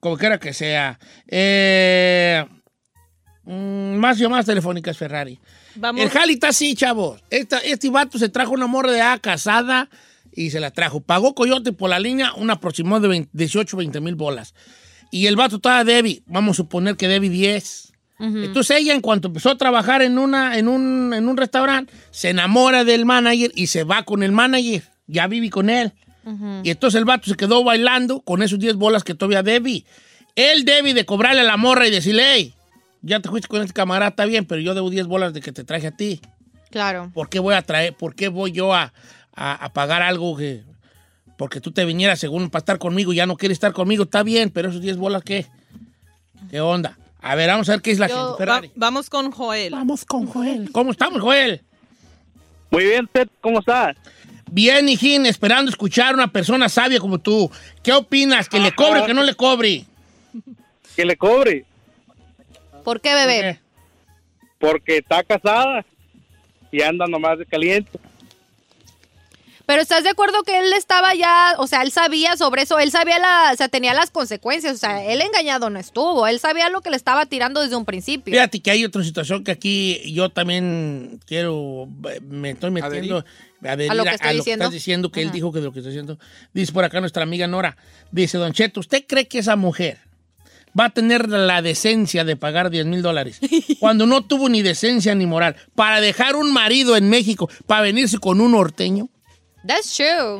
como 0.00 0.16
quiera 0.16 0.38
que 0.38 0.52
sea. 0.52 0.98
Eh, 1.28 2.44
mm, 3.44 3.94
más 3.96 4.18
llamadas 4.18 4.46
telefónicas, 4.46 4.96
Ferrari. 4.96 5.38
Vamos. 5.76 6.02
El 6.02 6.10
jali 6.10 6.34
está 6.34 6.48
así, 6.48 6.74
chavos. 6.74 7.20
Esta- 7.30 7.58
este 7.58 7.90
vato 7.90 8.18
se 8.18 8.28
trajo 8.28 8.52
una 8.52 8.66
morra 8.66 8.92
de 8.92 9.00
A 9.02 9.18
casada 9.18 9.88
y 10.32 10.50
se 10.50 10.60
la 10.60 10.70
trajo. 10.70 11.00
Pagó 11.00 11.34
Coyote 11.34 11.72
por 11.72 11.90
la 11.90 11.98
línea 11.98 12.32
un 12.34 12.50
aproximado 12.50 13.00
de 13.00 13.08
20 13.08 13.30
18, 13.32 13.76
20 13.76 14.00
mil 14.00 14.14
bolas. 14.14 14.54
Y 15.10 15.26
el 15.26 15.36
vato 15.36 15.56
estaba 15.56 15.84
Debbie. 15.84 16.22
Vamos 16.26 16.56
a 16.56 16.58
suponer 16.58 16.96
que 16.96 17.08
Debbie 17.08 17.30
10. 17.30 17.92
Entonces 18.18 18.76
ella, 18.80 18.94
en 18.94 19.00
cuanto 19.00 19.28
empezó 19.28 19.50
a 19.50 19.58
trabajar 19.58 20.00
en, 20.02 20.18
una, 20.18 20.56
en, 20.56 20.68
un, 20.68 21.12
en 21.14 21.28
un 21.28 21.36
restaurante, 21.36 21.92
se 22.10 22.30
enamora 22.30 22.84
del 22.84 23.04
manager 23.04 23.50
y 23.54 23.66
se 23.66 23.82
va 23.84 24.04
con 24.04 24.22
el 24.22 24.30
manager. 24.32 24.82
Ya 25.06 25.26
vive 25.26 25.50
con 25.50 25.68
él. 25.68 25.92
Y 26.62 26.70
entonces 26.70 26.98
el 26.98 27.04
vato 27.04 27.28
se 27.28 27.34
quedó 27.36 27.62
bailando 27.64 28.20
con 28.20 28.42
esos 28.42 28.58
10 28.58 28.76
bolas 28.76 29.04
que 29.04 29.14
todavía 29.14 29.42
debí. 29.42 29.84
Él 30.36 30.64
debe 30.64 30.94
de 30.94 31.04
cobrarle 31.04 31.40
a 31.42 31.44
la 31.44 31.56
morra 31.56 31.86
y 31.86 31.90
decirle, 31.90 32.22
hey, 32.26 32.54
ya 33.02 33.20
te 33.20 33.28
fuiste 33.28 33.48
con 33.48 33.60
este 33.60 33.74
camarada, 33.74 34.10
está 34.10 34.24
bien, 34.24 34.46
pero 34.46 34.60
yo 34.62 34.74
debo 34.74 34.88
10 34.90 35.06
bolas 35.06 35.34
de 35.34 35.40
que 35.42 35.52
te 35.52 35.64
traje 35.64 35.88
a 35.88 35.90
ti. 35.96 36.20
Claro. 36.70 37.10
¿Por 37.12 37.28
qué 37.28 37.38
voy 37.40 37.54
a 37.54 37.62
traer, 37.62 37.94
por 37.94 38.14
qué 38.14 38.28
voy 38.28 38.52
yo 38.52 38.72
a, 38.74 38.92
a- 39.34 39.64
a 39.64 39.72
pagar 39.72 40.00
algo 40.02 40.36
que... 40.36 40.62
Porque 41.36 41.60
tú 41.60 41.72
te 41.72 41.84
vinieras 41.84 42.20
según 42.20 42.48
para 42.48 42.60
estar 42.60 42.78
conmigo 42.78 43.12
y 43.12 43.16
ya 43.16 43.26
no 43.26 43.36
quieres 43.36 43.56
estar 43.56 43.72
conmigo, 43.72 44.04
está 44.04 44.22
bien, 44.22 44.50
pero 44.50 44.70
esos 44.70 44.80
10 44.80 44.96
bolas, 44.96 45.22
¿qué? 45.24 45.46
¿Qué 46.50 46.60
onda? 46.60 46.96
A 47.26 47.34
ver, 47.36 47.48
vamos 47.48 47.68
a 47.68 47.72
ver 47.72 47.80
qué 47.82 47.90
es 47.90 47.98
la 47.98 48.06
Yo- 48.08 48.36
gente. 48.36 48.44
va- 48.50 48.62
vamos 48.74 49.08
con 49.08 49.30
Joel. 49.32 49.72
Vamos 49.72 50.04
con 50.04 50.26
Joel. 50.26 50.70
¿Cómo 50.72 50.90
estamos, 50.90 51.20
Joel? 51.22 51.62
Muy 52.70 52.84
bien, 52.84 53.08
Ted, 53.12 53.28
¿cómo 53.40 53.60
estás? 53.60 53.96
Bien, 54.50 54.88
hijín, 54.88 55.24
esperando 55.26 55.70
escuchar 55.70 56.10
a 56.12 56.14
una 56.14 56.28
persona 56.30 56.68
sabia 56.68 57.00
como 57.00 57.18
tú. 57.18 57.50
¿Qué 57.82 57.92
opinas? 57.92 58.48
¿Que 58.48 58.60
le 58.60 58.74
cobre 58.74 59.00
o 59.00 59.06
que 59.06 59.14
no 59.14 59.22
le 59.22 59.34
cobre? 59.34 59.84
Que 60.94 61.04
le 61.04 61.16
cobre, 61.16 61.64
¿Por 62.84 63.00
qué, 63.00 63.14
bebé? 63.14 63.40
¿Qué? 63.40 63.64
porque 64.58 64.98
está 64.98 65.22
casada 65.24 65.84
y 66.70 66.82
anda 66.82 67.06
nomás 67.06 67.38
de 67.38 67.46
caliente. 67.46 67.98
Pero 69.66 69.80
¿estás 69.80 70.04
de 70.04 70.10
acuerdo 70.10 70.42
que 70.42 70.58
él 70.58 70.72
estaba 70.74 71.14
ya, 71.14 71.54
o 71.58 71.66
sea, 71.66 71.82
él 71.82 71.90
sabía 71.90 72.36
sobre 72.36 72.62
eso, 72.62 72.78
él 72.78 72.90
sabía 72.90 73.18
la, 73.18 73.50
o 73.52 73.56
sea, 73.56 73.68
tenía 73.68 73.94
las 73.94 74.10
consecuencias, 74.10 74.74
o 74.74 74.78
sea, 74.78 75.04
él 75.04 75.22
engañado 75.22 75.70
no 75.70 75.78
estuvo, 75.78 76.26
él 76.26 76.38
sabía 76.38 76.68
lo 76.68 76.82
que 76.82 76.90
le 76.90 76.96
estaba 76.96 77.26
tirando 77.26 77.62
desde 77.62 77.76
un 77.76 77.84
principio. 77.84 78.32
Fíjate 78.32 78.60
que 78.60 78.70
hay 78.70 78.84
otra 78.84 79.02
situación 79.02 79.42
que 79.42 79.52
aquí 79.52 80.12
yo 80.12 80.28
también 80.28 81.20
quiero, 81.26 81.88
me 82.28 82.50
estoy 82.50 82.70
metiendo 82.70 83.24
adherir 83.62 83.90
A 83.90 83.94
lo 83.94 84.04
que 84.04 84.10
estoy 84.10 84.36
diciendo. 84.36 84.64
estás 84.64 84.74
diciendo, 84.74 85.10
que 85.10 85.22
él 85.22 85.30
dijo 85.30 85.50
que 85.52 85.60
de 85.60 85.64
lo 85.64 85.72
que 85.72 85.78
está 85.78 85.88
diciendo. 85.88 86.18
Dice 86.52 86.72
por 86.72 86.84
acá 86.84 87.00
nuestra 87.00 87.22
amiga 87.22 87.46
Nora, 87.46 87.76
dice, 88.10 88.36
Don 88.36 88.52
Cheto, 88.52 88.80
¿usted 88.80 89.04
cree 89.06 89.28
que 89.28 89.38
esa 89.38 89.56
mujer 89.56 89.98
va 90.78 90.86
a 90.86 90.90
tener 90.90 91.28
la 91.28 91.62
decencia 91.62 92.24
de 92.24 92.36
pagar 92.36 92.68
10 92.68 92.86
mil 92.86 93.00
dólares 93.00 93.40
cuando 93.80 94.06
no 94.06 94.24
tuvo 94.24 94.48
ni 94.48 94.60
decencia 94.60 95.14
ni 95.14 95.24
moral 95.24 95.56
para 95.74 96.00
dejar 96.00 96.36
un 96.36 96.52
marido 96.52 96.96
en 96.96 97.08
México 97.08 97.48
para 97.66 97.82
venirse 97.82 98.18
con 98.18 98.40
un 98.40 98.52
norteño? 98.52 99.08
That's 99.66 99.94
true. 99.96 100.38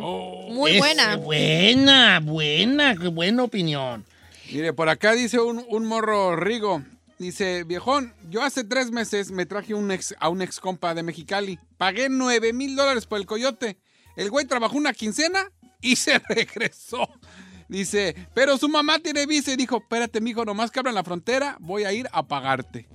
Muy 0.50 0.72
Es 0.72 0.78
buena. 0.78 1.16
Buena, 1.16 2.20
buena, 2.20 2.94
qué 2.96 3.08
buena 3.08 3.44
opinión. 3.44 4.04
Mire, 4.52 4.72
por 4.72 4.88
acá 4.88 5.12
dice 5.12 5.40
un, 5.40 5.64
un 5.68 5.84
morro 5.87 6.37
Rigo. 6.37 6.82
Dice, 7.18 7.64
viejón, 7.64 8.12
yo 8.28 8.42
hace 8.42 8.64
tres 8.64 8.90
meses 8.90 9.30
me 9.30 9.46
traje 9.46 9.72
un 9.72 9.90
ex, 9.90 10.14
a 10.18 10.28
un 10.28 10.42
ex 10.42 10.60
compa 10.60 10.94
de 10.94 11.02
Mexicali. 11.02 11.58
Pagué 11.78 12.08
nueve 12.08 12.52
mil 12.52 12.76
dólares 12.76 13.06
por 13.06 13.18
el 13.18 13.26
coyote. 13.26 13.78
El 14.16 14.30
güey 14.30 14.46
trabajó 14.46 14.76
una 14.76 14.92
quincena 14.92 15.50
y 15.80 15.96
se 15.96 16.18
regresó. 16.28 17.08
Dice, 17.68 18.14
pero 18.34 18.58
su 18.58 18.68
mamá 18.68 18.98
tiene 18.98 19.26
visa 19.26 19.52
y 19.52 19.56
dijo, 19.56 19.78
espérate, 19.78 20.20
mijo, 20.20 20.44
nomás 20.44 20.70
que 20.70 20.80
abran 20.80 20.94
la 20.94 21.02
frontera, 21.02 21.56
voy 21.60 21.84
a 21.84 21.92
ir 21.92 22.08
a 22.12 22.26
pagarte. 22.26 22.87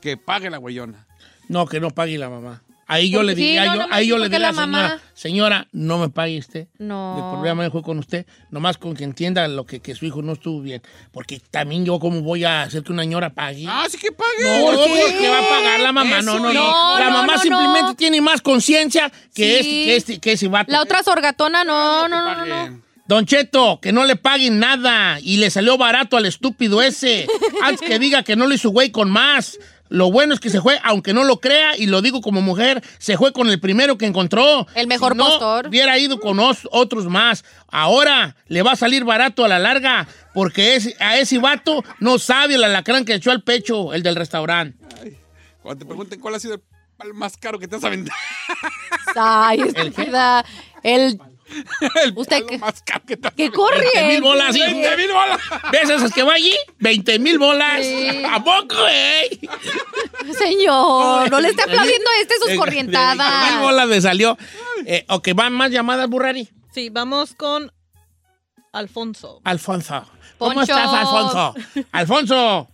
Que 0.00 0.16
pague 0.16 0.50
la 0.50 0.58
güeyona. 0.58 1.06
No, 1.48 1.66
que 1.66 1.78
no 1.78 1.90
pague 1.90 2.16
la 2.16 2.30
mamá. 2.30 2.63
Ahí 2.86 3.10
yo 3.10 3.22
le 3.22 3.34
sí, 3.34 3.40
diría, 3.42 3.66
no, 3.66 3.74
yo, 3.76 3.86
ahí 3.90 4.06
yo 4.06 4.18
le 4.18 4.28
diría 4.28 4.48
a 4.48 4.52
la 4.52 4.58
señora, 4.62 4.66
mamá- 4.66 5.00
señora, 5.14 5.68
no 5.72 5.98
me 5.98 6.08
pague 6.10 6.38
usted. 6.38 6.68
No. 6.78 7.16
El 7.16 7.34
problema 7.34 7.62
me 7.62 7.70
fue 7.70 7.82
con 7.82 7.98
usted, 7.98 8.26
nomás 8.50 8.76
con 8.78 8.94
que 8.94 9.04
entienda 9.04 9.48
lo 9.48 9.64
que, 9.64 9.80
que 9.80 9.94
su 9.94 10.04
hijo 10.06 10.20
no 10.22 10.32
estuvo 10.32 10.60
bien. 10.60 10.82
Porque 11.12 11.40
también 11.50 11.84
yo, 11.86 11.98
¿cómo 11.98 12.20
voy 12.20 12.44
a 12.44 12.62
hacer 12.62 12.82
que 12.82 12.92
una 12.92 13.02
señora 13.02 13.30
pague? 13.30 13.64
Ah, 13.68 13.86
sí 13.88 13.96
que 13.98 14.12
pague. 14.12 14.42
No, 14.42 14.64
¿Por 14.66 14.74
no, 14.74 14.84
qué? 14.84 15.00
porque 15.10 15.28
va 15.28 15.38
a 15.38 15.48
pagar 15.48 15.80
la 15.80 15.92
mamá. 15.92 16.22
No, 16.22 16.32
Eso, 16.34 16.40
no, 16.40 16.52
no. 16.52 16.52
no, 16.52 16.98
La 16.98 17.10
mamá 17.10 17.34
no, 17.36 17.40
simplemente 17.42 17.82
no. 17.82 17.96
tiene 17.96 18.20
más 18.20 18.40
conciencia 18.42 19.10
que, 19.34 19.62
Sí. 19.62 19.64
este, 19.64 19.70
que, 19.84 19.96
este, 19.96 20.18
que 20.20 20.32
ese 20.32 20.48
vato. 20.48 20.70
La 20.70 20.82
otra 20.82 21.02
sorgatona, 21.02 21.64
no, 21.64 22.08
no, 22.08 22.34
no, 22.34 22.44
no. 22.46 22.82
Don 23.06 23.26
Cheto, 23.26 23.80
que 23.82 23.92
no 23.92 24.04
le 24.06 24.16
paguen 24.16 24.58
nada 24.58 25.18
y 25.20 25.36
le 25.36 25.50
salió 25.50 25.76
barato 25.76 26.16
al 26.16 26.24
estúpido 26.24 26.80
ese. 26.80 27.26
Antes 27.62 27.86
que 27.86 27.98
diga 27.98 28.22
que 28.22 28.34
no 28.34 28.46
lo 28.46 28.54
hizo 28.54 28.70
güey 28.70 28.90
con 28.90 29.10
más. 29.10 29.58
Lo 29.90 30.10
bueno 30.10 30.34
es 30.34 30.40
que 30.40 30.50
se 30.50 30.60
fue, 30.60 30.78
aunque 30.82 31.12
no 31.12 31.24
lo 31.24 31.40
crea, 31.40 31.76
y 31.76 31.86
lo 31.86 32.00
digo 32.02 32.20
como 32.20 32.40
mujer, 32.40 32.82
se 32.98 33.16
fue 33.16 33.32
con 33.32 33.48
el 33.48 33.60
primero 33.60 33.98
que 33.98 34.06
encontró. 34.06 34.66
El 34.74 34.86
mejor 34.86 35.12
Si 35.12 35.18
no, 35.18 35.24
postor. 35.26 35.68
hubiera 35.68 35.98
ido 35.98 36.18
con 36.18 36.38
os- 36.40 36.66
otros 36.72 37.04
más. 37.06 37.44
Ahora 37.68 38.34
le 38.48 38.62
va 38.62 38.72
a 38.72 38.76
salir 38.76 39.04
barato 39.04 39.44
a 39.44 39.48
la 39.48 39.58
larga, 39.58 40.08
porque 40.32 40.78
a 41.00 41.18
ese 41.18 41.38
vato 41.38 41.84
no 42.00 42.18
sabe 42.18 42.54
el 42.54 42.64
alacrán 42.64 43.04
que 43.04 43.14
echó 43.14 43.30
al 43.30 43.42
pecho, 43.42 43.92
el 43.92 44.02
del 44.02 44.16
restaurante. 44.16 44.76
Cuando 45.62 45.78
te 45.80 45.86
pregunten 45.86 46.18
cuál 46.20 46.34
ha 46.34 46.40
sido 46.40 46.54
el 46.54 46.62
palo 46.96 47.14
más 47.14 47.36
caro 47.36 47.58
que 47.58 47.68
te 47.68 47.76
has 47.76 47.84
aventado. 47.84 48.16
Ay, 49.16 49.60
estúpida. 49.60 50.44
El, 50.82 51.20
el 52.04 52.12
Usted 52.16 52.36
palo 52.36 52.46
que- 52.46 52.58
más 52.58 52.82
caro 52.82 53.04
que 53.06 53.16
te 53.16 53.28
has 53.28 53.34
¿Qué 53.34 53.42
aventado. 53.44 53.64
corriente? 53.66 53.90
20 53.94 54.12
mil 54.12 54.22
bolas, 54.22 54.56
hijo. 54.56 54.64
20 54.66 54.96
mil 54.96 55.12
bolas. 55.12 55.38
¿Ves 55.72 55.90
esas 55.90 56.12
que 56.12 56.22
va 56.22 56.34
allí? 56.34 56.54
20 56.78 57.18
mil 57.18 57.38
bolas. 57.38 57.80
Sí. 57.84 58.22
¿A 58.30 58.42
poco, 58.42 58.76
eh? 58.90 59.40
Señor, 60.38 61.30
no 61.30 61.40
le 61.40 61.48
esté 61.48 61.62
aplaudiendo 61.62 62.10
a 62.10 62.20
este 62.20 62.34
sus 62.36 62.46
de 62.48 62.52
20 62.52 62.52
mil 62.52 62.58
corrientadas. 62.58 63.60
bolas 63.60 63.88
le 63.88 64.00
salió. 64.00 64.36
Eh, 64.86 65.04
ok, 65.08 65.28
van 65.34 65.52
más 65.52 65.70
llamadas, 65.70 66.08
Burrari. 66.08 66.48
Sí, 66.72 66.88
vamos 66.90 67.34
con 67.34 67.70
Alfonso. 68.72 69.40
Alfonso. 69.44 70.06
¿Cómo 70.38 70.54
Poncho. 70.54 70.72
estás, 70.72 70.92
Alfonso? 70.92 71.54
Alfonso. 71.92 72.68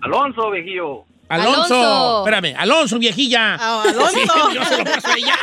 Alonso, 0.00 0.50
viejillo. 0.50 1.04
Alonso. 1.28 1.74
Alonso. 1.74 2.18
Espérame, 2.26 2.54
Alonso, 2.58 2.98
viejilla. 2.98 3.56
Ah, 3.58 3.82
Alonso. 3.82 4.10
Sí, 4.16 4.54
yo 4.54 4.64
se 4.64 4.78
lo 4.78 4.84
paso 4.84 5.08
a 5.08 5.16
ella. 5.16 5.36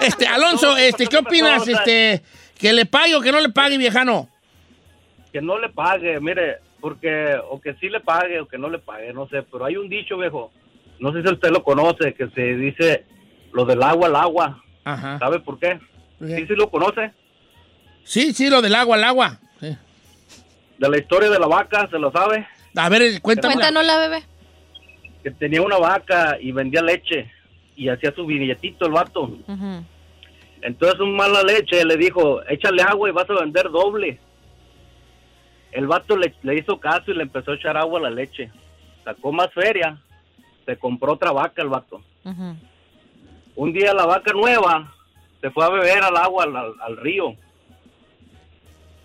Este, 0.00 0.26
Alonso, 0.26 0.76
este, 0.76 1.06
¿qué 1.06 1.18
opinas? 1.18 1.66
Este, 1.66 2.22
que 2.58 2.72
le 2.72 2.86
pague 2.86 3.14
o 3.14 3.20
que 3.20 3.32
no 3.32 3.40
le 3.40 3.48
pague, 3.48 3.78
viejano. 3.78 4.28
Que 5.32 5.40
no 5.40 5.58
le 5.58 5.68
pague, 5.68 6.20
mire, 6.20 6.58
porque 6.80 7.36
o 7.48 7.60
que 7.60 7.74
sí 7.74 7.88
le 7.88 8.00
pague 8.00 8.40
o 8.40 8.48
que 8.48 8.58
no 8.58 8.68
le 8.68 8.78
pague, 8.78 9.12
no 9.12 9.28
sé, 9.28 9.42
pero 9.42 9.64
hay 9.64 9.76
un 9.76 9.88
dicho, 9.88 10.18
viejo, 10.18 10.50
no 10.98 11.12
sé 11.12 11.22
si 11.22 11.28
usted 11.28 11.50
lo 11.50 11.62
conoce, 11.62 12.14
que 12.14 12.28
se 12.30 12.42
dice 12.56 13.06
lo 13.52 13.64
del 13.64 13.82
agua 13.82 14.08
al 14.08 14.16
agua. 14.16 14.62
Ajá. 14.84 15.18
¿Sabe 15.18 15.40
por 15.40 15.58
qué? 15.58 15.78
¿Por 16.18 16.28
Sí, 16.28 16.46
sí 16.46 16.54
lo 16.54 16.70
conoce. 16.70 17.12
Sí, 18.04 18.32
sí, 18.32 18.50
lo 18.50 18.60
del 18.60 18.74
agua 18.74 18.96
al 18.96 19.04
agua. 19.04 19.38
Sí. 19.60 19.76
De 20.78 20.88
la 20.88 20.98
historia 20.98 21.30
de 21.30 21.38
la 21.38 21.46
vaca, 21.46 21.88
¿se 21.90 21.98
lo 21.98 22.10
sabe? 22.10 22.46
A 22.74 22.88
ver, 22.88 23.20
cuéntame. 23.20 23.54
Cuéntanos 23.54 23.84
la 23.84 23.98
bebé. 23.98 24.24
Que 25.22 25.30
tenía 25.30 25.62
una 25.62 25.78
vaca 25.78 26.38
y 26.40 26.52
vendía 26.52 26.82
leche 26.82 27.30
y 27.76 27.88
hacía 27.88 28.12
su 28.14 28.24
billetito 28.26 28.86
el 28.86 28.92
vato. 28.92 29.30
Entonces 30.62 31.00
un 31.00 31.14
mala 31.16 31.42
leche 31.42 31.84
le 31.84 31.96
dijo, 31.96 32.42
échale 32.48 32.82
agua 32.82 33.08
y 33.08 33.12
vas 33.12 33.28
a 33.30 33.40
vender 33.40 33.70
doble. 33.70 34.18
El 35.72 35.86
vato 35.86 36.16
le, 36.16 36.34
le 36.42 36.56
hizo 36.56 36.78
caso 36.80 37.10
y 37.10 37.14
le 37.14 37.22
empezó 37.22 37.52
a 37.52 37.54
echar 37.54 37.76
agua 37.76 37.98
a 38.00 38.02
la 38.02 38.10
leche. 38.10 38.50
Sacó 39.04 39.32
más 39.32 39.52
feria, 39.54 39.98
se 40.66 40.76
compró 40.76 41.12
otra 41.14 41.32
vaca 41.32 41.62
el 41.62 41.68
vato. 41.68 42.02
Un 43.56 43.72
día 43.72 43.94
la 43.94 44.04
vaca 44.06 44.32
nueva 44.32 44.94
se 45.40 45.50
fue 45.50 45.64
a 45.64 45.70
beber 45.70 46.02
al 46.02 46.16
agua, 46.16 46.44
al, 46.44 46.56
al- 46.56 46.74
al 46.82 46.96
río. 46.98 47.34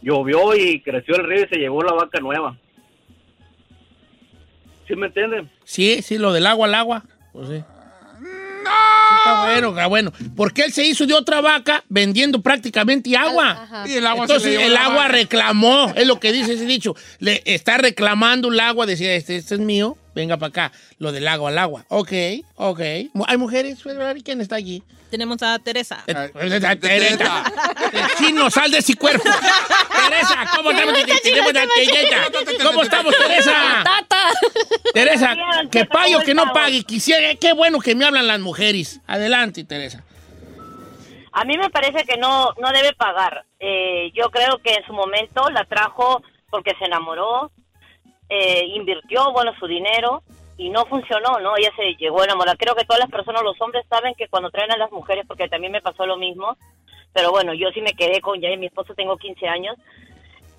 Llovió 0.02 0.56
y 0.56 0.82
creció 0.82 1.16
el 1.16 1.24
río 1.26 1.46
y 1.46 1.48
se 1.48 1.58
llevó 1.58 1.82
la 1.84 1.94
vaca 1.94 2.20
nueva. 2.20 2.58
¿Sí 4.88 4.96
me 4.96 5.08
entienden? 5.08 5.50
Sí, 5.64 6.02
sí, 6.02 6.18
lo 6.18 6.32
del 6.34 6.46
agua 6.48 6.68
al 6.68 6.76
agua. 6.76 7.04
Pues 7.34 7.50
sí. 7.50 7.56
está 9.18 9.44
bueno, 9.46 9.70
está 9.70 9.88
bueno. 9.88 10.14
Porque 10.36 10.64
él 10.64 10.72
se 10.74 10.86
hizo 10.86 11.06
de 11.06 11.14
otra 11.14 11.42
vaca 11.42 11.84
vendiendo 11.90 12.42
prácticamente 12.42 13.16
agua. 13.18 13.52
Ajá. 13.52 13.84
Y 13.88 13.94
el 13.94 14.06
agua 14.06 14.28
se 14.28 14.34
Entonces 14.34 14.58
le 14.60 14.66
el 14.66 14.78
agua 14.78 14.96
vaca. 15.04 15.08
reclamó, 15.10 15.92
es 15.96 16.08
lo 16.08 16.20
que 16.20 16.32
dice 16.32 16.54
ese 16.54 16.66
dicho. 16.66 16.96
Le 17.20 17.42
está 17.46 17.78
reclamando 17.78 18.52
el 18.52 18.60
agua, 18.60 18.86
decía, 18.86 19.14
este, 19.16 19.36
este 19.36 19.56
es 19.56 19.62
mío, 19.62 19.98
venga 20.14 20.38
para 20.38 20.50
acá. 20.50 20.72
Lo 21.00 21.12
del 21.12 21.28
agua 21.28 21.50
al 21.50 21.58
agua. 21.58 21.86
Ok, 21.90 22.12
ok. 22.56 22.80
¿Hay 23.28 23.38
mujeres? 23.38 23.80
¿Y 24.16 24.24
¿Quién 24.24 24.42
está 24.42 24.56
allí? 24.56 24.84
Tenemos 25.10 25.42
a 25.44 25.60
Teresa. 25.60 26.04
Eh, 26.08 26.14
Teresa. 26.34 26.76
Teresa. 26.76 27.44
Chino, 28.18 28.50
sal 28.50 28.72
de 28.72 28.80
ese 28.80 28.96
cuerpo. 28.96 29.24
Teresa, 29.24 30.46
¿cómo 30.56 30.72
estamos? 30.72 30.94
Tenemos 31.24 31.52
una 31.52 31.66
Teresa. 31.74 32.18
¿Cómo 32.64 32.84
estamos, 32.84 33.16
Teresa? 33.18 33.52
Teresa, 34.94 35.36
que 35.72 35.86
pague 35.86 36.16
o 36.16 36.22
que 36.22 36.34
no 36.34 36.52
pague. 36.54 36.84
Quisiera, 36.84 37.36
qué 37.36 37.54
bueno 37.54 37.80
que 37.80 37.96
me 37.96 38.06
hablan 38.06 38.28
las 38.28 38.40
mujeres. 38.40 39.02
Adelante, 39.08 39.64
Teresa. 39.64 40.04
A 41.32 41.44
mí 41.44 41.58
me 41.58 41.70
parece 41.70 42.06
que 42.06 42.18
no, 42.18 42.54
no 42.62 42.72
debe 42.72 42.94
pagar. 42.94 43.46
Eh, 43.60 44.12
yo 44.14 44.30
creo 44.32 44.60
que 44.60 44.74
en 44.74 44.86
su 44.86 44.94
momento 44.94 45.50
la 45.50 45.66
trajo 45.66 46.24
porque 46.50 46.74
se 46.80 46.86
enamoró, 46.86 47.52
eh, 48.30 48.66
invirtió, 48.74 49.34
bueno, 49.34 49.54
su 49.60 49.68
dinero 49.68 50.24
y 50.58 50.70
no 50.70 50.86
funcionó, 50.86 51.40
¿no? 51.42 51.58
Ella 51.58 51.72
se 51.76 51.96
llegó 51.96 52.22
a 52.22 52.26
enamorar. 52.26 52.58
Creo 52.58 52.76
que 52.76 52.86
todas 52.86 53.02
las 53.02 53.12
personas, 53.12 53.44
los 53.44 53.60
hombres 53.60 53.86
saben 53.90 54.14
que 54.16 54.30
cuando 54.30 54.50
traen 54.50 54.72
a 54.72 54.78
las 54.78 54.92
mujeres, 54.92 55.26
porque 55.28 55.50
también 55.50 55.74
me 55.74 55.82
pasó 55.82 56.06
lo 56.06 56.16
mismo, 56.16 56.58
pero 57.14 57.32
bueno, 57.32 57.54
yo 57.54 57.70
sí 57.74 57.82
me 57.82 57.94
quedé 57.94 58.22
con 58.22 58.40
ya 58.40 58.56
mi 58.58 58.68
esposo, 58.68 58.94
tengo 58.96 59.18
15 59.18 59.48
años, 59.48 59.76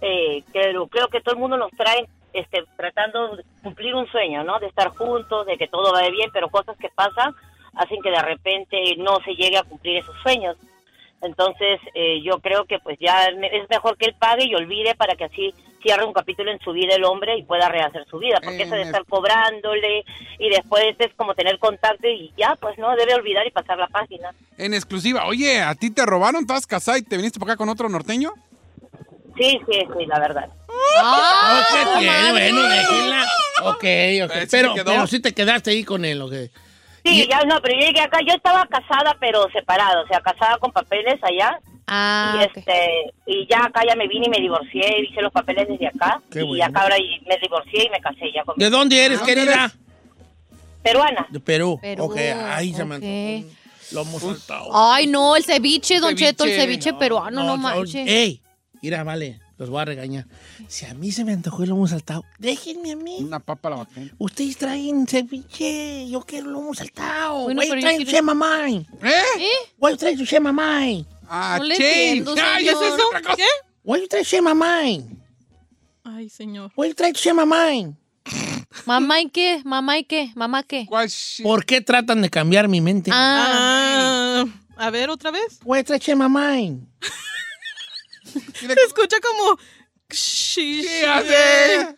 eh, 0.03 0.43
pero 0.53 0.87
creo 0.89 1.09
que 1.09 1.21
todo 1.21 1.35
el 1.35 1.41
mundo 1.41 1.57
nos 1.57 1.71
trae 1.71 2.07
este, 2.33 2.65
tratando 2.77 3.37
de 3.37 3.45
cumplir 3.63 3.95
un 3.95 4.07
sueño, 4.09 4.45
¿no? 4.45 4.59
De 4.59 4.67
estar 4.67 4.89
juntos, 4.91 5.47
de 5.47 5.57
que 5.57 5.69
todo 5.69 5.93
vaya 5.93 6.11
bien, 6.11 6.31
pero 6.33 6.49
cosas 6.49 6.77
que 6.79 6.89
pasan 6.89 7.35
hacen 7.75 8.01
que 8.03 8.11
de 8.11 8.23
repente 8.23 8.79
no 8.99 9.19
se 9.25 9.35
llegue 9.35 9.59
a 9.59 9.63
cumplir 9.63 9.99
esos 9.99 10.17
sueños. 10.23 10.57
Entonces, 11.23 11.81
eh, 11.95 12.21
yo 12.23 12.41
creo 12.41 12.65
que 12.67 12.79
pues 12.79 12.99
ya 13.01 13.25
es 13.25 13.69
mejor 13.71 13.97
que 13.97 14.07
él 14.07 14.15
pague 14.19 14.45
y 14.45 14.55
olvide 14.55 14.95
para 14.95 15.15
que 15.15 15.25
así 15.25 15.55
cierre 15.83 16.05
un 16.05 16.13
capítulo 16.13 16.51
en 16.51 16.59
su 16.61 16.73
vida 16.73 16.95
el 16.95 17.05
hombre 17.05 17.39
y 17.39 17.43
pueda 17.43 17.69
rehacer 17.69 18.05
su 18.11 18.19
vida, 18.19 18.39
porque 18.43 18.65
eso 18.65 18.75
de 18.75 18.83
estar 18.83 19.05
cobrándole 19.07 20.05
y 20.39 20.51
después 20.51 20.97
es 20.99 21.15
como 21.15 21.35
tener 21.35 21.59
contacto 21.59 22.09
y 22.09 22.33
ya, 22.37 22.57
pues 22.61 22.77
no, 22.79 22.95
debe 22.97 23.15
olvidar 23.15 23.47
y 23.47 23.51
pasar 23.51 23.79
la 23.79 23.89
página. 23.89 24.31
En 24.59 24.75
exclusiva, 24.75 25.27
oye, 25.27 25.63
¿a 25.63 25.75
ti 25.75 25.91
te 25.91 26.05
robaron? 26.05 26.43
¿Estabas 26.43 26.67
casada 26.67 26.99
y 26.99 27.03
te 27.03 27.17
viniste 27.17 27.39
para 27.39 27.53
acá 27.53 27.59
con 27.59 27.69
otro 27.69 27.89
norteño? 27.89 28.33
Sí, 29.39 29.59
sí, 29.71 29.79
sí, 29.99 30.07
la 30.07 30.19
verdad. 30.19 30.49
Oh, 30.69 31.61
¿qué 31.73 31.99
tiene? 32.01 32.31
Bueno, 32.33 32.63
déjenla. 32.63 33.25
Ok, 33.63 33.85
ok. 34.25 34.49
Pero, 34.51 34.75
pero 34.85 35.07
sí 35.07 35.21
te 35.21 35.33
quedaste 35.35 35.71
ahí 35.71 35.85
con 35.85 36.05
él, 36.05 36.21
ok. 36.23 36.33
Sí, 37.05 37.27
ya 37.31 37.43
no, 37.45 37.61
pero 37.63 37.79
yo 37.79 37.87
llegué 37.87 38.01
acá, 38.01 38.19
yo 38.27 38.35
estaba 38.35 38.67
casada 38.67 39.17
pero 39.21 39.49
separada, 39.53 40.03
o 40.03 40.07
sea, 40.09 40.21
casada 40.21 40.59
con 40.59 40.73
papeles 40.73 41.19
allá. 41.23 41.59
Ah, 41.89 42.41
y 42.41 42.45
este 42.59 43.13
y 43.27 43.47
ya 43.49 43.65
acá 43.65 43.83
ya 43.89 43.95
me 43.95 44.09
vine 44.09 44.27
y 44.27 44.29
me 44.31 44.39
divorcié, 44.41 45.03
hice 45.09 45.23
los 45.23 45.31
papeles 45.33 45.69
desde 45.69 45.87
acá 45.87 46.21
Qué 46.33 46.41
y 46.41 46.43
bueno. 46.43 46.65
acá 46.65 46.81
ahora 46.83 46.99
y 46.99 47.21
me 47.29 47.37
divorcié 47.41 47.85
y 47.85 47.91
me 47.91 48.01
casé 48.01 48.33
ya 48.35 48.43
con 48.43 48.57
¿De 48.57 48.69
dónde 48.71 49.05
eres, 49.05 49.21
querida? 49.21 49.73
peruana. 50.83 51.27
De 51.31 51.39
Perú. 51.41 51.79
Perú, 51.81 52.05
Ok, 52.05 52.17
ahí 52.17 52.73
se 52.75 52.85
me. 52.85 53.45
Lo 53.93 54.03
hemos 54.03 54.21
saltado. 54.21 54.69
Ay, 54.73 55.07
no, 55.07 55.37
el 55.37 55.45
ceviche, 55.45 56.01
Don 56.01 56.17
Cheto, 56.17 56.43
el 56.43 56.51
Ceviche. 56.51 56.61
ceviche 56.91 56.93
peruano, 56.95 57.45
no, 57.45 57.57
manches. 57.57 58.05
Ey, 58.09 58.41
mira, 58.87 59.03
vale, 59.03 59.41
los 59.59 59.69
voy 59.69 59.83
a 59.83 59.85
regañar. 59.85 60.27
Si 60.69 60.87
a 60.87 60.95
mí 60.95 61.11
se 61.11 61.25
me 61.25 61.33
antojó 61.33 61.65
el 61.65 61.71
lomo 61.71 61.89
saltado, 61.89 62.25
déjenme 62.39 62.93
a 62.93 62.97
mí. 62.97 63.17
Una 63.21 63.41
papa 63.41 63.67
a 63.67 63.71
la 63.73 63.77
vaquera. 63.79 64.13
Ustedes 64.19 64.57
traen 64.57 65.07
ceviche, 65.09 66.09
yo 66.09 66.21
quiero 66.21 66.51
lomo 66.51 66.73
saltado. 66.73 67.43
Bueno, 67.45 67.61
Why 67.61 67.69
pero 67.69 67.81
you 67.81 67.83
yo 67.83 67.89
trying 67.89 68.05
to 68.05 68.11
quiero- 68.11 68.25
my 68.27 68.35
mind? 68.35 68.87
¿Eh? 69.03 69.11
¿Eh? 69.41 69.49
Why 69.79 69.91
you 69.91 69.97
trying 69.97 70.19
to 70.19 70.25
share 70.25 70.41
my 70.41 70.53
mind? 70.53 71.07
Ah, 71.29 71.57
No 71.59 71.65
le 71.65 71.77
change. 71.77 72.19
entiendo, 72.19 72.35
Ah, 72.39 72.61
¿y 72.61 72.69
es 72.69 72.79
señor. 72.79 72.95
eso? 72.95 73.35
¿Qué? 73.37 73.45
Why 73.83 74.01
you 74.03 74.07
trying 74.09 74.23
to 74.25 74.29
share 74.29 74.43
my 74.43 74.55
mind? 74.55 75.19
Ay, 76.05 76.29
señor. 76.29 76.71
Why 76.77 76.89
you 76.91 76.95
trying 76.95 77.13
to 77.15 77.19
share 77.21 77.35
my 77.35 77.45
mind? 77.45 77.97
¿Mamá 78.85 79.21
y 79.21 79.31
qué? 79.31 79.63
¿Mamá 79.65 79.99
y 79.99 80.05
qué? 80.05 80.31
¿Mamá 80.37 80.63
qué? 80.63 80.87
¿Por 81.43 81.65
qué 81.65 81.81
tratan 81.81 82.23
de 82.23 82.31
cambiar 82.31 82.69
mi 82.69 82.81
mente? 82.81 83.11
Ah, 83.13 84.45
Ah, 84.79 84.87
a 84.87 84.91
ver, 84.91 85.11
otra 85.11 85.31
vez. 85.33 85.59
Why 85.65 85.79
you 85.79 85.85
trying 85.85 85.99
to 85.99 86.05
share 86.05 86.17
my 86.17 86.29
mind? 86.29 86.87
Se 88.55 88.73
escucha 88.87 89.17
como... 89.21 89.59
¿Qué 90.09 91.07
hace? 91.09 91.97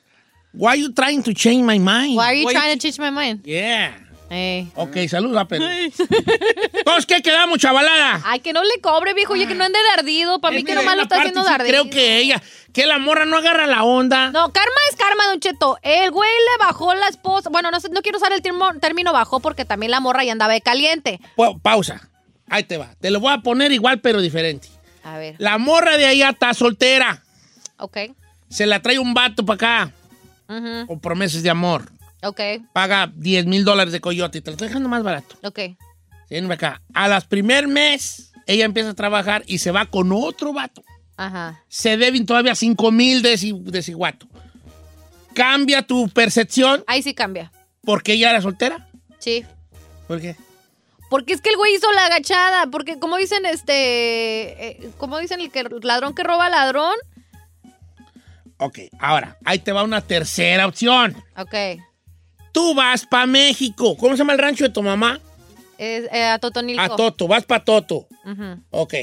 Why 0.55 0.80
you 0.80 0.93
trying 0.93 1.22
to 1.22 1.32
change 1.34 1.62
my 1.62 1.78
mind? 1.78 2.16
why 2.16 2.24
are 2.24 2.41
you 2.41 2.47
Why- 2.47 2.55
trying 2.55 2.78
to 2.78 2.82
change 2.82 2.99
my 2.99 3.11
mind? 3.11 3.45
Yeah. 3.45 4.05
Eh. 4.30 4.66
Ok, 4.74 4.97
saludos 5.09 5.39
a 5.39 5.47
Perú. 5.47 5.64
Ay. 5.64 5.93
Entonces, 6.72 7.07
¿qué 7.09 7.22
quedamos, 7.22 7.59
chavalada? 7.59 8.20
Ay, 8.24 8.41
que 8.41 8.53
no 8.53 8.62
le 8.62 8.80
cobre, 8.82 9.14
viejo, 9.14 9.36
ya 9.36 9.47
que 9.47 9.55
no 9.55 9.64
ande 9.64 9.78
de 9.78 10.01
ardido. 10.01 10.39
Para 10.41 10.55
mí 10.55 10.64
que 10.64 10.74
nomás 10.74 10.97
lo 10.97 11.03
está 11.03 11.16
haciendo 11.16 11.43
sí 11.43 11.49
de 11.49 11.55
ardido. 11.55 11.70
Creo 11.70 11.91
que 11.91 12.18
ella, 12.18 12.43
que 12.74 12.86
la 12.86 12.99
morra 12.99 13.24
no 13.24 13.39
agarra 13.39 13.66
la 13.66 13.84
onda. 13.84 14.30
No, 14.30 14.53
karma 14.53 14.74
es 14.91 14.97
karma, 14.97 15.26
Don 15.28 15.41
Cheto. 15.41 15.78
El 15.82 16.11
güey 16.11 16.30
le 16.30 16.64
bajó 16.66 16.95
la 16.95 17.09
esposa. 17.09 17.49
Bueno, 17.51 17.70
no 17.70 17.80
sé, 17.80 17.89
no 17.91 18.03
quiero 18.03 18.18
usar 18.18 18.32
el 18.32 18.43
termo- 18.43 18.78
término 18.80 19.12
bajó 19.14 19.41
porque 19.41 19.64
también 19.64 19.91
la 19.93 20.01
morra 20.01 20.24
ya 20.24 20.32
andaba 20.32 20.53
de 20.53 20.61
caliente. 20.61 21.20
Pa- 21.36 21.57
pausa. 21.57 22.11
Ahí 22.51 22.64
te 22.64 22.76
va. 22.76 22.95
Te 23.01 23.11
lo 23.11 23.20
voy 23.20 23.32
a 23.32 23.39
poner 23.39 23.72
igual, 23.72 24.01
pero 24.01 24.20
diferente. 24.20 24.68
A 25.14 25.18
ver, 25.18 25.36
La 25.38 25.59
morra 25.59 25.96
de 25.96 26.06
allá 26.06 26.30
está 26.30 26.52
soltera. 26.54 27.22
ok. 27.78 27.96
Se 28.48 28.66
la 28.66 28.80
trae 28.80 28.98
un 28.98 29.12
vato 29.14 29.44
para 29.44 29.54
acá 29.86 29.92
Ujú, 30.48 30.86
con 30.86 31.00
promesas 31.00 31.42
de 31.42 31.50
amor. 31.50 31.90
Ok, 32.22 32.40
Paga 32.72 33.11
10 33.14 33.46
mil 33.46 33.64
dólares 33.64 33.92
de 33.92 34.00
coyote 34.00 34.38
y 34.38 34.40
te 34.40 34.50
lo 34.50 34.54
estoy 34.54 34.68
dejando 34.68 34.88
más 34.88 35.02
barato. 35.02 35.36
ok. 35.42 35.59
Ven 36.30 36.50
acá. 36.52 36.82
A 36.92 37.09
las 37.09 37.24
primer 37.24 37.68
mes, 37.68 38.32
ella 38.46 38.64
empieza 38.64 38.90
a 38.90 38.94
trabajar 38.94 39.44
y 39.46 39.59
se 39.59 39.70
va 39.70 39.86
con 39.86 40.11
otro 40.12 40.52
vato. 40.52 40.82
Ajá. 41.16 41.62
Se 41.68 41.96
deben 41.96 42.26
todavía 42.26 42.54
5 42.54 42.90
mil 42.92 43.22
de 43.22 43.36
de 43.62 43.78
ese 43.78 43.94
guato. 43.94 44.26
Cambia 45.34 45.82
tu 45.82 46.09
percepción 46.09 46.82
Ahí 46.86 47.02
sí 47.02 47.14
cambia. 47.14 47.52
porque 47.82 48.14
ella 48.14 48.30
era 48.30 48.42
soltera. 48.42 48.88
Sí. 49.18 49.44
¿Por 50.06 50.20
qué? 50.20 50.36
Porque 51.11 51.32
es 51.32 51.40
que 51.40 51.50
el 51.50 51.56
güey 51.56 51.74
hizo 51.74 51.90
la 51.92 52.06
agachada. 52.06 52.66
Porque 52.66 52.98
como 52.98 53.16
dicen, 53.16 53.46
este. 53.46 53.72
eh, 54.68 54.90
como 54.98 55.18
dicen 55.18 55.40
el 55.40 55.50
que 55.50 55.64
ladrón 55.82 56.14
que 56.14 56.22
roba 56.22 56.48
ladrón. 56.48 56.94
Ok, 58.59 58.78
ahora, 58.98 59.38
ahí 59.44 59.61
te 59.61 59.70
va 59.70 59.84
una 59.84 60.00
tercera 60.00 60.66
opción. 60.66 61.16
Ok. 61.36 61.54
Tú 62.52 62.74
vas 62.74 63.06
para 63.06 63.26
México. 63.26 63.96
¿Cómo 63.96 64.14
se 64.14 64.18
llama 64.18 64.32
el 64.32 64.38
rancho 64.40 64.64
de 64.64 64.70
tu 64.70 64.82
mamá? 64.82 65.20
Es, 65.78 66.09
eh, 66.12 66.24
a 66.24 66.40
Totonilco. 66.40 66.82
A 66.82 66.96
Toto, 66.96 67.28
vas 67.28 67.44
para 67.44 67.64
Toto. 67.64 68.09
Ujú. 68.24 68.61
Ok. 68.70 68.94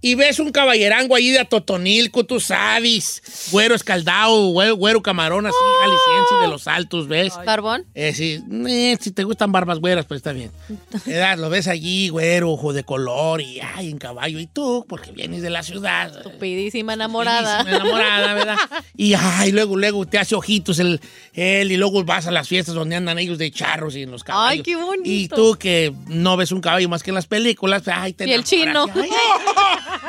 Y 0.00 0.14
ves 0.14 0.38
un 0.38 0.52
caballerango 0.52 1.16
ahí 1.16 1.30
de 1.30 1.44
Totonilco, 1.44 2.24
tú 2.24 2.38
sabes. 2.38 3.20
Güero 3.50 3.74
escaldado, 3.74 4.46
güero, 4.48 4.76
güero 4.76 5.02
camarón 5.02 5.46
así, 5.46 5.56
jalisciense 5.80 6.34
de 6.42 6.48
los 6.48 6.68
altos, 6.68 7.08
¿ves? 7.08 7.32
¿Barbón? 7.44 7.84
Eh, 7.94 8.14
sí, 8.14 8.40
eh, 8.68 8.96
si 9.00 9.10
te 9.10 9.24
gustan 9.24 9.50
barbas 9.50 9.80
güeras, 9.80 10.06
pues 10.06 10.18
está 10.18 10.32
bien. 10.32 10.52
Eh, 11.06 11.36
Lo 11.36 11.48
ves 11.48 11.68
allí, 11.68 12.08
güero, 12.10 12.52
ojo 12.52 12.72
de 12.72 12.84
color 12.84 13.40
y 13.40 13.60
ay, 13.60 13.90
en 13.90 13.98
caballo. 13.98 14.38
Y 14.38 14.46
tú, 14.46 14.84
porque 14.88 15.10
vienes 15.10 15.42
de 15.42 15.50
la 15.50 15.62
ciudad. 15.62 16.16
Estupidísima 16.16 16.92
enamorada. 16.92 17.62
Enamorada, 17.62 18.34
¿verdad? 18.34 18.56
Y 18.96 19.14
ay, 19.14 19.52
luego, 19.52 19.76
luego 19.76 20.06
te 20.06 20.18
hace 20.18 20.34
ojitos 20.34 20.78
el, 20.80 21.00
él 21.32 21.70
y 21.70 21.76
luego 21.76 22.02
vas 22.04 22.26
a 22.26 22.30
las 22.30 22.48
fiestas 22.48 22.74
donde 22.74 22.96
andan 22.96 23.18
ellos 23.18 23.38
de 23.38 23.50
charros 23.50 23.94
y 23.94 24.02
en 24.02 24.10
los 24.10 24.24
caballos. 24.24 24.50
Ay, 24.50 24.62
qué 24.62 24.76
bonito. 24.76 25.02
Y 25.08 25.28
tú 25.28 25.56
que 25.58 25.92
no 26.08 26.36
ves 26.36 26.50
un 26.52 26.60
caballo 26.60 26.88
más 26.88 27.02
que 27.02 27.10
en 27.10 27.14
las 27.14 27.26
películas, 27.26 27.82
pues, 27.82 27.96
ay, 27.96 28.12
te 28.12 28.26
Y 28.26 28.32
el 28.32 28.44
chino. 28.44 28.86
Ay, 28.94 29.08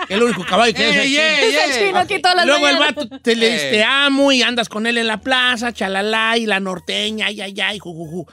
el 0.10 0.24
único 0.24 0.44
caballo 0.46 0.74
que 0.74 0.90
es 0.90 0.96
el 0.98 1.04
chino. 1.08 1.22
ey, 1.22 1.56
Es 1.56 1.78
el 1.78 1.86
chino 1.88 2.00
aquí 2.00 2.20
todas 2.20 2.36
las 2.38 2.46
Luego 2.46 2.68
el 2.68 2.78
vato 2.80 3.08
te 3.20 3.36
le 3.36 3.52
dice, 3.52 3.68
Eh. 3.70 3.72
te 3.72 3.84
amo 3.84 4.32
y 4.32 4.42
andas 4.42 4.68
con 4.70 4.86
él 4.88 4.98
en 4.98 5.08
la 5.08 5.22
plaza, 5.22 5.72
chalala, 5.74 6.38
y 6.38 6.46
la 6.46 6.60
norteña, 6.60 7.28
ay, 7.28 7.42
ay, 7.42 7.60
ay, 7.62 7.80
jujuju. 7.80 8.26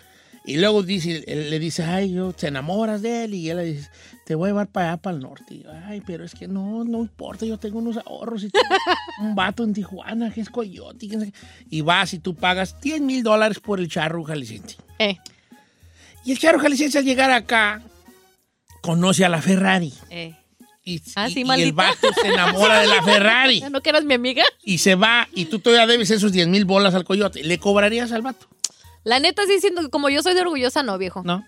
Y 0.44 0.58
luego 0.58 0.82
dice, 0.84 1.24
él 1.26 1.50
le 1.50 1.58
dice, 1.58 1.82
ay, 1.82 2.12
yo, 2.14 2.32
te 2.32 2.46
enamoras 2.48 3.02
de 3.02 3.24
él. 3.24 3.34
Y 3.34 3.50
él 3.50 3.56
le 3.56 3.64
dice, 3.64 3.90
te 4.24 4.36
voy 4.36 4.46
a 4.46 4.50
llevar 4.52 4.68
para 4.68 4.90
allá, 4.92 4.96
para 4.98 5.16
el 5.16 5.22
norte. 5.22 5.54
Y 5.54 5.62
yo, 5.64 5.70
ay, 5.86 6.00
pero 6.06 6.24
es 6.24 6.34
que 6.36 6.46
no, 6.46 6.84
no 6.84 6.98
importa, 7.00 7.44
yo 7.44 7.58
tengo 7.58 7.80
unos 7.80 7.96
ahorros. 7.96 8.44
Y 8.44 8.50
tengo 8.50 8.64
un 9.22 9.34
vato 9.34 9.64
en 9.64 9.74
Tijuana 9.74 10.32
que 10.32 10.40
es 10.40 10.48
coyote. 10.48 11.08
que 11.08 11.16
no 11.16 11.24
sé 11.24 11.32
qué". 11.32 11.38
Y 11.68 11.80
vas 11.80 12.14
y 12.14 12.20
tú 12.20 12.36
pagas 12.36 12.80
10 12.80 13.00
mil 13.00 13.24
dólares 13.24 13.58
por 13.58 13.80
el 13.80 13.88
charro 13.88 14.22
jalisciense. 14.22 14.76
Eh, 15.00 15.16
Y 16.24 16.30
el 16.30 16.38
charro 16.38 16.60
jalisciense 16.60 16.98
al 16.98 17.04
llegar 17.04 17.32
acá, 17.32 17.82
conoce 18.82 19.24
a 19.24 19.28
la 19.28 19.42
Ferrari. 19.42 19.92
eh. 20.10 20.34
Y, 20.88 21.02
Ah, 21.16 21.28
y- 21.28 21.32
sí, 21.34 21.44
y 21.44 21.62
el 21.62 21.72
vato 21.72 22.08
se 22.14 22.28
enamora 22.28 22.78
de 22.78 22.86
la 22.86 23.02
Ferrari. 23.04 23.60
¿No 23.70 23.82
que 23.82 23.90
eras 23.90 24.04
mi 24.04 24.14
amiga? 24.14 24.44
y 24.62 24.78
se 24.78 24.94
va 24.94 25.28
y 25.34 25.46
tú 25.46 25.58
todavía 25.58 25.86
debes 25.86 26.10
esos 26.12 26.30
10 26.32 26.46
mil 26.46 26.64
bolas 26.64 26.94
al 26.94 27.04
coyote. 27.04 27.42
¿Le 27.42 27.58
cobrarías 27.58 28.12
al 28.12 28.22
vato? 28.22 28.46
La 29.02 29.18
neta, 29.18 29.42
sí, 29.46 29.60
siento 29.60 29.82
que 29.82 29.90
como 29.90 30.08
yo 30.08 30.22
soy 30.22 30.34
de 30.34 30.42
orgullosa, 30.42 30.82
no, 30.84 30.96
viejo. 30.96 31.22
No. 31.24 31.44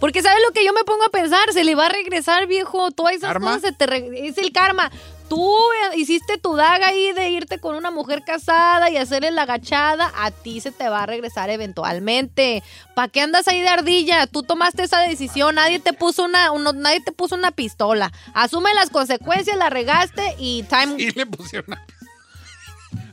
Porque 0.00 0.22
¿sabes 0.22 0.42
lo 0.46 0.52
que 0.52 0.64
yo 0.64 0.72
me 0.72 0.82
pongo 0.84 1.04
a 1.04 1.08
pensar? 1.10 1.52
Se 1.52 1.62
le 1.62 1.74
va 1.76 1.86
a 1.86 1.88
regresar, 1.90 2.46
viejo. 2.46 2.90
Todas 2.90 3.14
esas 3.14 3.28
¿Karma? 3.32 3.54
cosas 3.56 3.74
se 3.78 3.86
te 3.86 4.28
Es 4.28 4.38
el 4.38 4.50
karma. 4.50 4.90
Tú 5.30 5.48
eh, 5.92 5.96
hiciste 5.96 6.36
tu 6.36 6.56
daga 6.56 6.88
ahí 6.88 7.12
de 7.12 7.30
irte 7.30 7.58
con 7.58 7.74
una 7.76 7.90
mujer 7.90 8.22
casada 8.26 8.90
y 8.90 8.98
hacerle 8.98 9.30
la 9.30 9.42
agachada, 9.42 10.12
a 10.14 10.30
ti 10.32 10.60
se 10.60 10.72
te 10.72 10.88
va 10.90 11.04
a 11.04 11.06
regresar 11.06 11.48
eventualmente. 11.48 12.62
¿Para 12.94 13.08
qué 13.08 13.22
andas 13.22 13.48
ahí 13.48 13.60
de 13.62 13.68
ardilla? 13.68 14.26
Tú 14.26 14.42
tomaste 14.42 14.82
esa 14.82 15.00
decisión, 15.00 15.54
nadie 15.54 15.78
te 15.78 15.92
puso 15.94 16.24
una, 16.24 16.50
uno- 16.52 16.72
nadie 16.74 17.00
te 17.00 17.12
puso 17.12 17.34
una 17.36 17.52
pistola. 17.52 18.12
Asume 18.34 18.74
las 18.74 18.90
consecuencias, 18.90 19.56
la 19.56 19.70
regaste 19.70 20.34
y 20.38 20.64
time. 20.64 20.96
Y 21.02 21.10
le 21.12 21.24
pusieron 21.26 21.64
una- 21.68 21.86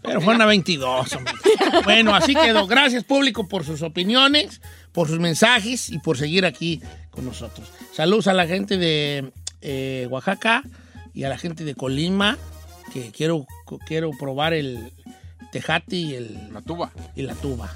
Pero 0.01 0.21
fue 0.21 0.35
una 0.35 0.45
22, 0.45 1.13
hombre. 1.13 1.33
Bueno, 1.83 2.15
así 2.15 2.33
quedó. 2.33 2.65
Gracias, 2.67 3.03
público, 3.03 3.47
por 3.47 3.63
sus 3.63 3.81
opiniones, 3.83 4.59
por 4.91 5.07
sus 5.07 5.19
mensajes 5.19 5.89
y 5.89 5.99
por 5.99 6.17
seguir 6.17 6.45
aquí 6.45 6.81
con 7.11 7.25
nosotros. 7.25 7.67
Saludos 7.93 8.27
a 8.27 8.33
la 8.33 8.47
gente 8.47 8.77
de 8.77 9.31
eh, 9.61 10.07
Oaxaca 10.09 10.63
y 11.17 11.23
a 11.23 11.29
la 11.29 11.37
gente 11.39 11.63
de 11.63 11.73
Colima, 11.73 12.37
que 12.93 13.11
quiero, 13.11 13.47
quiero 13.87 14.11
probar 14.11 14.53
el 14.53 14.93
tejate 15.51 15.95
y 15.95 16.13
el, 16.13 16.53
la 16.53 16.61
tuba. 16.61 16.91
Y 17.15 17.23
la 17.23 17.33
tuba. 17.33 17.75